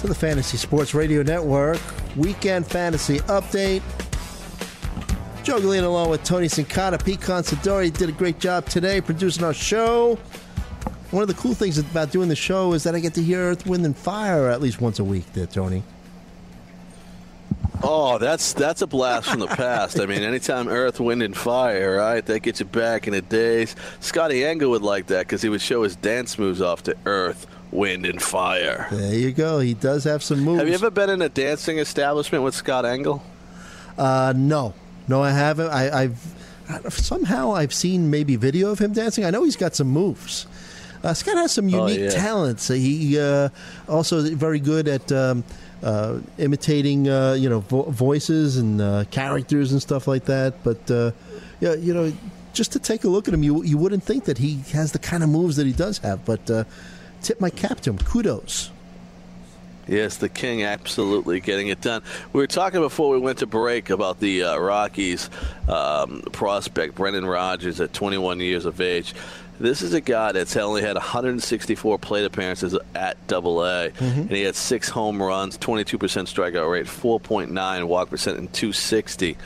to 0.00 0.06
the 0.06 0.14
Fantasy 0.14 0.56
Sports 0.56 0.94
Radio 0.94 1.22
Network 1.22 1.78
Weekend 2.16 2.66
Fantasy 2.66 3.18
Update. 3.20 3.82
Joe 5.46 5.60
Galena 5.60 5.86
along 5.86 6.10
with 6.10 6.24
Tony 6.24 6.48
Sincata. 6.48 7.04
Pete 7.04 7.20
Considori 7.20 7.96
did 7.96 8.08
a 8.08 8.12
great 8.12 8.40
job 8.40 8.66
today 8.66 9.00
producing 9.00 9.44
our 9.44 9.54
show. 9.54 10.18
One 11.12 11.22
of 11.22 11.28
the 11.28 11.34
cool 11.34 11.54
things 11.54 11.78
about 11.78 12.10
doing 12.10 12.28
the 12.28 12.34
show 12.34 12.72
is 12.72 12.82
that 12.82 12.96
I 12.96 12.98
get 12.98 13.14
to 13.14 13.22
hear 13.22 13.38
Earth, 13.38 13.64
Wind, 13.64 13.86
and 13.86 13.96
Fire 13.96 14.48
at 14.48 14.60
least 14.60 14.80
once 14.80 14.98
a 14.98 15.04
week 15.04 15.32
there, 15.34 15.46
Tony. 15.46 15.84
Oh, 17.80 18.18
that's 18.18 18.54
that's 18.54 18.82
a 18.82 18.88
blast 18.88 19.30
from 19.30 19.38
the 19.38 19.46
past. 19.46 20.00
I 20.00 20.06
mean, 20.06 20.24
anytime 20.24 20.66
Earth, 20.66 20.98
Wind, 20.98 21.22
and 21.22 21.36
Fire, 21.36 21.94
right? 21.94 22.26
That 22.26 22.40
gets 22.40 22.58
you 22.58 22.66
back 22.66 23.06
in 23.06 23.12
the 23.12 23.22
days. 23.22 23.76
Scotty 24.00 24.44
Engel 24.44 24.72
would 24.72 24.82
like 24.82 25.06
that 25.06 25.28
because 25.28 25.42
he 25.42 25.48
would 25.48 25.62
show 25.62 25.84
his 25.84 25.94
dance 25.94 26.40
moves 26.40 26.60
off 26.60 26.82
to 26.82 26.96
Earth, 27.06 27.46
Wind, 27.70 28.04
and 28.04 28.20
Fire. 28.20 28.88
There 28.90 29.14
you 29.14 29.30
go. 29.30 29.60
He 29.60 29.74
does 29.74 30.02
have 30.02 30.24
some 30.24 30.40
moves. 30.40 30.58
Have 30.58 30.66
you 30.66 30.74
ever 30.74 30.90
been 30.90 31.08
in 31.08 31.22
a 31.22 31.28
dancing 31.28 31.78
establishment 31.78 32.42
with 32.42 32.56
Scott 32.56 32.84
Engel? 32.84 33.22
Uh, 33.96 34.34
no, 34.36 34.74
no, 35.08 35.22
I 35.22 35.30
haven't. 35.30 35.68
I, 35.68 36.02
I've 36.04 36.18
somehow 36.92 37.52
I've 37.52 37.72
seen 37.72 38.10
maybe 38.10 38.36
video 38.36 38.70
of 38.70 38.78
him 38.78 38.92
dancing. 38.92 39.24
I 39.24 39.30
know 39.30 39.44
he's 39.44 39.56
got 39.56 39.74
some 39.76 39.88
moves. 39.88 40.46
Uh, 41.04 41.14
Scott 41.14 41.36
has 41.36 41.52
some 41.52 41.72
Oh, 41.72 41.86
unique 41.86 42.00
yeah. 42.00 42.10
talents. 42.10 42.68
He 42.68 43.18
uh, 43.20 43.50
also 43.88 44.22
very 44.34 44.58
good 44.58 44.88
at 44.88 45.12
um, 45.12 45.44
uh, 45.82 46.18
imitating, 46.38 47.08
uh, 47.08 47.34
you 47.34 47.48
know, 47.48 47.60
vo- 47.60 47.84
voices 47.90 48.56
and 48.56 48.80
uh, 48.80 49.04
characters 49.10 49.70
and 49.72 49.80
stuff 49.80 50.08
like 50.08 50.24
that. 50.24 50.64
But 50.64 50.90
uh, 50.90 51.12
yeah, 51.60 51.74
you 51.74 51.94
know, 51.94 52.12
just 52.54 52.72
to 52.72 52.78
take 52.80 53.04
a 53.04 53.08
look 53.08 53.28
at 53.28 53.34
him, 53.34 53.42
you 53.44 53.62
you 53.62 53.78
wouldn't 53.78 54.02
think 54.02 54.24
that 54.24 54.38
he 54.38 54.62
has 54.72 54.90
the 54.92 54.98
kind 54.98 55.22
of 55.22 55.28
moves 55.28 55.56
that 55.56 55.66
he 55.66 55.72
does 55.72 55.98
have. 55.98 56.24
But 56.24 56.50
uh, 56.50 56.64
tip 57.22 57.40
my 57.40 57.50
cap 57.50 57.80
to 57.82 57.90
him. 57.90 57.98
Kudos. 57.98 58.70
Yes, 59.88 60.16
the 60.16 60.28
King 60.28 60.64
absolutely 60.64 61.40
getting 61.40 61.68
it 61.68 61.80
done. 61.80 62.02
We 62.32 62.40
were 62.40 62.46
talking 62.46 62.80
before 62.80 63.10
we 63.10 63.18
went 63.18 63.38
to 63.38 63.46
break 63.46 63.90
about 63.90 64.18
the 64.18 64.42
uh, 64.42 64.58
Rockies 64.58 65.30
um, 65.68 66.22
prospect, 66.32 66.96
Brendan 66.96 67.24
Rodgers, 67.24 67.80
at 67.80 67.92
21 67.92 68.40
years 68.40 68.64
of 68.66 68.80
age. 68.80 69.14
This 69.58 69.80
is 69.80 69.94
a 69.94 70.00
guy 70.02 70.32
that's 70.32 70.54
only 70.56 70.82
had 70.82 70.94
164 70.96 71.98
plate 71.98 72.24
appearances 72.26 72.76
at 72.94 73.26
Double 73.26 73.64
A, 73.64 73.90
and 74.00 74.30
he 74.30 74.42
had 74.42 74.54
six 74.54 74.88
home 74.88 75.22
runs, 75.22 75.56
22% 75.56 75.98
strikeout 75.98 76.70
rate, 76.70 76.86
4.9 76.86 77.84
walk 77.84 78.10
percent, 78.10 78.38
and 78.38 78.52
260 78.52 79.36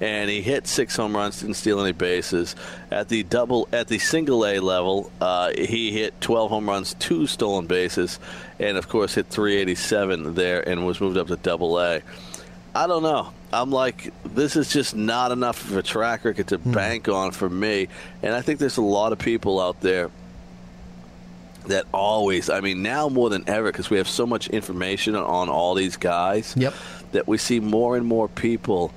and 0.00 0.28
he 0.30 0.42
hit 0.42 0.66
six 0.66 0.94
home 0.96 1.16
runs, 1.16 1.40
didn't 1.40 1.54
steal 1.56 1.80
any 1.80 1.92
bases. 1.92 2.54
At 2.90 3.08
the 3.08 3.22
double, 3.22 3.68
at 3.72 3.88
the 3.88 3.98
single 3.98 4.44
A 4.46 4.58
level, 4.60 5.10
uh, 5.20 5.52
he 5.56 5.90
hit 5.92 6.20
12 6.20 6.50
home 6.50 6.68
runs, 6.68 6.94
two 6.94 7.26
stolen 7.26 7.66
bases, 7.66 8.18
and 8.58 8.76
of 8.76 8.88
course 8.88 9.14
hit 9.14 9.28
387 9.28 10.34
there, 10.34 10.66
and 10.68 10.86
was 10.86 11.00
moved 11.00 11.16
up 11.16 11.28
to 11.28 11.36
double 11.36 11.78
A. 11.80 12.02
I 12.74 12.86
don't 12.86 13.02
know. 13.02 13.32
I'm 13.52 13.70
like, 13.70 14.12
this 14.34 14.54
is 14.54 14.70
just 14.70 14.94
not 14.94 15.32
enough 15.32 15.70
of 15.70 15.78
a 15.78 15.82
track 15.82 16.24
record 16.26 16.48
to 16.48 16.58
bank 16.58 17.08
on 17.08 17.30
for 17.30 17.48
me, 17.48 17.88
and 18.22 18.34
I 18.34 18.42
think 18.42 18.58
there's 18.58 18.76
a 18.76 18.82
lot 18.82 19.12
of 19.12 19.18
people 19.18 19.60
out 19.60 19.80
there 19.80 20.10
that 21.68 21.84
always, 21.92 22.48
I 22.50 22.60
mean, 22.60 22.82
now 22.82 23.08
more 23.08 23.28
than 23.30 23.44
ever, 23.48 23.72
because 23.72 23.90
we 23.90 23.96
have 23.96 24.08
so 24.08 24.26
much 24.26 24.48
information 24.48 25.16
on 25.16 25.48
all 25.48 25.74
these 25.74 25.96
guys, 25.96 26.54
Yep. 26.56 26.74
that 27.12 27.26
we 27.26 27.38
see 27.38 27.58
more 27.60 27.96
and 27.96 28.06
more 28.06 28.28
people, 28.28 28.92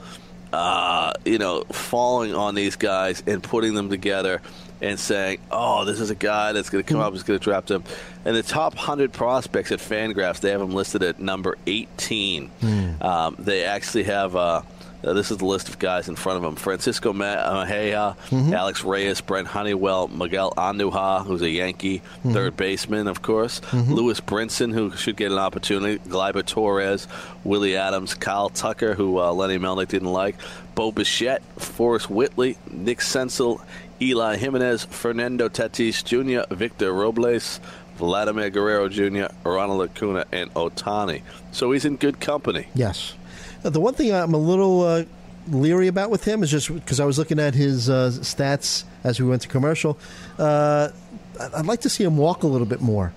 uh, 0.53 1.13
you 1.25 1.37
know, 1.37 1.63
falling 1.71 2.33
on 2.33 2.55
these 2.55 2.75
guys 2.75 3.23
and 3.27 3.41
putting 3.43 3.73
them 3.73 3.89
together 3.89 4.41
and 4.81 4.99
saying, 4.99 5.39
oh, 5.51 5.83
this 5.85 5.99
is 5.99 6.09
a 6.09 6.15
guy 6.15 6.53
that's 6.53 6.69
going 6.69 6.83
to 6.83 6.89
come 6.89 7.01
up, 7.01 7.13
is 7.13 7.23
going 7.23 7.37
to 7.37 7.43
draft 7.43 7.69
him. 7.69 7.83
And 8.25 8.35
the 8.35 8.43
top 8.43 8.75
100 8.75 9.11
prospects 9.11 9.71
at 9.71 9.79
Fangraphs, 9.79 10.39
they 10.39 10.51
have 10.51 10.61
him 10.61 10.71
listed 10.71 11.03
at 11.03 11.19
number 11.19 11.57
18. 11.67 12.49
Um, 13.01 13.35
they 13.39 13.65
actually 13.65 14.03
have. 14.03 14.35
Uh, 14.35 14.61
uh, 15.03 15.13
this 15.13 15.31
is 15.31 15.37
the 15.37 15.45
list 15.45 15.69
of 15.69 15.79
guys 15.79 16.07
in 16.09 16.15
front 16.15 16.37
of 16.37 16.43
him: 16.43 16.55
Francisco 16.55 17.13
Ma- 17.13 17.25
uh, 17.25 17.65
Mejia, 17.67 18.15
Alex 18.31 18.83
Reyes, 18.83 19.21
Brent 19.21 19.47
Honeywell, 19.47 20.07
Miguel 20.07 20.51
Andujar, 20.57 21.25
who's 21.25 21.41
a 21.41 21.49
Yankee 21.49 22.01
third 22.23 22.57
baseman, 22.57 23.07
of 23.07 23.21
course. 23.21 23.61
Lewis 23.73 24.19
Brinson, 24.19 24.73
who 24.73 24.91
should 24.95 25.15
get 25.15 25.31
an 25.31 25.37
opportunity. 25.37 25.99
Gleyber 26.09 26.45
Torres, 26.45 27.07
Willy 27.43 27.71
Adames, 27.71 28.19
Kyle 28.19 28.49
Tucker, 28.49 28.93
who 28.93 29.19
uh, 29.19 29.31
Lenny 29.31 29.57
Melnick 29.57 29.87
didn't 29.89 30.11
like. 30.11 30.35
Bo 30.75 30.91
Bichette, 30.91 31.41
Forrest 31.57 32.09
Whitley, 32.09 32.57
Nick 32.71 32.99
Senzel, 32.99 33.61
Eloy 34.01 34.37
Jimenez, 34.37 34.85
Fernando 34.85 35.49
Tatis 35.49 36.03
Jr., 36.03 36.53
Victor 36.53 36.93
Robles. 36.93 37.59
Vladimir 37.97 38.49
Guerrero 38.49 38.87
Jr., 38.87 39.25
Ronald 39.43 39.89
Acuna, 39.89 40.25
and 40.31 40.53
Ohtani. 40.53 41.21
So 41.51 41.73
he's 41.73 41.83
in 41.83 41.97
good 41.97 42.21
company. 42.21 42.67
Yes. 42.73 43.13
Uh, 43.63 43.69
The 43.69 43.79
one 43.79 43.93
thing 43.93 44.13
I'm 44.13 44.33
a 44.33 44.37
little 44.37 44.81
uh, 44.81 45.03
leery 45.49 45.87
about 45.87 46.09
with 46.09 46.23
him 46.23 46.43
is 46.43 46.51
just 46.51 46.73
because 46.73 46.99
I 46.99 47.05
was 47.05 47.17
looking 47.17 47.39
at 47.39 47.53
his 47.55 47.89
uh, 47.89 48.11
stats 48.13 48.83
as 49.03 49.19
we 49.19 49.27
went 49.27 49.41
to 49.43 49.47
commercial. 49.47 49.97
Uh, 50.37 50.89
I'd 51.55 51.65
like 51.65 51.81
to 51.81 51.89
see 51.89 52.03
him 52.03 52.17
walk 52.17 52.43
a 52.43 52.47
little 52.47 52.67
bit 52.67 52.81
more. 52.81 53.13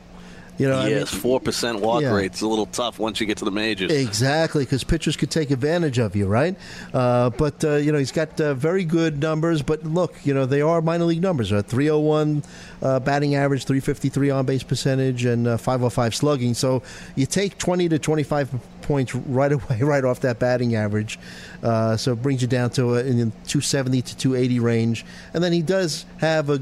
You 0.59 0.69
know, 0.69 0.77
I 0.79 0.85
mean- 0.85 0.99
yes, 0.99 1.09
four 1.11 1.41
percent 1.41 1.81
walk 1.81 2.03
Yeah. 2.03 2.15
rate. 2.15 2.27
It's 2.27 2.43
a 2.43 2.47
little 2.47 2.67
tough 2.67 2.99
once 2.99 3.21
you 3.21 3.27
get 3.27 3.39
to 3.39 3.45
the 3.45 3.51
majors. 3.51 3.91
Exactly, 3.91 4.65
because 4.65 4.85
pitchers 4.85 5.17
could 5.17 5.31
take 5.31 5.51
advantage 5.51 5.99
of 5.99 6.15
you, 6.15 6.27
right? 6.27 6.55
Uh, 6.93 7.31
but 7.31 7.65
uh, 7.65 7.77
you 7.77 7.91
know 7.91 7.99
he's 7.99 8.13
got 8.13 8.39
uh, 8.41 8.53
very 8.55 8.85
good 8.85 9.21
numbers. 9.21 9.63
But 9.63 9.85
look, 9.85 10.15
you 10.25 10.35
know 10.35 10.45
they 10.47 10.61
are 10.61 10.83
minor 10.83 11.05
league 11.07 11.23
numbers: 11.23 11.53
uh, 11.53 11.63
301 11.63 12.43
uh, 12.83 13.01
batting 13.01 13.35
average, 13.35 13.65
353 13.65 14.31
on 14.31 14.45
base 14.45 14.63
percentage, 14.63 15.25
and 15.25 15.47
uh, 15.47 15.57
505 15.57 16.15
slugging. 16.15 16.55
So 16.55 16.83
you 17.17 17.27
take 17.27 17.57
20 17.59 17.89
to 17.89 17.99
25 17.99 18.51
points 18.83 19.15
right 19.15 19.53
away, 19.53 19.81
right 19.81 20.05
off 20.05 20.21
that 20.21 20.39
batting 20.39 20.75
average. 20.77 21.19
Uh, 21.63 21.97
so 21.97 22.13
it 22.13 22.23
brings 22.23 22.43
you 22.43 22.49
down 22.49 22.69
to 22.71 22.97
a, 22.97 23.01
in 23.01 23.17
the 23.19 23.25
270 23.47 24.03
to 24.03 24.17
280 24.17 24.61
range, 24.61 25.05
and 25.33 25.43
then 25.43 25.53
he 25.53 25.63
does 25.63 26.05
have 26.19 26.51
a 26.51 26.61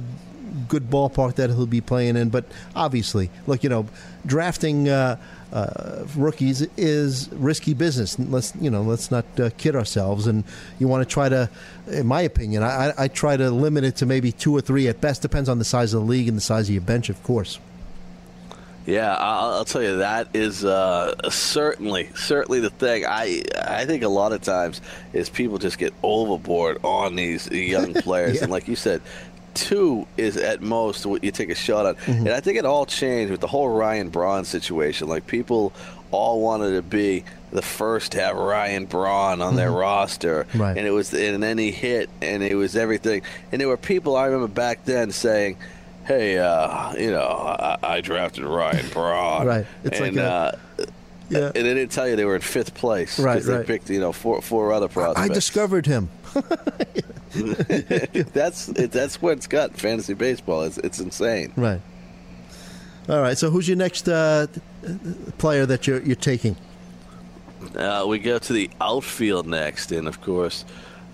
good 0.68 0.90
ballpark 0.90 1.34
that 1.36 1.50
he'll 1.50 1.66
be 1.66 1.80
playing 1.80 2.16
in. 2.16 2.28
But 2.30 2.44
obviously, 2.76 3.30
look, 3.46 3.62
you 3.62 3.70
know, 3.70 3.86
drafting 4.26 4.88
uh, 4.88 5.16
uh, 5.52 6.04
rookies 6.16 6.62
is 6.76 7.28
risky 7.32 7.74
business. 7.74 8.18
Let's 8.18 8.52
you 8.60 8.70
know, 8.70 8.82
let's 8.82 9.10
not 9.10 9.24
uh, 9.40 9.50
kid 9.58 9.74
ourselves. 9.76 10.26
And 10.26 10.44
you 10.78 10.86
want 10.88 11.06
to 11.08 11.12
try 11.12 11.28
to, 11.28 11.48
in 11.88 12.06
my 12.06 12.20
opinion, 12.22 12.62
I, 12.62 12.92
I- 12.96 13.08
try 13.08 13.36
to 13.36 13.50
limit 13.50 13.84
it 13.84 13.96
to 13.96 14.06
maybe 14.06 14.32
two 14.32 14.54
or 14.56 14.60
three 14.60 14.86
at 14.88 15.00
best. 15.00 15.22
Depends 15.22 15.48
on 15.48 15.58
the 15.58 15.64
size 15.64 15.92
of 15.94 16.02
the 16.02 16.06
league 16.06 16.28
and 16.28 16.36
the 16.36 16.40
size 16.42 16.68
of 16.68 16.74
your 16.74 16.82
bench, 16.82 17.08
of 17.08 17.22
course. 17.22 17.58
Yeah, 18.86 19.14
I'll, 19.14 19.50
I'll 19.52 19.64
tell 19.66 19.82
you 19.82 19.98
that 19.98 20.28
is 20.34 20.64
uh, 20.64 21.28
certainly 21.30 22.08
certainly 22.16 22.60
the 22.60 22.70
thing. 22.70 23.04
I 23.06 23.42
I 23.62 23.84
think 23.84 24.02
a 24.02 24.08
lot 24.08 24.32
of 24.32 24.40
times 24.40 24.80
is 25.12 25.28
people 25.28 25.58
just 25.58 25.78
get 25.78 25.92
overboard 26.02 26.78
on 26.82 27.14
these 27.14 27.46
young 27.50 27.92
players, 28.02 28.36
Yeah. 28.36 28.44
and 28.44 28.50
like 28.52 28.68
you 28.68 28.76
said. 28.76 29.02
Two 29.54 30.06
is 30.16 30.36
at 30.36 30.60
most 30.62 31.06
what 31.06 31.22
you 31.24 31.30
take 31.30 31.50
a 31.50 31.54
shot 31.54 31.86
on, 31.86 31.94
Mm-hmm. 31.96 32.26
and 32.26 32.30
I 32.30 32.40
think 32.40 32.58
it 32.58 32.64
all 32.64 32.86
changed 32.86 33.30
with 33.30 33.40
the 33.40 33.46
whole 33.46 33.68
Ryan 33.68 34.08
Braun 34.08 34.44
situation. 34.44 35.08
Like 35.08 35.26
people 35.26 35.72
all 36.10 36.40
wanted 36.40 36.72
to 36.76 36.82
be 36.82 37.24
the 37.52 37.62
first 37.62 38.12
to 38.12 38.20
have 38.20 38.36
Ryan 38.36 38.84
Braun 38.86 39.42
on 39.42 39.56
their 39.56 39.70
roster, 39.72 40.44
Mm-hmm. 40.44 40.60
Right. 40.60 40.76
and 40.78 40.86
it 40.86 40.90
was 40.90 41.12
and 41.14 41.42
then 41.42 41.58
he 41.58 41.70
hit, 41.72 42.08
and 42.22 42.42
it 42.42 42.54
was 42.54 42.76
everything. 42.76 43.22
And 43.52 43.60
there 43.60 43.68
were 43.68 43.76
people 43.76 44.16
I 44.16 44.26
remember 44.26 44.48
back 44.48 44.84
then 44.84 45.10
saying, 45.12 45.56
"Hey, 46.04 46.38
uh, 46.38 46.92
you 46.94 47.10
know, 47.10 47.22
I, 47.26 47.76
I 47.82 48.00
drafted 48.00 48.44
Ryan 48.44 48.88
Braun." 48.90 49.46
Right. 49.46 49.66
It's 49.84 49.98
and, 50.00 50.16
like 50.16 50.24
a- 50.24 50.30
uh, 50.30 50.52
Yeah. 51.28 51.46
and 51.46 51.54
they 51.54 51.62
didn't 51.74 51.90
tell 51.92 52.08
you 52.08 52.16
they 52.16 52.24
were 52.24 52.34
in 52.36 52.40
fifth 52.42 52.74
place. 52.74 53.18
Right, 53.20 53.42
They 53.42 53.52
right. 53.58 53.66
picked, 53.66 53.88
you 53.90 54.00
know, 54.00 54.12
four 54.12 54.40
four 54.42 54.72
other 54.72 54.88
prospects. 54.88 55.30
I 55.30 55.32
discovered 55.32 55.86
him. 55.86 56.08
that's 58.32 58.68
it, 58.70 58.90
that's 58.90 59.22
what 59.22 59.38
it's 59.38 59.46
got. 59.46 59.76
Fantasy 59.76 60.14
baseball. 60.14 60.62
It's 60.62 60.78
it's 60.78 60.98
insane. 61.00 61.52
Right. 61.56 61.80
All 63.08 63.20
right. 63.20 63.38
So 63.38 63.50
who's 63.50 63.68
your 63.68 63.76
next 63.76 64.08
uh, 64.08 64.46
player 65.38 65.66
that 65.66 65.86
you're 65.86 66.02
you're 66.02 66.16
taking? 66.16 66.56
Uh, 67.76 68.04
we 68.08 68.18
go 68.18 68.38
to 68.38 68.52
the 68.52 68.70
outfield 68.80 69.46
next, 69.46 69.92
and 69.92 70.08
of 70.08 70.20
course, 70.20 70.64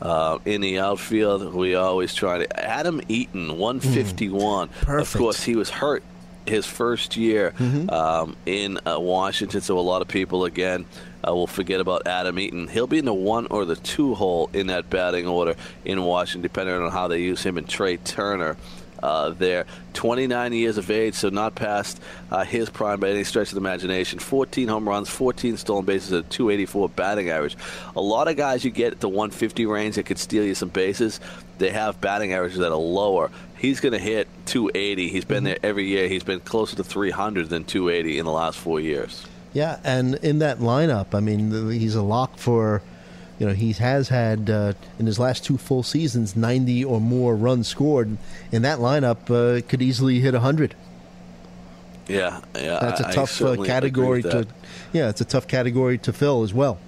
uh, 0.01 0.39
in 0.45 0.61
the 0.61 0.79
outfield, 0.79 1.53
we 1.55 1.75
always 1.75 2.15
try 2.15 2.39
to 2.39 2.61
Adam 2.61 3.01
Eaton, 3.09 3.59
one 3.59 3.81
fifty 3.81 4.29
one. 4.29 4.69
Of 4.69 4.81
Perfect. 4.87 5.19
course, 5.19 5.43
he 5.43 5.57
was 5.57 5.69
hurt 5.71 6.03
his 6.47 6.65
first 6.65 7.17
year 7.17 7.53
um, 7.89 8.37
in 8.47 8.79
uh, 8.87 8.99
Washington, 9.01 9.61
so 9.61 9.79
a 9.79 9.81
lot 9.81 10.01
of 10.01 10.09
people 10.09 10.45
again 10.45 10.87
uh, 11.27 11.35
will 11.35 11.47
forget 11.47 11.81
about 11.81 12.07
Adam 12.07 12.39
Eaton. 12.39 12.69
He'll 12.69 12.87
be 12.87 12.99
in 12.99 13.05
the 13.05 13.15
one 13.15 13.47
or 13.51 13.65
the 13.65 13.77
two 13.77 14.15
hole 14.15 14.51
in 14.53 14.69
that 14.69 14.89
batting 14.91 15.27
order 15.27 15.57
in 15.85 16.03
Washington, 16.03 16.43
depending 16.43 16.77
on 16.77 16.91
how 16.91 17.09
they 17.09 17.21
use 17.21 17.43
him 17.43 17.59
and 17.59 17.69
Trea 17.69 17.97
Turner. 17.99 18.57
Uh, 19.03 19.29
there, 19.31 19.67
29 19.93 20.55
years 20.55 20.79
of 20.79 20.91
age, 20.91 21.15
so 21.15 21.29
not 21.29 21.55
past 21.55 22.01
uh, 22.31 22.45
his 22.45 22.71
prime 22.71 22.99
by 22.99 23.11
any 23.11 23.25
stretch 23.25 23.49
of 23.49 23.55
the 23.55 23.61
imagination. 23.61 24.19
14 24.19 24.69
home 24.69 24.89
runs, 24.89 25.11
14 25.11 25.59
stolen 25.59 25.85
bases, 25.85 26.13
a 26.13 26.23
284 26.23 26.89
batting 26.89 27.29
average. 27.29 27.59
A 27.95 28.01
lot 28.01 28.27
of 28.27 28.37
guys 28.37 28.65
you 28.65 28.71
get 28.71 28.95
at 28.95 29.01
the 29.01 29.09
150 29.09 29.67
range 29.67 29.97
that 29.97 30.07
could 30.07 30.19
steal 30.19 30.45
you 30.45 30.55
some 30.55 30.71
bases, 30.71 31.21
they 31.59 31.71
have 31.71 32.01
batting 32.01 32.33
averages 32.33 32.59
that 32.59 32.73
are 32.73 32.79
lower. 32.79 33.31
He's 33.59 33.81
going 33.81 33.93
to 33.93 33.99
hit 33.99 34.29
280. 34.47 35.09
He's 35.09 35.25
been 35.27 35.45
there 35.45 35.59
every 35.63 35.87
year. 35.87 36.09
He's 36.09 36.25
been 36.25 36.41
closer 36.41 36.75
to 36.77 36.85
300 36.85 37.51
than 37.51 37.65
280 37.65 38.19
in 38.19 38.25
the 38.25 38.33
last 38.33 38.59
four 38.59 38.81
years. 38.81 39.27
Yeah, 39.57 39.81
and 39.85 40.17
in 40.17 40.41
that 40.41 40.59
lineup, 40.59 41.15
I 41.15 41.21
mean, 41.21 41.71
he's 41.71 41.95
a 41.95 42.03
lock 42.03 42.37
for. 42.37 42.83
You 43.39 43.47
know, 43.47 43.55
he 43.55 43.73
has 43.73 44.11
had 44.11 44.51
uh, 44.51 44.75
in 44.99 45.07
his 45.07 45.19
last 45.19 45.47
two 45.47 45.57
full 45.57 45.83
seasons 45.83 46.37
90 46.37 46.85
or 46.85 47.01
more 47.01 47.35
runs 47.35 47.67
scored. 47.67 48.19
In 48.53 48.63
that 48.63 48.81
lineup, 48.81 49.31
uh, 49.31 49.63
could 49.67 49.81
easily 49.81 50.21
hit 50.21 50.35
100. 50.35 50.75
Yeah, 52.07 52.43
yeah. 52.55 52.81
That's 52.81 53.01
a 53.01 53.13
tough 53.15 53.41
uh, 53.41 53.57
category 53.65 54.23
to. 54.25 54.47
Yeah, 54.93 55.09
it's 55.09 55.23
a 55.23 55.25
tough 55.25 55.49
category 55.49 55.97
to 55.99 56.13
fill 56.13 56.43
as 56.43 56.53
well. 56.53 56.79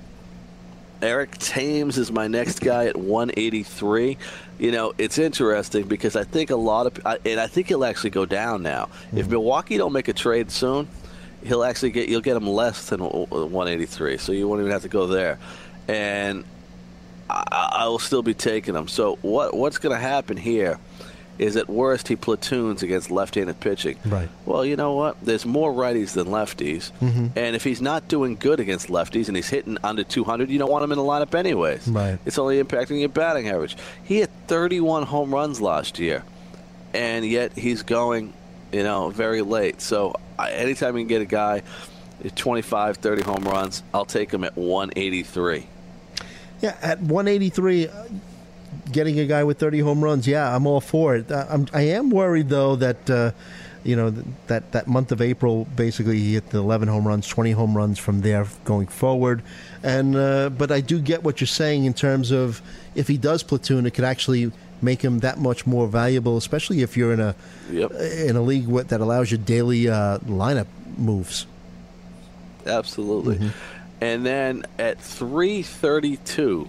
Eric 1.00 1.38
Thames 1.38 1.96
is 1.96 2.12
my 2.12 2.28
next 2.28 2.60
guy 2.60 2.84
at 2.84 2.98
183. 2.98 4.18
You 4.58 4.72
know, 4.72 4.92
it's 4.98 5.16
interesting 5.16 5.88
because 5.88 6.16
I 6.16 6.24
think 6.24 6.50
a 6.50 6.56
lot 6.56 6.86
of, 6.86 7.18
and 7.24 7.40
I 7.40 7.46
think 7.46 7.68
he'll 7.68 7.84
actually 7.84 8.10
go 8.10 8.26
down 8.26 8.62
now. 8.62 8.90
If 9.14 9.28
Milwaukee 9.28 9.78
don't 9.78 9.92
make 9.94 10.08
a 10.08 10.12
trade 10.12 10.50
soon, 10.50 10.88
he'll 11.44 11.64
actually 11.64 11.90
get, 11.90 12.08
you'll 12.08 12.20
get 12.20 12.36
him 12.36 12.46
less 12.46 12.88
than 12.88 13.00
183. 13.00 14.18
So 14.18 14.32
you 14.32 14.48
won't 14.48 14.60
even 14.60 14.72
have 14.72 14.82
to 14.82 14.88
go 14.88 15.06
there, 15.06 15.38
and 15.86 16.44
I, 17.30 17.70
I 17.80 17.88
will 17.88 17.98
still 17.98 18.22
be 18.22 18.34
taking 18.34 18.74
him. 18.74 18.88
So 18.88 19.16
what 19.22 19.54
what's 19.54 19.78
going 19.78 19.94
to 19.94 20.00
happen 20.00 20.36
here? 20.36 20.78
Is 21.38 21.56
at 21.56 21.68
worst 21.68 22.08
he 22.08 22.16
platoons 22.16 22.82
against 22.82 23.12
left-handed 23.12 23.60
pitching. 23.60 23.96
Right. 24.04 24.28
Well, 24.44 24.66
you 24.66 24.74
know 24.74 24.94
what? 24.94 25.24
There's 25.24 25.46
more 25.46 25.72
righties 25.72 26.14
than 26.14 26.26
lefties, 26.26 26.90
mm-hmm. 27.00 27.28
and 27.36 27.54
if 27.54 27.62
he's 27.62 27.80
not 27.80 28.08
doing 28.08 28.34
good 28.34 28.58
against 28.58 28.88
lefties 28.88 29.28
and 29.28 29.36
he's 29.36 29.48
hitting 29.48 29.78
under 29.84 30.02
200, 30.02 30.50
you 30.50 30.58
don't 30.58 30.68
want 30.68 30.82
him 30.82 30.90
in 30.90 30.98
the 30.98 31.04
lineup 31.04 31.36
anyways. 31.36 31.86
Right. 31.86 32.18
It's 32.26 32.40
only 32.40 32.60
impacting 32.60 32.98
your 32.98 33.08
batting 33.08 33.48
average. 33.48 33.76
He 34.02 34.18
had 34.18 34.30
31 34.48 35.04
home 35.04 35.32
runs 35.32 35.60
last 35.60 36.00
year, 36.00 36.24
and 36.92 37.24
yet 37.24 37.52
he's 37.52 37.84
going, 37.84 38.32
you 38.72 38.82
know, 38.82 39.10
very 39.10 39.42
late. 39.42 39.80
So 39.80 40.14
anytime 40.38 40.96
you 40.96 41.02
can 41.02 41.08
get 41.08 41.22
a 41.22 41.26
guy, 41.26 41.62
at 42.24 42.34
25, 42.36 42.96
30 42.96 43.22
home 43.22 43.44
runs, 43.44 43.82
I'll 43.94 44.04
take 44.04 44.32
him 44.32 44.44
at 44.44 44.56
183. 44.56 45.66
Yeah, 46.60 46.76
at 46.82 47.00
183, 47.00 47.88
uh, 47.88 48.04
getting 48.90 49.18
a 49.20 49.26
guy 49.26 49.44
with 49.44 49.58
30 49.58 49.80
home 49.80 50.02
runs, 50.02 50.26
yeah, 50.26 50.54
I'm 50.54 50.66
all 50.66 50.80
for 50.80 51.16
it. 51.16 51.30
Uh, 51.30 51.46
I'm, 51.48 51.66
I 51.72 51.82
am 51.82 52.10
worried 52.10 52.48
though 52.48 52.74
that 52.76 53.08
uh, 53.08 53.30
you 53.84 53.94
know 53.94 54.10
that 54.48 54.72
that 54.72 54.88
month 54.88 55.12
of 55.12 55.20
April, 55.20 55.66
basically 55.76 56.18
he 56.18 56.34
hit 56.34 56.50
the 56.50 56.58
11 56.58 56.88
home 56.88 57.06
runs, 57.06 57.28
20 57.28 57.52
home 57.52 57.76
runs 57.76 57.98
from 57.98 58.22
there 58.22 58.46
going 58.64 58.88
forward, 58.88 59.42
and 59.84 60.16
uh, 60.16 60.50
but 60.50 60.72
I 60.72 60.80
do 60.80 60.98
get 60.98 61.22
what 61.22 61.40
you're 61.40 61.46
saying 61.46 61.84
in 61.84 61.94
terms 61.94 62.32
of 62.32 62.60
if 62.96 63.06
he 63.06 63.16
does 63.16 63.44
platoon, 63.44 63.86
it 63.86 63.94
could 63.94 64.04
actually 64.04 64.50
make 64.82 65.02
him 65.02 65.20
that 65.20 65.38
much 65.38 65.66
more 65.66 65.86
valuable, 65.86 66.36
especially 66.36 66.82
if 66.82 66.96
you're 66.96 67.12
in 67.12 67.20
a 67.20 67.34
Yep. 67.70 67.92
in 67.92 68.36
a 68.36 68.42
league 68.42 68.66
with, 68.66 68.88
that 68.88 69.00
allows 69.00 69.30
you 69.30 69.38
daily 69.38 69.88
uh, 69.88 70.18
lineup 70.18 70.66
moves. 70.96 71.46
Absolutely. 72.66 73.50
And 74.00 74.24
then 74.24 74.64
at 74.78 75.00
332, 75.00 76.68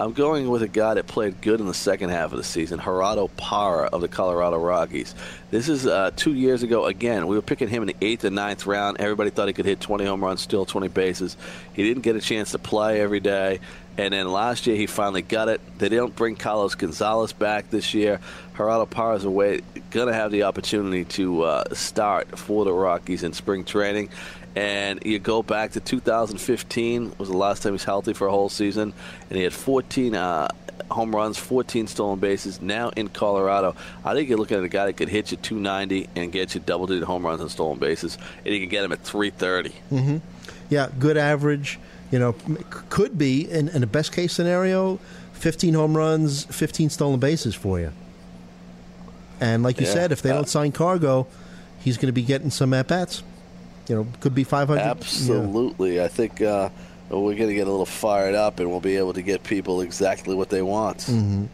I'm 0.00 0.12
going 0.12 0.48
with 0.48 0.62
a 0.62 0.68
guy 0.68 0.94
that 0.94 1.06
played 1.06 1.40
good 1.40 1.60
in 1.60 1.66
the 1.66 1.74
second 1.74 2.10
half 2.10 2.32
of 2.32 2.38
the 2.38 2.44
season, 2.44 2.80
Gerardo 2.80 3.28
Parra 3.36 3.86
of 3.92 4.00
the 4.00 4.08
Colorado 4.08 4.58
Rockies. 4.58 5.14
This 5.50 5.68
is 5.68 5.86
uh, 5.86 6.10
two 6.16 6.34
years 6.34 6.62
ago. 6.64 6.86
Again, 6.86 7.26
we 7.28 7.36
were 7.36 7.42
picking 7.42 7.68
him 7.68 7.82
in 7.82 7.88
the 7.88 7.96
eighth 8.00 8.24
and 8.24 8.34
ninth 8.34 8.66
round. 8.66 9.00
Everybody 9.00 9.30
thought 9.30 9.46
he 9.46 9.54
could 9.54 9.66
hit 9.66 9.80
20 9.80 10.04
home 10.04 10.24
runs, 10.24 10.40
still 10.40 10.64
20 10.64 10.88
bases. 10.88 11.36
He 11.74 11.84
didn't 11.84 12.02
get 12.02 12.16
a 12.16 12.20
chance 12.20 12.50
to 12.52 12.58
play 12.58 13.00
every 13.00 13.20
day. 13.20 13.60
And 13.96 14.12
then 14.12 14.30
last 14.30 14.66
year, 14.66 14.76
he 14.76 14.86
finally 14.86 15.22
got 15.22 15.48
it. 15.48 15.60
They 15.78 15.88
don't 15.88 16.14
bring 16.14 16.36
Carlos 16.36 16.74
Gonzalez 16.74 17.32
back 17.32 17.70
this 17.70 17.94
year. 17.94 18.20
Gerardo 18.56 18.86
Parra 18.86 19.16
is 19.16 19.24
away, 19.24 19.60
going 19.90 20.08
to 20.08 20.14
have 20.14 20.30
the 20.30 20.44
opportunity 20.44 21.04
to 21.04 21.42
uh, 21.42 21.74
start 21.74 22.38
for 22.38 22.64
the 22.64 22.72
Rockies 22.72 23.22
in 23.22 23.32
spring 23.32 23.64
training. 23.64 24.10
And 24.56 25.04
you 25.04 25.18
go 25.18 25.42
back 25.42 25.72
to 25.72 25.80
2015 25.80 27.14
was 27.18 27.28
the 27.28 27.36
last 27.36 27.62
time 27.62 27.70
he 27.70 27.74
was 27.74 27.84
healthy 27.84 28.12
for 28.12 28.28
a 28.28 28.30
whole 28.30 28.48
season, 28.48 28.92
and 29.28 29.36
he 29.36 29.42
had 29.42 29.52
14 29.52 30.14
uh, 30.14 30.48
home 30.90 31.14
runs, 31.14 31.38
14 31.38 31.86
stolen 31.88 32.20
bases. 32.20 32.60
Now 32.60 32.90
in 32.90 33.08
Colorado, 33.08 33.74
I 34.04 34.14
think 34.14 34.28
you're 34.28 34.38
looking 34.38 34.58
at 34.58 34.64
a 34.64 34.68
guy 34.68 34.86
that 34.86 34.92
could 34.92 35.08
hit 35.08 35.32
you 35.32 35.36
290 35.36 36.08
and 36.14 36.30
get 36.30 36.54
you 36.54 36.60
double-digit 36.60 37.02
home 37.04 37.26
runs 37.26 37.40
and 37.40 37.50
stolen 37.50 37.78
bases, 37.78 38.16
and 38.44 38.54
you 38.54 38.60
can 38.60 38.68
get 38.68 38.84
him 38.84 38.92
at 38.92 39.00
330. 39.00 39.70
Mm-hmm. 39.90 40.16
Yeah, 40.70 40.88
good 40.98 41.16
average. 41.16 41.78
You 42.14 42.20
know, 42.20 42.32
could 42.90 43.18
be 43.18 43.50
in, 43.50 43.66
in 43.70 43.82
a 43.82 43.88
best 43.88 44.12
case 44.12 44.32
scenario, 44.32 45.00
15 45.32 45.74
home 45.74 45.96
runs, 45.96 46.44
15 46.44 46.88
stolen 46.88 47.18
bases 47.18 47.56
for 47.56 47.80
you. 47.80 47.90
And 49.40 49.64
like 49.64 49.80
you 49.80 49.86
Yeah. 49.88 49.92
said, 49.94 50.12
if 50.12 50.22
they 50.22 50.30
Uh, 50.30 50.34
don't 50.34 50.48
sign 50.48 50.70
Cargo, 50.70 51.26
he's 51.80 51.96
going 51.96 52.06
to 52.06 52.12
be 52.12 52.22
getting 52.22 52.50
some 52.50 52.72
at 52.72 52.86
bats. 52.86 53.24
You 53.88 53.96
know, 53.96 54.06
could 54.20 54.32
be 54.32 54.44
500. 54.44 54.80
yeah. 54.80 54.90
Absolutely, 54.92 56.00
I 56.00 56.06
think 56.06 56.40
uh, 56.40 56.68
we're 57.10 57.34
going 57.34 57.48
to 57.48 57.54
get 57.54 57.66
a 57.66 57.70
little 57.72 57.84
fired 57.84 58.36
up, 58.36 58.60
and 58.60 58.70
we'll 58.70 58.78
be 58.78 58.96
able 58.96 59.12
to 59.14 59.22
get 59.22 59.42
people 59.42 59.80
exactly 59.80 60.36
what 60.36 60.50
they 60.50 60.62
want. 60.62 60.98
Because 60.98 61.16
Mhm. 61.16 61.48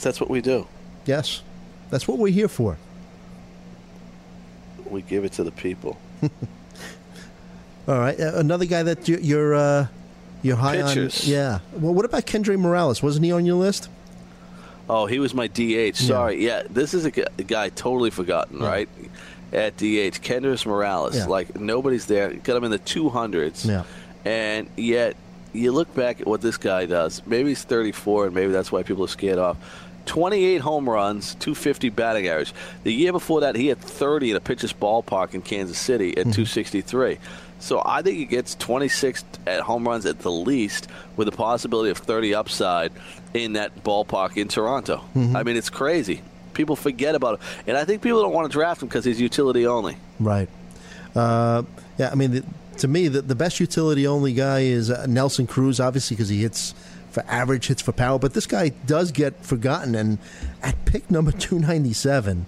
that's 0.00 0.20
what 0.20 0.30
we 0.30 0.40
do. 0.40 0.68
Yes, 1.06 1.42
that's 1.90 2.06
what 2.06 2.18
we're 2.18 2.32
here 2.32 2.46
for. 2.48 2.76
We 4.88 5.02
give 5.02 5.24
it 5.24 5.32
to 5.32 5.42
the 5.42 5.50
people. 5.50 5.98
All 7.88 7.98
right, 7.98 8.18
uh, 8.18 8.32
another 8.34 8.64
guy 8.64 8.82
that 8.82 9.08
you, 9.08 9.18
you're 9.20 9.54
uh, 9.54 9.86
you're 10.42 10.56
high 10.56 10.82
Pitchers. 10.82 11.24
on. 11.24 11.30
Yeah. 11.32 11.58
Well, 11.72 11.94
what 11.94 12.04
about 12.04 12.26
Kendrys 12.26 12.58
Morales? 12.58 13.02
Wasn't 13.02 13.24
he 13.24 13.32
on 13.32 13.46
your 13.46 13.56
list? 13.56 13.88
Oh, 14.88 15.06
he 15.06 15.18
was 15.18 15.34
my 15.34 15.48
DH. 15.48 15.96
Sorry. 15.96 16.44
Yeah, 16.44 16.62
this 16.70 16.94
is 16.94 17.06
a, 17.06 17.12
a 17.38 17.42
guy 17.42 17.70
totally 17.70 18.10
forgotten, 18.10 18.60
right? 18.60 18.88
At 19.52 19.76
DH, 19.76 20.22
Kendrys 20.22 20.64
Morales. 20.64 21.16
Yeah. 21.16 21.26
Like, 21.26 21.58
nobody's 21.58 22.06
there. 22.06 22.32
Got 22.34 22.56
him 22.56 22.64
in 22.64 22.70
the 22.70 22.78
200s. 22.78 23.66
Yeah. 23.66 23.82
And 24.24 24.68
yet, 24.76 25.16
you 25.52 25.72
look 25.72 25.92
back 25.94 26.20
at 26.20 26.26
what 26.26 26.40
this 26.40 26.56
guy 26.56 26.86
does. 26.86 27.22
Maybe 27.26 27.48
he's 27.48 27.64
34, 27.64 28.26
and 28.26 28.34
maybe 28.34 28.52
that's 28.52 28.70
why 28.70 28.82
people 28.82 29.04
are 29.04 29.08
scared 29.08 29.38
off. 29.38 29.56
28 30.06 30.60
home 30.60 30.88
runs, 30.88 31.34
250 31.36 31.88
batting 31.90 32.28
average. 32.28 32.52
The 32.84 32.92
year 32.92 33.10
before 33.10 33.40
that, 33.40 33.56
he 33.56 33.66
had 33.66 33.78
30 33.78 34.30
at 34.32 34.36
a 34.36 34.40
pitcher's 34.40 34.72
ballpark 34.72 35.34
in 35.34 35.42
Kansas 35.42 35.78
City 35.78 36.10
at 36.10 36.24
263. 36.24 37.18
So 37.58 37.82
I 37.84 38.02
think 38.02 38.18
he 38.18 38.24
gets 38.26 38.54
26 38.54 39.24
at 39.46 39.60
home 39.60 39.86
runs 39.86 40.06
at 40.06 40.18
the 40.20 40.30
least, 40.30 40.88
with 41.16 41.26
a 41.28 41.32
possibility 41.32 41.90
of 41.90 41.98
30 41.98 42.34
upside 42.34 42.92
in 43.34 43.54
that 43.54 43.82
ballpark 43.82 44.36
in 44.36 44.48
Toronto. 44.48 45.02
I 45.34 45.42
mean, 45.42 45.56
it's 45.56 45.70
crazy. 45.70 46.22
People 46.52 46.76
forget 46.76 47.14
about 47.14 47.34
it, 47.34 47.40
and 47.66 47.76
I 47.76 47.84
think 47.84 48.02
people 48.02 48.22
don't 48.22 48.32
want 48.32 48.50
to 48.50 48.52
draft 48.52 48.82
him 48.82 48.88
because 48.88 49.04
he's 49.04 49.20
utility 49.20 49.66
only. 49.66 49.96
Right. 50.20 50.48
Uh, 51.14 51.62
yeah, 51.98 52.10
I 52.10 52.14
mean, 52.14 52.30
the, 52.32 52.44
to 52.78 52.88
me, 52.88 53.08
the, 53.08 53.22
the 53.22 53.34
best 53.34 53.58
utility 53.60 54.06
only 54.06 54.32
guy 54.32 54.60
is 54.60 54.90
uh, 54.90 55.06
Nelson 55.06 55.46
Cruz, 55.46 55.80
obviously, 55.80 56.14
because 56.14 56.28
he 56.28 56.42
hits 56.42 56.74
for 57.10 57.24
average, 57.28 57.68
hits 57.68 57.80
for 57.80 57.92
power. 57.92 58.18
But 58.18 58.34
this 58.34 58.46
guy 58.46 58.68
does 58.68 59.12
get 59.12 59.42
forgotten. 59.44 59.94
And 59.94 60.18
at 60.62 60.84
pick 60.84 61.10
number 61.10 61.32
297, 61.32 62.44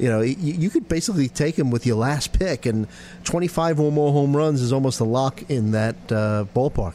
you 0.00 0.08
know, 0.08 0.20
you, 0.22 0.34
you 0.54 0.70
could 0.70 0.88
basically 0.88 1.28
take 1.28 1.58
him 1.58 1.70
with 1.70 1.84
your 1.86 1.96
last 1.96 2.32
pick, 2.32 2.64
and 2.66 2.86
25 3.24 3.78
or 3.80 3.92
more 3.92 4.12
home 4.12 4.36
runs 4.36 4.62
is 4.62 4.72
almost 4.72 5.00
a 5.00 5.04
lock 5.04 5.42
in 5.50 5.72
that 5.72 5.96
uh, 6.10 6.46
ballpark. 6.54 6.94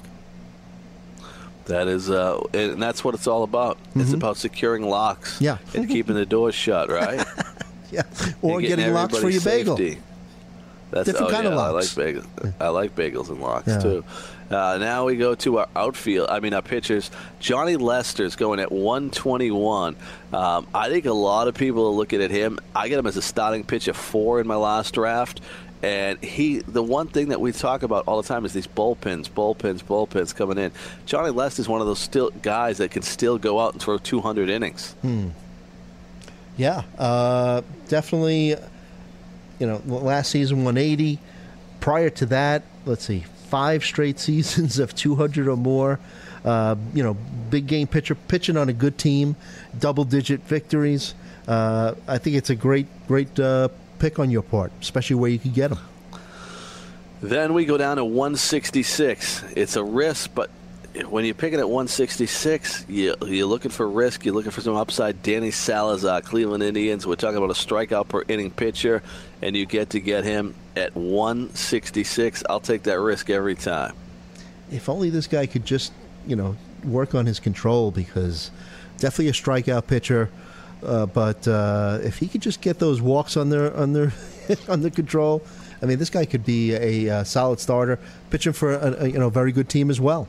That 1.66 1.88
is, 1.88 2.10
uh, 2.12 2.42
and 2.54 2.82
that's 2.82 3.04
what 3.04 3.16
it's 3.16 3.26
all 3.28 3.44
about. 3.44 3.78
It's 3.96 4.14
about 4.14 4.38
securing 4.38 4.84
locks, 4.88 5.36
Mm-hmm. 5.36 5.44
Yeah. 5.44 5.58
and 5.74 5.88
keeping 5.90 6.16
the 6.16 6.26
doors 6.26 6.56
shut, 6.56 6.90
right? 6.90 7.26
Yeah. 7.92 8.02
Or 8.42 8.58
And 8.60 8.68
getting 8.68 8.92
locks 8.94 9.14
for 9.18 9.30
your 9.30 9.40
everybody's 9.40 9.78
bagel. 9.86 10.02
That's 10.92 11.06
Different 11.06 11.28
oh, 11.32 11.34
kind 11.34 11.48
of 11.48 11.54
locks. 11.54 11.98
I 11.98 12.02
like 12.04 12.16
bagels. 12.16 12.54
I 12.60 12.68
like 12.70 12.96
bagels 12.96 13.30
and 13.30 13.40
locks 13.40 13.68
Yeah. 13.68 13.80
too. 13.80 14.04
Uh, 14.50 14.78
now 14.80 15.06
we 15.06 15.16
go 15.16 15.36
to 15.36 15.60
our 15.60 15.68
outfield. 15.76 16.30
I 16.30 16.40
mean, 16.40 16.54
our 16.54 16.62
pitchers. 16.62 17.10
Johnny 17.40 17.76
Lester's 17.78 18.36
going 18.36 18.60
at 18.60 18.72
121. 18.72 19.96
Um, 20.34 20.68
I 20.74 20.90
think 20.90 21.06
a 21.06 21.14
lot 21.14 21.48
of 21.48 21.56
people 21.56 21.88
are 21.88 21.92
looking 21.92 22.22
at 22.22 22.32
him. 22.32 22.60
I 22.76 22.88
get 22.90 23.00
him 23.00 23.08
as 23.08 23.18
a 23.18 23.22
starting 23.22 23.64
pitcher 23.64 23.94
four 23.94 24.40
in 24.40 24.48
my 24.48 24.56
last 24.56 24.94
draft. 24.94 25.42
And 25.84 26.24
he, 26.24 26.60
the 26.60 26.82
one 26.82 27.08
thing 27.08 27.30
that 27.30 27.40
we 27.40 27.52
talk 27.52 27.84
about 27.84 28.06
all 28.08 28.22
the 28.22 28.28
time 28.28 28.46
is 28.46 28.54
these 28.54 28.66
bullpens, 28.66 29.30
bullpens, 29.30 29.84
bullpens 29.84 30.34
coming 30.36 30.58
in. 30.58 30.72
Johnny 31.06 31.30
Lester 31.30 31.62
is 31.62 31.68
one 31.68 31.82
of 31.82 31.88
those 31.88 32.00
still 32.00 32.32
guys 32.42 32.80
that 32.80 32.92
can 32.92 33.04
still 33.04 33.38
go 33.38 33.60
out 33.60 33.74
and 33.74 33.82
throw 33.82 33.98
200 33.98 34.50
innings. 34.50 34.94
Hmm. 35.02 35.30
Yeah, 36.58 36.84
uh, 36.98 37.62
definitely. 37.88 38.56
You 39.60 39.68
know, 39.68 39.82
last 39.86 40.32
season 40.32 40.64
180. 40.64 41.20
Prior 41.80 42.10
to 42.10 42.26
that, 42.28 42.64
let's 42.86 43.06
see, 43.06 43.26
five 43.56 43.86
straight 43.86 44.20
seasons 44.30 44.80
of 44.80 44.94
200 44.94 45.48
or 45.48 45.56
more. 45.56 45.98
Uh, 46.44 46.76
you 46.94 47.02
know, 47.02 47.14
big 47.50 47.68
game 47.68 47.88
pitcher, 47.88 48.14
pitching 48.14 48.58
on 48.58 48.68
a 48.68 48.74
good 48.74 48.98
team, 48.98 49.36
double 49.80 50.04
digit 50.04 50.42
victories. 50.42 51.16
Uh, 51.48 51.94
I 52.06 52.18
think 52.18 52.36
it's 52.36 52.50
a 52.50 52.56
great, 52.56 52.86
great 53.08 53.40
uh, 53.40 53.70
pick 53.98 54.20
on 54.20 54.30
your 54.30 54.42
part, 54.44 54.74
especially 54.82 55.16
where 55.16 55.32
you 55.32 55.40
could 55.40 55.54
get 55.54 55.70
them. 55.70 55.80
Then 57.22 57.54
we 57.54 57.64
go 57.64 57.78
down 57.78 57.96
to 57.96 58.04
166. 58.04 59.46
It's 59.56 59.78
a 59.78 59.84
risk, 59.84 60.32
but 60.36 60.50
when 61.10 61.24
you're 61.24 61.34
picking 61.34 61.60
at 61.60 61.70
166, 61.70 62.86
you, 62.90 63.16
you're 63.26 63.48
looking 63.48 63.72
for 63.72 63.90
risk. 63.90 64.26
You're 64.26 64.36
looking 64.36 64.52
for 64.52 64.62
some 64.62 64.76
upside. 64.76 65.24
Danny 65.24 65.52
Salazar, 65.52 66.22
Cleveland 66.22 66.62
Indians. 66.62 67.08
We're 67.08 67.16
talking 67.16 67.38
about 67.38 67.52
a 67.52 67.54
strikeout 67.54 68.10
per 68.10 68.24
inning 68.28 68.52
pitcher, 68.52 69.02
and 69.42 69.56
you 69.56 69.66
get 69.66 69.92
to 69.92 70.00
get 70.00 70.24
him 70.24 70.56
at 70.76 70.96
166. 70.96 72.44
I'll 72.50 72.60
take 72.60 72.84
that 72.84 73.00
risk 73.00 73.30
every 73.30 73.56
time. 73.56 73.94
If 74.72 74.90
only 74.90 75.10
this 75.10 75.28
guy 75.28 75.46
could 75.46 75.66
just, 75.66 75.92
you 76.26 76.36
know, 76.36 76.56
work 76.84 77.16
on 77.16 77.26
his 77.26 77.40
control 77.40 77.92
because 77.92 78.52
definitely 78.98 79.30
a 79.30 79.32
strikeout 79.32 79.88
pitcher. 79.88 80.30
Uh, 80.84 81.06
but 81.06 81.48
uh, 81.48 82.00
if 82.04 82.18
he 82.18 82.28
could 82.28 82.42
just 82.42 82.62
get 82.62 82.80
those 82.80 83.02
walks 83.02 83.38
on 83.38 83.50
their 83.50 83.76
on 83.76 83.94
their 83.94 84.14
under 84.68 84.90
control, 84.90 85.42
I 85.82 85.86
mean, 85.86 86.00
this 86.00 86.10
guy 86.10 86.26
could 86.26 86.46
be 86.46 86.74
a, 86.74 87.10
uh 87.10 87.24
solid 87.24 87.60
starter, 87.60 88.00
pitching 88.30 88.54
for 88.54 88.74
a, 88.74 89.04
a 89.04 89.08
you 89.08 89.18
know 89.18 89.30
very 89.30 89.52
good 89.52 89.70
team 89.70 89.90
as 89.90 90.00
well. 90.00 90.28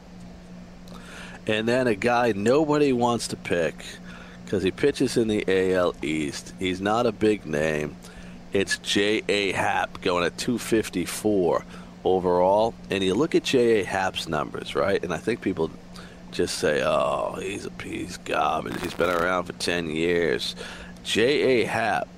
And 1.47 1.69
then 1.69 1.87
a 1.87 1.95
guy 1.95 2.33
nobody 2.33 2.93
wants 2.93 3.29
to 3.29 3.37
pick 3.37 3.85
because 4.45 4.63
he 4.63 4.71
pitches 4.71 5.17
in 5.17 5.29
the 5.29 5.45
AL 5.47 5.95
East. 6.03 6.55
He's 6.59 6.81
not 6.81 7.07
a 7.07 7.13
big 7.13 7.47
name. 7.47 7.97
It's 8.53 8.79
J.A. 8.79 9.53
Happ 9.53 10.01
going 10.03 10.25
at 10.25 10.39
254 10.39 11.65
overall. 12.05 12.75
And 12.91 13.03
you 13.03 13.15
look 13.15 13.35
at 13.35 13.45
J.A. 13.45 13.85
Happ's 13.85 14.29
numbers, 14.29 14.75
right? 14.75 15.03
And 15.03 15.13
I 15.13 15.19
think 15.19 15.41
people 15.41 15.71
just 16.33 16.59
say, 16.59 16.83
oh, 16.85 17.39
he's 17.41 17.65
a 17.65 17.71
piece 17.71 18.17
of 18.17 18.25
garbage. 18.25 18.81
He's 18.83 18.95
been 18.95 19.11
around 19.11 19.45
for 19.45 19.53
10 19.55 19.91
years. 19.91 20.55
J.A. 21.05 21.65
Happ 21.65 22.09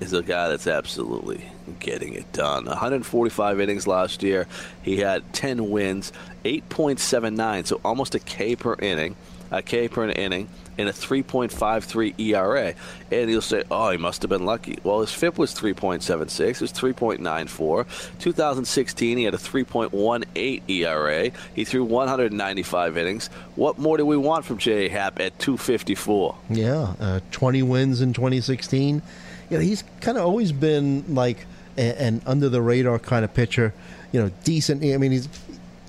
is 0.00 0.12
a 0.12 0.22
guy 0.22 0.48
that's 0.48 0.66
absolutely 0.66 1.44
getting 1.78 2.14
it 2.14 2.30
done. 2.32 2.66
145 2.66 3.60
innings 3.60 3.86
last 3.86 4.22
year. 4.22 4.46
He 4.82 4.96
had 4.96 5.32
10 5.32 5.70
wins, 5.70 6.12
8.79, 6.44 7.66
so 7.66 7.80
almost 7.84 8.14
a 8.14 8.18
K 8.18 8.56
per 8.56 8.74
inning, 8.74 9.14
a 9.50 9.62
K 9.62 9.88
per 9.88 10.08
inning, 10.08 10.48
and 10.78 10.88
a 10.88 10.92
3.53 10.92 12.18
ERA. 12.18 12.74
And 13.10 13.30
you'll 13.30 13.40
say, 13.40 13.62
oh, 13.70 13.90
he 13.90 13.98
must 13.98 14.22
have 14.22 14.28
been 14.28 14.44
lucky. 14.44 14.78
Well, 14.82 15.00
his 15.00 15.12
FIP 15.12 15.38
was 15.38 15.54
3.76, 15.54 16.40
it 16.40 16.60
was 16.60 16.72
3.94. 16.72 18.18
2016, 18.18 19.18
he 19.18 19.24
had 19.24 19.34
a 19.34 19.38
3.18 19.38 20.62
ERA. 20.68 21.30
He 21.54 21.64
threw 21.64 21.84
195 21.84 22.96
innings. 22.96 23.28
What 23.56 23.78
more 23.78 23.96
do 23.96 24.06
we 24.06 24.16
want 24.16 24.44
from 24.44 24.58
J.A. 24.58 24.88
Happ 24.88 25.20
at 25.20 25.38
254? 25.38 26.36
Yeah, 26.50 26.94
uh, 27.00 27.20
20 27.30 27.62
wins 27.62 28.00
in 28.00 28.12
2016. 28.12 29.02
You 29.50 29.58
know, 29.58 29.62
he's 29.62 29.84
kind 30.00 30.16
of 30.16 30.24
always 30.24 30.52
been 30.52 31.14
like 31.14 31.46
an 31.76 32.22
under 32.26 32.48
the 32.48 32.62
radar 32.62 32.98
kind 32.98 33.24
of 33.24 33.34
pitcher. 33.34 33.74
You 34.12 34.22
know, 34.22 34.30
decent. 34.44 34.82
I 34.82 34.96
mean, 34.96 35.12
he's 35.12 35.28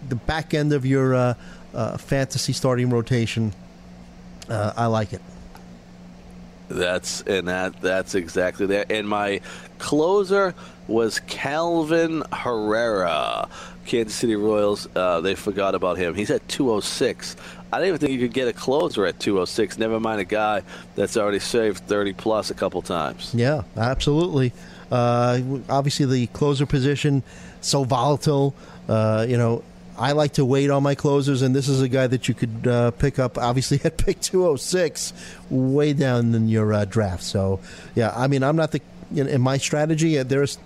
the 0.08 0.16
back 0.16 0.54
end 0.54 0.74
of 0.74 0.86
your 0.86 1.16
uh, 1.16 1.34
uh, 1.74 1.98
fantasy 1.98 2.54
starting 2.54 2.90
rotation. 2.90 3.54
Uh, 4.50 4.74
I 4.76 4.88
like 4.88 5.14
it. 5.14 5.22
That's 6.70 7.22
and 7.22 7.48
that 7.48 7.82
that's 7.82 8.16
exactly 8.16 8.66
that. 8.68 8.92
And 8.92 9.08
my 9.08 9.42
closer 9.80 10.56
was 10.88 11.20
Kelvin 11.20 12.24
Herrera, 12.32 13.48
Kansas 13.86 14.16
City 14.16 14.36
Royals. 14.36 14.88
Uh, 14.96 15.22
they 15.22 15.36
forgot 15.36 15.76
about 15.76 15.98
him. 15.98 16.16
He's 16.16 16.32
at 16.32 16.48
206. 16.48 17.36
I 17.72 17.78
didn't 17.78 17.88
even 17.88 18.00
think 18.00 18.12
you 18.12 18.20
could 18.20 18.34
get 18.34 18.48
a 18.48 18.54
closer 18.54 19.06
at 19.06 19.20
206. 19.20 19.78
Never 19.78 20.00
mind 20.00 20.22
a 20.22 20.26
guy 20.26 20.62
that's 20.96 21.18
already 21.18 21.40
saved 21.40 21.80
30 21.88 22.14
plus 22.14 22.52
a 22.52 22.54
couple 22.54 22.82
times. 22.82 23.32
Yeah, 23.34 23.64
absolutely. 23.76 24.54
Uh, 24.92 25.40
obviously, 25.70 26.06
the 26.06 26.28
closer 26.28 26.66
position 26.66 27.24
so 27.62 27.84
volatile. 27.84 28.54
Uh, 28.88 29.26
you 29.28 29.38
know, 29.38 29.64
I 29.98 30.14
like 30.14 30.34
to 30.34 30.46
wait 30.46 30.70
on 30.70 30.82
my 30.84 30.96
closers, 30.96 31.42
and 31.42 31.56
this 31.56 31.68
is 31.68 31.82
a 31.82 31.88
guy 31.88 32.08
that 32.08 32.28
you 32.28 32.34
could 32.34 32.66
uh, 32.68 32.92
pick 32.92 33.20
up. 33.20 33.38
Obviously, 33.38 33.80
at 33.84 33.98
pick 33.98 34.20
two 34.22 34.44
hundred 34.44 34.58
six, 34.60 35.14
way 35.50 35.94
down 35.94 36.34
in 36.34 36.48
your 36.48 36.74
uh, 36.74 36.86
draft. 36.86 37.24
So, 37.24 37.60
yeah, 37.96 38.12
I 38.16 38.28
mean, 38.28 38.44
I'm 38.44 38.56
not 38.56 38.72
the 38.72 38.82
in, 39.16 39.28
in 39.28 39.42
my 39.42 39.58
strategy. 39.58 40.18
uh, 40.18 40.24
There's 40.24 40.58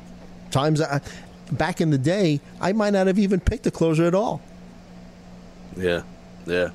times 0.51 0.81
I, 0.81 1.01
back 1.51 1.81
in 1.81 1.89
the 1.89 1.97
day, 1.97 2.39
I 2.61 2.71
might 2.73 2.91
not 2.91 3.07
have 3.07 3.19
even 3.19 3.39
picked 3.39 3.67
a 3.67 3.71
closer 3.71 4.05
at 4.05 4.15
all. 4.15 4.41
Yeah, 5.75 6.03
yeah. 6.45 6.69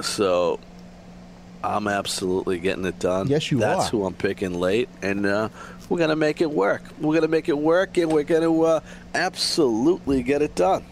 So 0.00 0.60
I'm 1.64 1.88
absolutely 1.88 2.58
getting 2.60 2.84
it 2.84 2.98
done. 2.98 3.28
Yes, 3.28 3.50
you 3.50 3.58
That's 3.58 3.86
are. 3.86 3.90
who 3.90 4.04
I'm 4.04 4.14
picking 4.14 4.54
late, 4.54 4.88
and 5.02 5.26
uh, 5.26 5.48
we're 5.88 5.98
gonna 5.98 6.14
make 6.16 6.40
it 6.40 6.50
work. 6.50 6.82
We're 7.00 7.14
gonna 7.14 7.28
make 7.28 7.48
it 7.48 7.58
work, 7.58 7.96
and 7.96 8.12
we're 8.12 8.22
gonna 8.22 8.60
uh, 8.60 8.80
absolutely 9.14 10.22
get 10.22 10.42
it 10.42 10.54
done. 10.54 10.84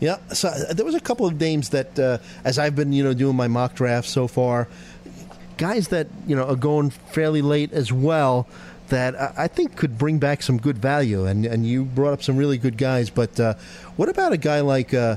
Yeah, 0.00 0.18
so 0.28 0.48
uh, 0.48 0.74
there 0.74 0.84
was 0.84 0.94
a 0.94 1.00
couple 1.00 1.26
of 1.26 1.40
names 1.40 1.70
that, 1.70 1.98
uh, 1.98 2.18
as 2.44 2.58
I've 2.58 2.76
been, 2.76 2.92
you 2.92 3.02
know, 3.02 3.14
doing 3.14 3.36
my 3.36 3.48
mock 3.48 3.74
draft 3.74 4.08
so 4.08 4.28
far, 4.28 4.68
guys 5.56 5.88
that 5.88 6.06
you 6.26 6.36
know 6.36 6.44
are 6.44 6.56
going 6.56 6.90
fairly 6.90 7.42
late 7.42 7.72
as 7.72 7.92
well. 7.92 8.46
That 8.88 9.16
I 9.36 9.48
think 9.48 9.74
could 9.74 9.98
bring 9.98 10.20
back 10.20 10.42
some 10.42 10.58
good 10.58 10.78
value, 10.78 11.26
and 11.26 11.44
and 11.44 11.66
you 11.66 11.84
brought 11.84 12.12
up 12.12 12.22
some 12.22 12.36
really 12.36 12.56
good 12.56 12.78
guys. 12.78 13.10
But 13.10 13.40
uh, 13.40 13.54
what 13.96 14.08
about 14.08 14.32
a 14.32 14.36
guy 14.36 14.60
like 14.60 14.94
uh, 14.94 15.16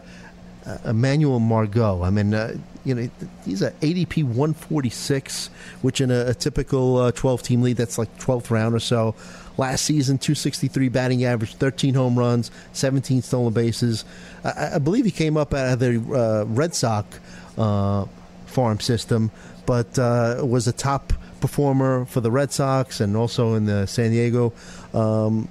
uh, 0.65 0.77
Emmanuel 0.85 1.39
Margot? 1.39 2.01
I 2.01 2.09
mean, 2.09 2.33
uh, 2.33 2.57
you 2.83 2.95
know, 2.95 3.09
he's 3.45 3.61
a 3.61 3.69
ADP 3.71 4.23
146, 4.23 5.51
which 5.83 6.01
in 6.01 6.09
a, 6.09 6.29
a 6.29 6.33
typical 6.33 6.97
uh, 6.97 7.11
12 7.11 7.43
team 7.43 7.61
league, 7.61 7.77
that's 7.77 7.99
like 7.99 8.17
12th 8.17 8.49
round 8.49 8.73
or 8.73 8.79
so. 8.79 9.13
Last 9.59 9.83
season, 9.83 10.17
263 10.17 10.87
batting 10.87 11.25
average, 11.25 11.55
13 11.55 11.93
home 11.93 12.17
runs, 12.17 12.49
17 12.71 13.21
stolen 13.21 13.51
bases. 13.51 14.05
I, 14.45 14.75
I 14.75 14.77
believe 14.77 15.03
he 15.03 15.11
came 15.11 15.35
up 15.35 15.53
out 15.53 15.73
of 15.73 15.79
the 15.79 15.97
uh, 16.17 16.45
Red 16.45 16.73
Sox 16.73 17.19
uh, 17.57 18.05
farm 18.45 18.79
system, 18.79 19.31
but 19.65 19.99
uh, 19.99 20.41
was 20.45 20.69
a 20.69 20.71
top 20.71 21.11
performer 21.41 22.05
for 22.05 22.21
the 22.21 22.31
Red 22.31 22.53
Sox 22.53 23.01
and 23.01 23.17
also 23.17 23.55
in 23.55 23.65
the 23.65 23.85
San 23.85 24.11
Diego 24.11 24.53
um, 24.93 25.49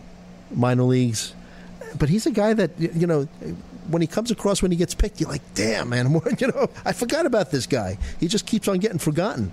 minor 0.55 0.85
leagues. 0.85 1.35
But 1.99 2.09
he's 2.09 2.25
a 2.25 2.31
guy 2.31 2.55
that 2.55 2.71
you 2.81 3.07
know. 3.07 3.29
When 3.89 4.03
he 4.03 4.09
comes 4.09 4.31
across, 4.31 4.61
when 4.61 4.71
he 4.71 4.77
gets 4.77 4.95
picked, 4.95 5.21
you're 5.21 5.31
like, 5.31 5.55
"Damn, 5.55 5.91
man! 5.91 6.19
You 6.39 6.47
know, 6.49 6.71
I 6.85 6.93
forgot 6.93 7.27
about 7.27 7.51
this 7.51 7.67
guy. 7.67 7.99
He 8.21 8.29
just 8.29 8.47
keeps 8.47 8.69
on 8.69 8.79
getting 8.79 8.99
forgotten." 8.99 9.53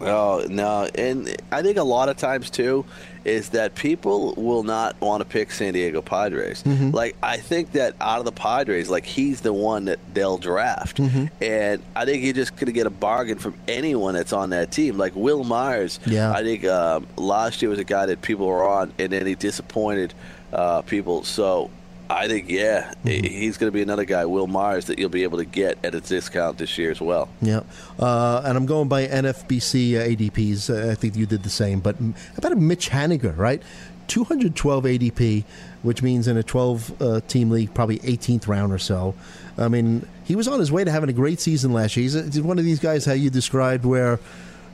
Oh 0.00 0.44
no, 0.48 0.88
and 0.94 1.34
I 1.52 1.62
think 1.62 1.76
a 1.76 1.82
lot 1.82 2.08
of 2.08 2.16
times 2.16 2.50
too 2.50 2.84
is 3.22 3.50
that 3.50 3.74
people 3.74 4.32
will 4.38 4.62
not 4.62 4.98
want 5.02 5.20
to 5.20 5.26
pick 5.26 5.50
San 5.50 5.74
Diego 5.74 6.00
Padres. 6.00 6.64
Like 6.64 7.16
I 7.22 7.36
think 7.36 7.72
that 7.72 7.94
out 8.00 8.18
of 8.18 8.24
the 8.24 8.32
Padres, 8.32 8.88
like 8.88 9.04
he's 9.04 9.42
the 9.42 9.52
one 9.52 9.84
that 9.86 9.98
they'll 10.14 10.38
draft, 10.38 10.98
and 11.40 11.82
I 11.94 12.04
think 12.06 12.24
you're 12.24 12.32
just 12.32 12.56
gonna 12.56 12.72
get 12.72 12.86
a 12.86 12.90
bargain 12.90 13.38
from 13.38 13.54
anyone 13.68 14.14
that's 14.14 14.32
on 14.32 14.50
that 14.50 14.70
team. 14.70 14.96
Like 14.96 15.14
Wil 15.14 15.44
Myers, 15.44 16.00
Yeah. 16.06 16.32
I 16.32 16.42
think 16.42 16.64
um, 16.64 17.06
last 17.16 17.60
year 17.60 17.68
was 17.68 17.78
a 17.78 17.84
guy 17.84 18.06
that 18.06 18.22
people 18.22 18.46
were 18.46 18.66
on, 18.66 18.92
and 18.98 19.12
then 19.12 19.26
he 19.26 19.34
disappointed 19.34 20.14
uh, 20.52 20.82
people. 20.82 21.24
So. 21.24 21.70
I 22.10 22.26
think, 22.26 22.50
yeah, 22.50 22.92
he's 23.04 23.56
going 23.56 23.68
to 23.70 23.74
be 23.74 23.82
another 23.82 24.04
guy, 24.04 24.24
Wil 24.24 24.48
Myers, 24.48 24.86
that 24.86 24.98
you'll 24.98 25.10
be 25.10 25.22
able 25.22 25.38
to 25.38 25.44
get 25.44 25.78
at 25.84 25.94
a 25.94 26.00
discount 26.00 26.58
this 26.58 26.76
year 26.76 26.90
as 26.90 27.00
well. 27.00 27.28
Yeah, 27.40 27.60
uh, 28.00 28.42
and 28.44 28.56
I'm 28.58 28.66
going 28.66 28.88
by 28.88 29.06
NFBC 29.06 29.94
uh, 29.94 30.06
ADPs. 30.08 30.70
Uh, 30.70 30.90
I 30.90 30.96
think 30.96 31.14
you 31.14 31.24
did 31.24 31.44
the 31.44 31.50
same. 31.50 31.78
But 31.78 31.96
about 32.36 32.50
a 32.50 32.56
Mitch 32.56 32.90
Haniger, 32.90 33.36
right? 33.38 33.62
212 34.08 34.84
ADP, 34.84 35.44
which 35.82 36.02
means 36.02 36.26
in 36.26 36.36
a 36.36 36.42
12 36.42 37.00
uh, 37.00 37.20
team 37.28 37.48
league, 37.48 37.72
probably 37.74 38.00
18th 38.00 38.48
round 38.48 38.72
or 38.72 38.78
so. 38.78 39.14
I 39.56 39.68
mean, 39.68 40.04
he 40.24 40.34
was 40.34 40.48
on 40.48 40.58
his 40.58 40.72
way 40.72 40.82
to 40.82 40.90
having 40.90 41.10
a 41.10 41.12
great 41.12 41.38
season 41.38 41.72
last 41.72 41.96
year. 41.96 42.02
He's, 42.02 42.16
a, 42.16 42.24
he's 42.24 42.40
one 42.40 42.58
of 42.58 42.64
these 42.64 42.80
guys, 42.80 43.04
how 43.04 43.12
you 43.12 43.30
described, 43.30 43.84
where 43.84 44.18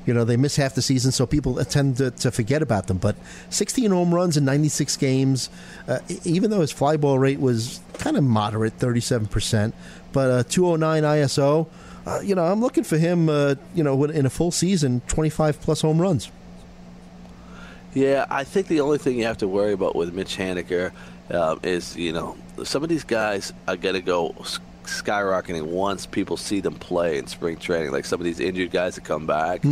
you 0.07 0.15
know 0.15 0.25
they 0.25 0.37
miss 0.37 0.57
half 0.57 0.75
the 0.75 0.83
season, 0.83 1.13
so 1.13 1.27
people 1.27 1.63
tend 1.65 1.99
to, 1.99 2.11
to 2.13 2.31
forget 2.31 2.63
about 2.63 2.87
them. 2.87 2.99
But 2.99 3.17
16 3.51 3.91
home 3.91 4.15
runs 4.15 4.37
in 4.37 4.45
96 4.45 4.97
games, 4.97 5.51
uh, 5.89 5.99
even 6.25 6.51
though 6.51 6.61
his 6.61 6.73
fly 6.73 6.97
ball 6.97 7.19
rate 7.19 7.41
was 7.41 7.81
kind 7.95 8.17
of 8.17 8.25
moderate, 8.25 8.75
37 8.75 9.27
percent, 9.27 9.75
but 10.13 10.31
uh, 10.31 10.43
209 10.45 11.03
ISO. 11.03 11.69
Uh, 12.07 12.21
you 12.21 12.37
know, 12.37 12.45
I'm 12.45 12.61
looking 12.61 12.85
for 12.85 12.97
him. 12.97 13.29
Uh, 13.29 13.57
you 13.75 13.83
know, 13.83 14.05
in 14.05 14.27
a 14.27 14.31
full 14.31 14.53
season, 14.53 15.03
25 15.09 15.61
plus 15.61 15.81
home 15.81 16.01
runs. 16.01 16.31
Yeah, 17.95 18.27
I 18.29 18.45
think 18.45 18.69
the 18.69 18.83
only 18.83 18.99
thing 18.99 19.17
you 19.17 19.25
have 19.25 19.39
to 19.39 19.49
worry 19.49 19.73
about 19.73 19.97
with 19.97 20.13
Mitch 20.15 20.37
Haniger 20.37 20.93
um, 21.31 21.61
is, 21.63 21.97
you 21.97 22.13
know, 22.13 22.37
some 22.63 22.83
of 22.83 22.91
these 22.91 23.05
guys 23.05 23.53
are 23.67 23.77
going 23.77 23.95
to 23.95 24.03
go 24.03 24.35
skyrocketing 24.87 25.63
once 25.65 26.07
people 26.07 26.37
see 26.37 26.61
them 26.61 26.75
play 26.75 27.19
in 27.19 27.27
spring 27.27 27.57
training. 27.57 27.93
Like 27.93 28.05
some 28.05 28.21
of 28.21 28.25
these 28.25 28.41
injured 28.41 28.71
guys 28.71 28.95
that 28.97 29.05
come 29.05 29.27
back. 29.27 29.65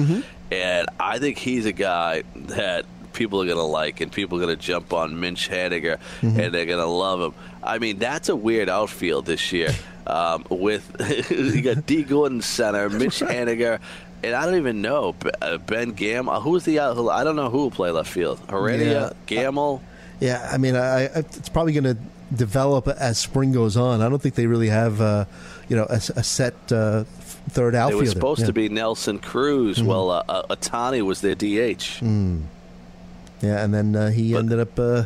And 0.52 0.88
I 1.00 1.18
think 1.18 1.38
he's 1.38 1.66
a 1.66 1.72
guy 1.72 2.22
that 2.34 2.84
people 3.12 3.40
are 3.42 3.46
going 3.46 3.56
to 3.56 3.62
like 3.62 4.00
and 4.00 4.10
people 4.12 4.38
are 4.38 4.44
going 4.44 4.56
to 4.56 4.62
jump 4.62 4.92
on 4.92 5.18
Mitch 5.20 5.48
Haniger 5.48 5.98
and 6.22 6.36
they're 6.52 6.66
going 6.66 6.78
to 6.78 6.86
love 6.86 7.20
him. 7.20 7.34
I 7.62 7.78
mean, 7.78 7.98
that's 7.98 8.28
a 8.28 8.36
weird 8.36 8.68
outfield 8.68 9.26
this 9.26 9.52
year. 9.52 9.70
Um, 10.06 10.44
with 10.50 10.84
you 11.30 11.62
got 11.62 11.86
Dee 11.86 12.02
Gordon 12.02 12.42
center, 12.42 12.90
Mitch 12.90 13.20
Haniger, 13.20 13.80
and 14.22 14.34
I 14.34 14.44
don't 14.44 14.56
even 14.56 14.82
know 14.82 15.14
uh, 15.40 15.56
Ben 15.56 15.92
Gamel. 15.92 16.42
Who's 16.42 16.64
the 16.66 16.78
uh, 16.78 17.04
I 17.06 17.24
don't 17.24 17.36
know 17.36 17.48
who 17.48 17.56
will 17.56 17.70
play 17.70 17.90
left 17.90 18.10
field. 18.10 18.38
Heredia, 18.50 18.92
Yeah. 18.92 19.12
Gamel. 19.24 19.80
Yeah, 20.20 20.46
I 20.52 20.58
mean, 20.58 20.76
I, 20.76 21.04
I, 21.04 21.20
it's 21.20 21.48
probably 21.48 21.72
going 21.72 21.84
to 21.84 21.96
develop 22.36 22.88
as 22.88 23.18
spring 23.18 23.52
goes 23.52 23.76
on. 23.76 24.00
I 24.02 24.08
don't 24.08 24.20
think 24.20 24.34
they 24.34 24.46
really 24.46 24.68
have, 24.68 25.00
uh, 25.00 25.24
you 25.68 25.76
know, 25.76 25.86
a, 25.88 25.96
a 25.96 26.22
set 26.22 26.54
uh, 26.72 27.04
third 27.50 27.74
It 27.74 27.78
outfielder. 27.78 28.02
was 28.02 28.10
supposed 28.10 28.40
yeah. 28.40 28.46
to 28.46 28.52
be 28.52 28.68
Nelson 28.68 29.18
Cruz. 29.18 29.82
Well, 29.82 30.10
uh, 30.10 30.22
uh, 30.28 30.54
Ohtani 30.56 31.02
was 31.02 31.20
their 31.20 31.34
DH. 31.34 32.02
Yeah, 32.02 33.62
and 33.62 33.74
then 33.74 33.94
uh, 33.96 34.10
he 34.10 34.32
But- 34.32 34.38
ended 34.40 34.60
up 34.60 34.78
uh, 34.78 35.04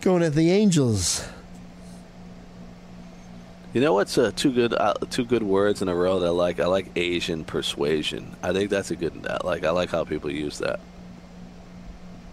going 0.00 0.22
at 0.22 0.34
the 0.34 0.50
Angels. 0.50 1.26
You 3.74 3.80
know 3.80 3.94
what's 3.94 4.18
uh, 4.18 4.32
two 4.36 4.52
good 4.52 4.74
uh, 4.74 4.92
two 5.08 5.24
good 5.24 5.42
words 5.42 5.80
in 5.80 5.88
a 5.88 5.94
row 5.94 6.18
that 6.20 6.26
I 6.26 6.30
like? 6.30 6.60
I 6.60 6.66
like 6.66 6.88
Asian 6.94 7.42
persuasion. 7.42 8.36
I 8.42 8.52
think 8.52 8.68
that's 8.68 8.90
a 8.90 8.96
good. 8.96 9.26
I 9.26 9.38
like 9.46 9.64
I 9.64 9.70
like 9.70 9.88
how 9.88 10.04
people 10.04 10.30
use 10.30 10.58
that. 10.58 10.78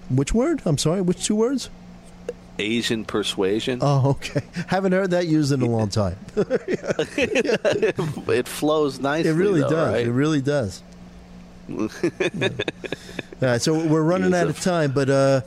Which 0.09 0.33
word? 0.33 0.61
I'm 0.65 0.77
sorry. 0.77 1.01
Which 1.01 1.23
two 1.23 1.35
words? 1.35 1.69
Asian 2.59 3.05
persuasion. 3.05 3.79
Oh, 3.81 4.11
okay. 4.11 4.41
Haven't 4.67 4.91
heard 4.91 5.11
that 5.11 5.27
used 5.27 5.51
in 5.51 5.61
a 5.61 5.65
long 5.65 5.89
time. 5.89 6.17
it 6.35 7.97
flows 8.47 8.99
nicely. 8.99 9.31
it 9.31 9.33
really 9.33 9.61
though, 9.61 9.69
does. 9.69 9.93
Right? 9.93 10.07
It 10.07 10.11
really 10.11 10.41
does. 10.41 10.83
Yeah. 11.67 11.77
All 13.41 13.47
right, 13.47 13.61
so 13.61 13.73
we're 13.87 14.03
running 14.03 14.31
Use 14.31 14.39
out 14.39 14.47
of 14.47 14.59
time, 14.59 14.91
but 14.91 15.09
uh, 15.09 15.41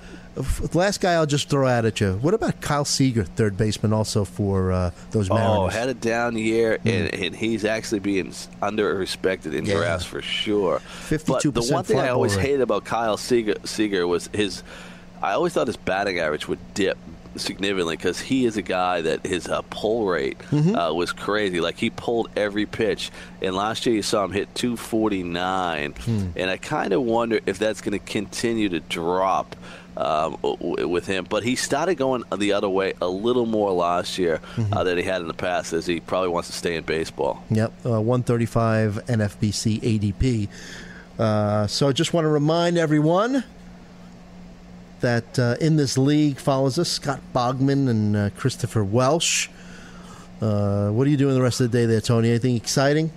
last 0.73 1.01
guy 1.03 1.13
I'll 1.13 1.27
just 1.27 1.51
throw 1.51 1.67
out 1.67 1.85
at 1.85 2.01
you. 2.01 2.15
What 2.23 2.33
about 2.33 2.61
Kyle 2.63 2.87
Seager, 2.87 3.25
third 3.25 3.57
baseman, 3.57 3.93
also 3.93 4.25
for 4.25 4.73
uh, 4.73 4.91
those 5.11 5.29
Oh, 5.31 5.35
Mariners? 5.35 5.75
had 5.75 5.89
a 5.91 5.95
down 5.95 6.39
year, 6.39 6.79
and, 6.87 7.13
and 7.13 7.37
he's 7.37 7.67
actually 7.67 7.99
being 7.99 8.33
under-respected 8.63 9.53
in 9.53 9.67
Yeah. 9.67 9.75
drafts 9.77 10.07
for 10.07 10.23
sure. 10.23 10.81
52% 11.11 11.27
But 11.27 11.43
the 11.67 11.73
one 11.75 11.85
thing 11.85 11.99
I 11.99 12.09
always 12.09 12.35
rate. 12.37 12.47
hated 12.47 12.61
about 12.63 12.85
Kyle 12.85 13.19
Seager, 13.19 13.57
Seager 13.65 14.07
was 14.07 14.31
his. 14.33 14.63
I 15.23 15.33
always 15.33 15.53
thought 15.53 15.67
his 15.69 15.77
batting 15.77 16.19
average 16.19 16.49
would 16.49 16.59
dip 16.75 16.99
significantly 17.37 17.97
because 17.97 18.21
he 18.21 18.45
is 18.45 18.59
a 18.59 18.63
guy 18.63 19.01
that 19.01 19.25
his 19.25 19.49
uh, 19.49 19.63
pull 19.71 20.07
rate 20.07 20.39
Mm-hmm. 20.51 20.75
uh, 20.77 20.93
was 20.93 21.13
crazy. 21.13 21.61
Like 21.61 21.79
he 21.79 21.89
pulled 21.91 22.29
every 22.37 22.67
pitch, 22.67 23.11
and 23.41 23.55
last 23.57 23.87
year 23.87 23.95
you 23.95 24.03
saw 24.03 24.25
him 24.25 24.33
hit 24.33 24.55
249, 24.55 25.93
Hmm. 25.93 26.27
and 26.37 26.51
I 26.51 26.57
kind 26.57 26.93
of 26.93 27.03
wonder 27.03 27.41
if 27.47 27.59
that's 27.59 27.81
going 27.81 27.99
to 27.99 28.05
continue 28.05 28.69
to 28.71 28.81
drop. 28.81 29.57
Um, 29.95 30.39
with 30.43 31.05
him, 31.07 31.27
but 31.29 31.43
he 31.43 31.55
started 31.55 31.97
going 31.97 32.23
the 32.35 32.55
other 32.55 32.69
way 32.69 32.95
a 33.03 33.07
little 33.09 33.45
more 33.45 33.71
last 33.73 34.17
year 34.17 34.41
Mm-hmm. 34.57 34.73
uh, 34.73 34.85
than 34.85 34.97
he 34.97 35.05
had 35.05 35.21
in 35.21 35.29
the 35.29 35.35
past, 35.35 35.75
as 35.75 35.85
he 35.85 36.01
probably 36.01 36.31
wants 36.31 36.49
to 36.49 36.55
stay 36.55 36.77
in 36.77 36.85
baseball. 36.85 37.45
Yep, 37.51 37.73
uh, 37.85 38.01
135 38.01 39.01
NFBC 39.07 39.81
ADP. 39.83 40.49
Uh, 41.19 41.67
so 41.67 41.89
I 41.89 41.93
just 41.93 42.15
want 42.15 42.25
to 42.25 42.31
remind 42.31 42.79
everyone 42.79 43.45
that 45.03 45.39
uh, 45.39 45.57
in 45.61 45.77
this 45.77 45.97
league 45.99 46.39
follows 46.39 46.79
us 46.79 46.89
Scott 46.89 47.21
Bogman 47.35 47.89
and 47.89 48.17
uh, 48.17 48.31
Christopher 48.31 48.83
Welsh. 48.83 49.49
Uh, 50.41 50.91
what 50.91 51.07
are 51.07 51.11
you 51.11 51.17
doing 51.17 51.35
the 51.35 51.43
rest 51.43 51.61
of 51.61 51.71
the 51.71 51.79
day 51.79 51.87
there, 51.87 52.01
Tony? 52.01 52.31
Anything 52.31 52.57
exciting? 52.57 53.13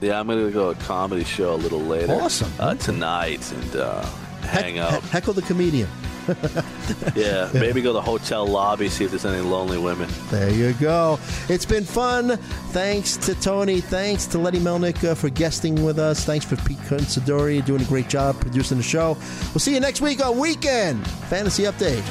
Yeah, 0.00 0.18
I'm 0.18 0.26
going 0.26 0.44
to 0.44 0.50
go 0.50 0.74
to 0.74 0.80
a 0.80 0.82
comedy 0.84 1.24
show 1.24 1.54
a 1.54 1.56
little 1.56 1.80
later. 1.80 2.12
Awesome. 2.12 2.52
Uh, 2.58 2.74
tonight 2.74 3.50
and 3.52 3.76
uh, 3.76 4.04
hang 4.42 4.76
Heck- 4.76 4.94
out. 4.94 5.02
Heckle 5.04 5.34
the 5.34 5.42
comedian. 5.42 5.88
Yeah, 7.14 7.50
maybe 7.54 7.80
go 7.82 7.90
to 7.90 7.94
the 7.94 8.02
hotel 8.02 8.46
lobby, 8.46 8.88
see 8.88 9.04
if 9.04 9.10
there's 9.10 9.24
any 9.24 9.40
lonely 9.40 9.78
women. 9.78 10.08
There 10.30 10.50
you 10.50 10.72
go. 10.74 11.18
It's 11.48 11.64
been 11.64 11.84
fun. 11.84 12.36
Thanks 12.70 13.16
to 13.18 13.34
Tony. 13.40 13.80
Thanks 13.80 14.26
to 14.26 14.38
Lenny 14.38 14.58
Melnick 14.58 15.02
uh, 15.04 15.14
for 15.14 15.28
guesting 15.28 15.84
with 15.84 15.98
us. 15.98 16.24
Thanks 16.24 16.44
for 16.44 16.56
Pete 16.56 16.78
Considori 16.78 17.64
doing 17.64 17.82
a 17.82 17.86
great 17.86 18.08
job 18.08 18.36
producing 18.40 18.76
the 18.76 18.82
show. 18.82 19.16
We'll 19.52 19.60
see 19.60 19.74
you 19.74 19.80
next 19.80 20.00
week 20.00 20.24
on 20.24 20.38
Weekend 20.38 21.06
Fantasy 21.06 21.64
Update. 21.64 22.04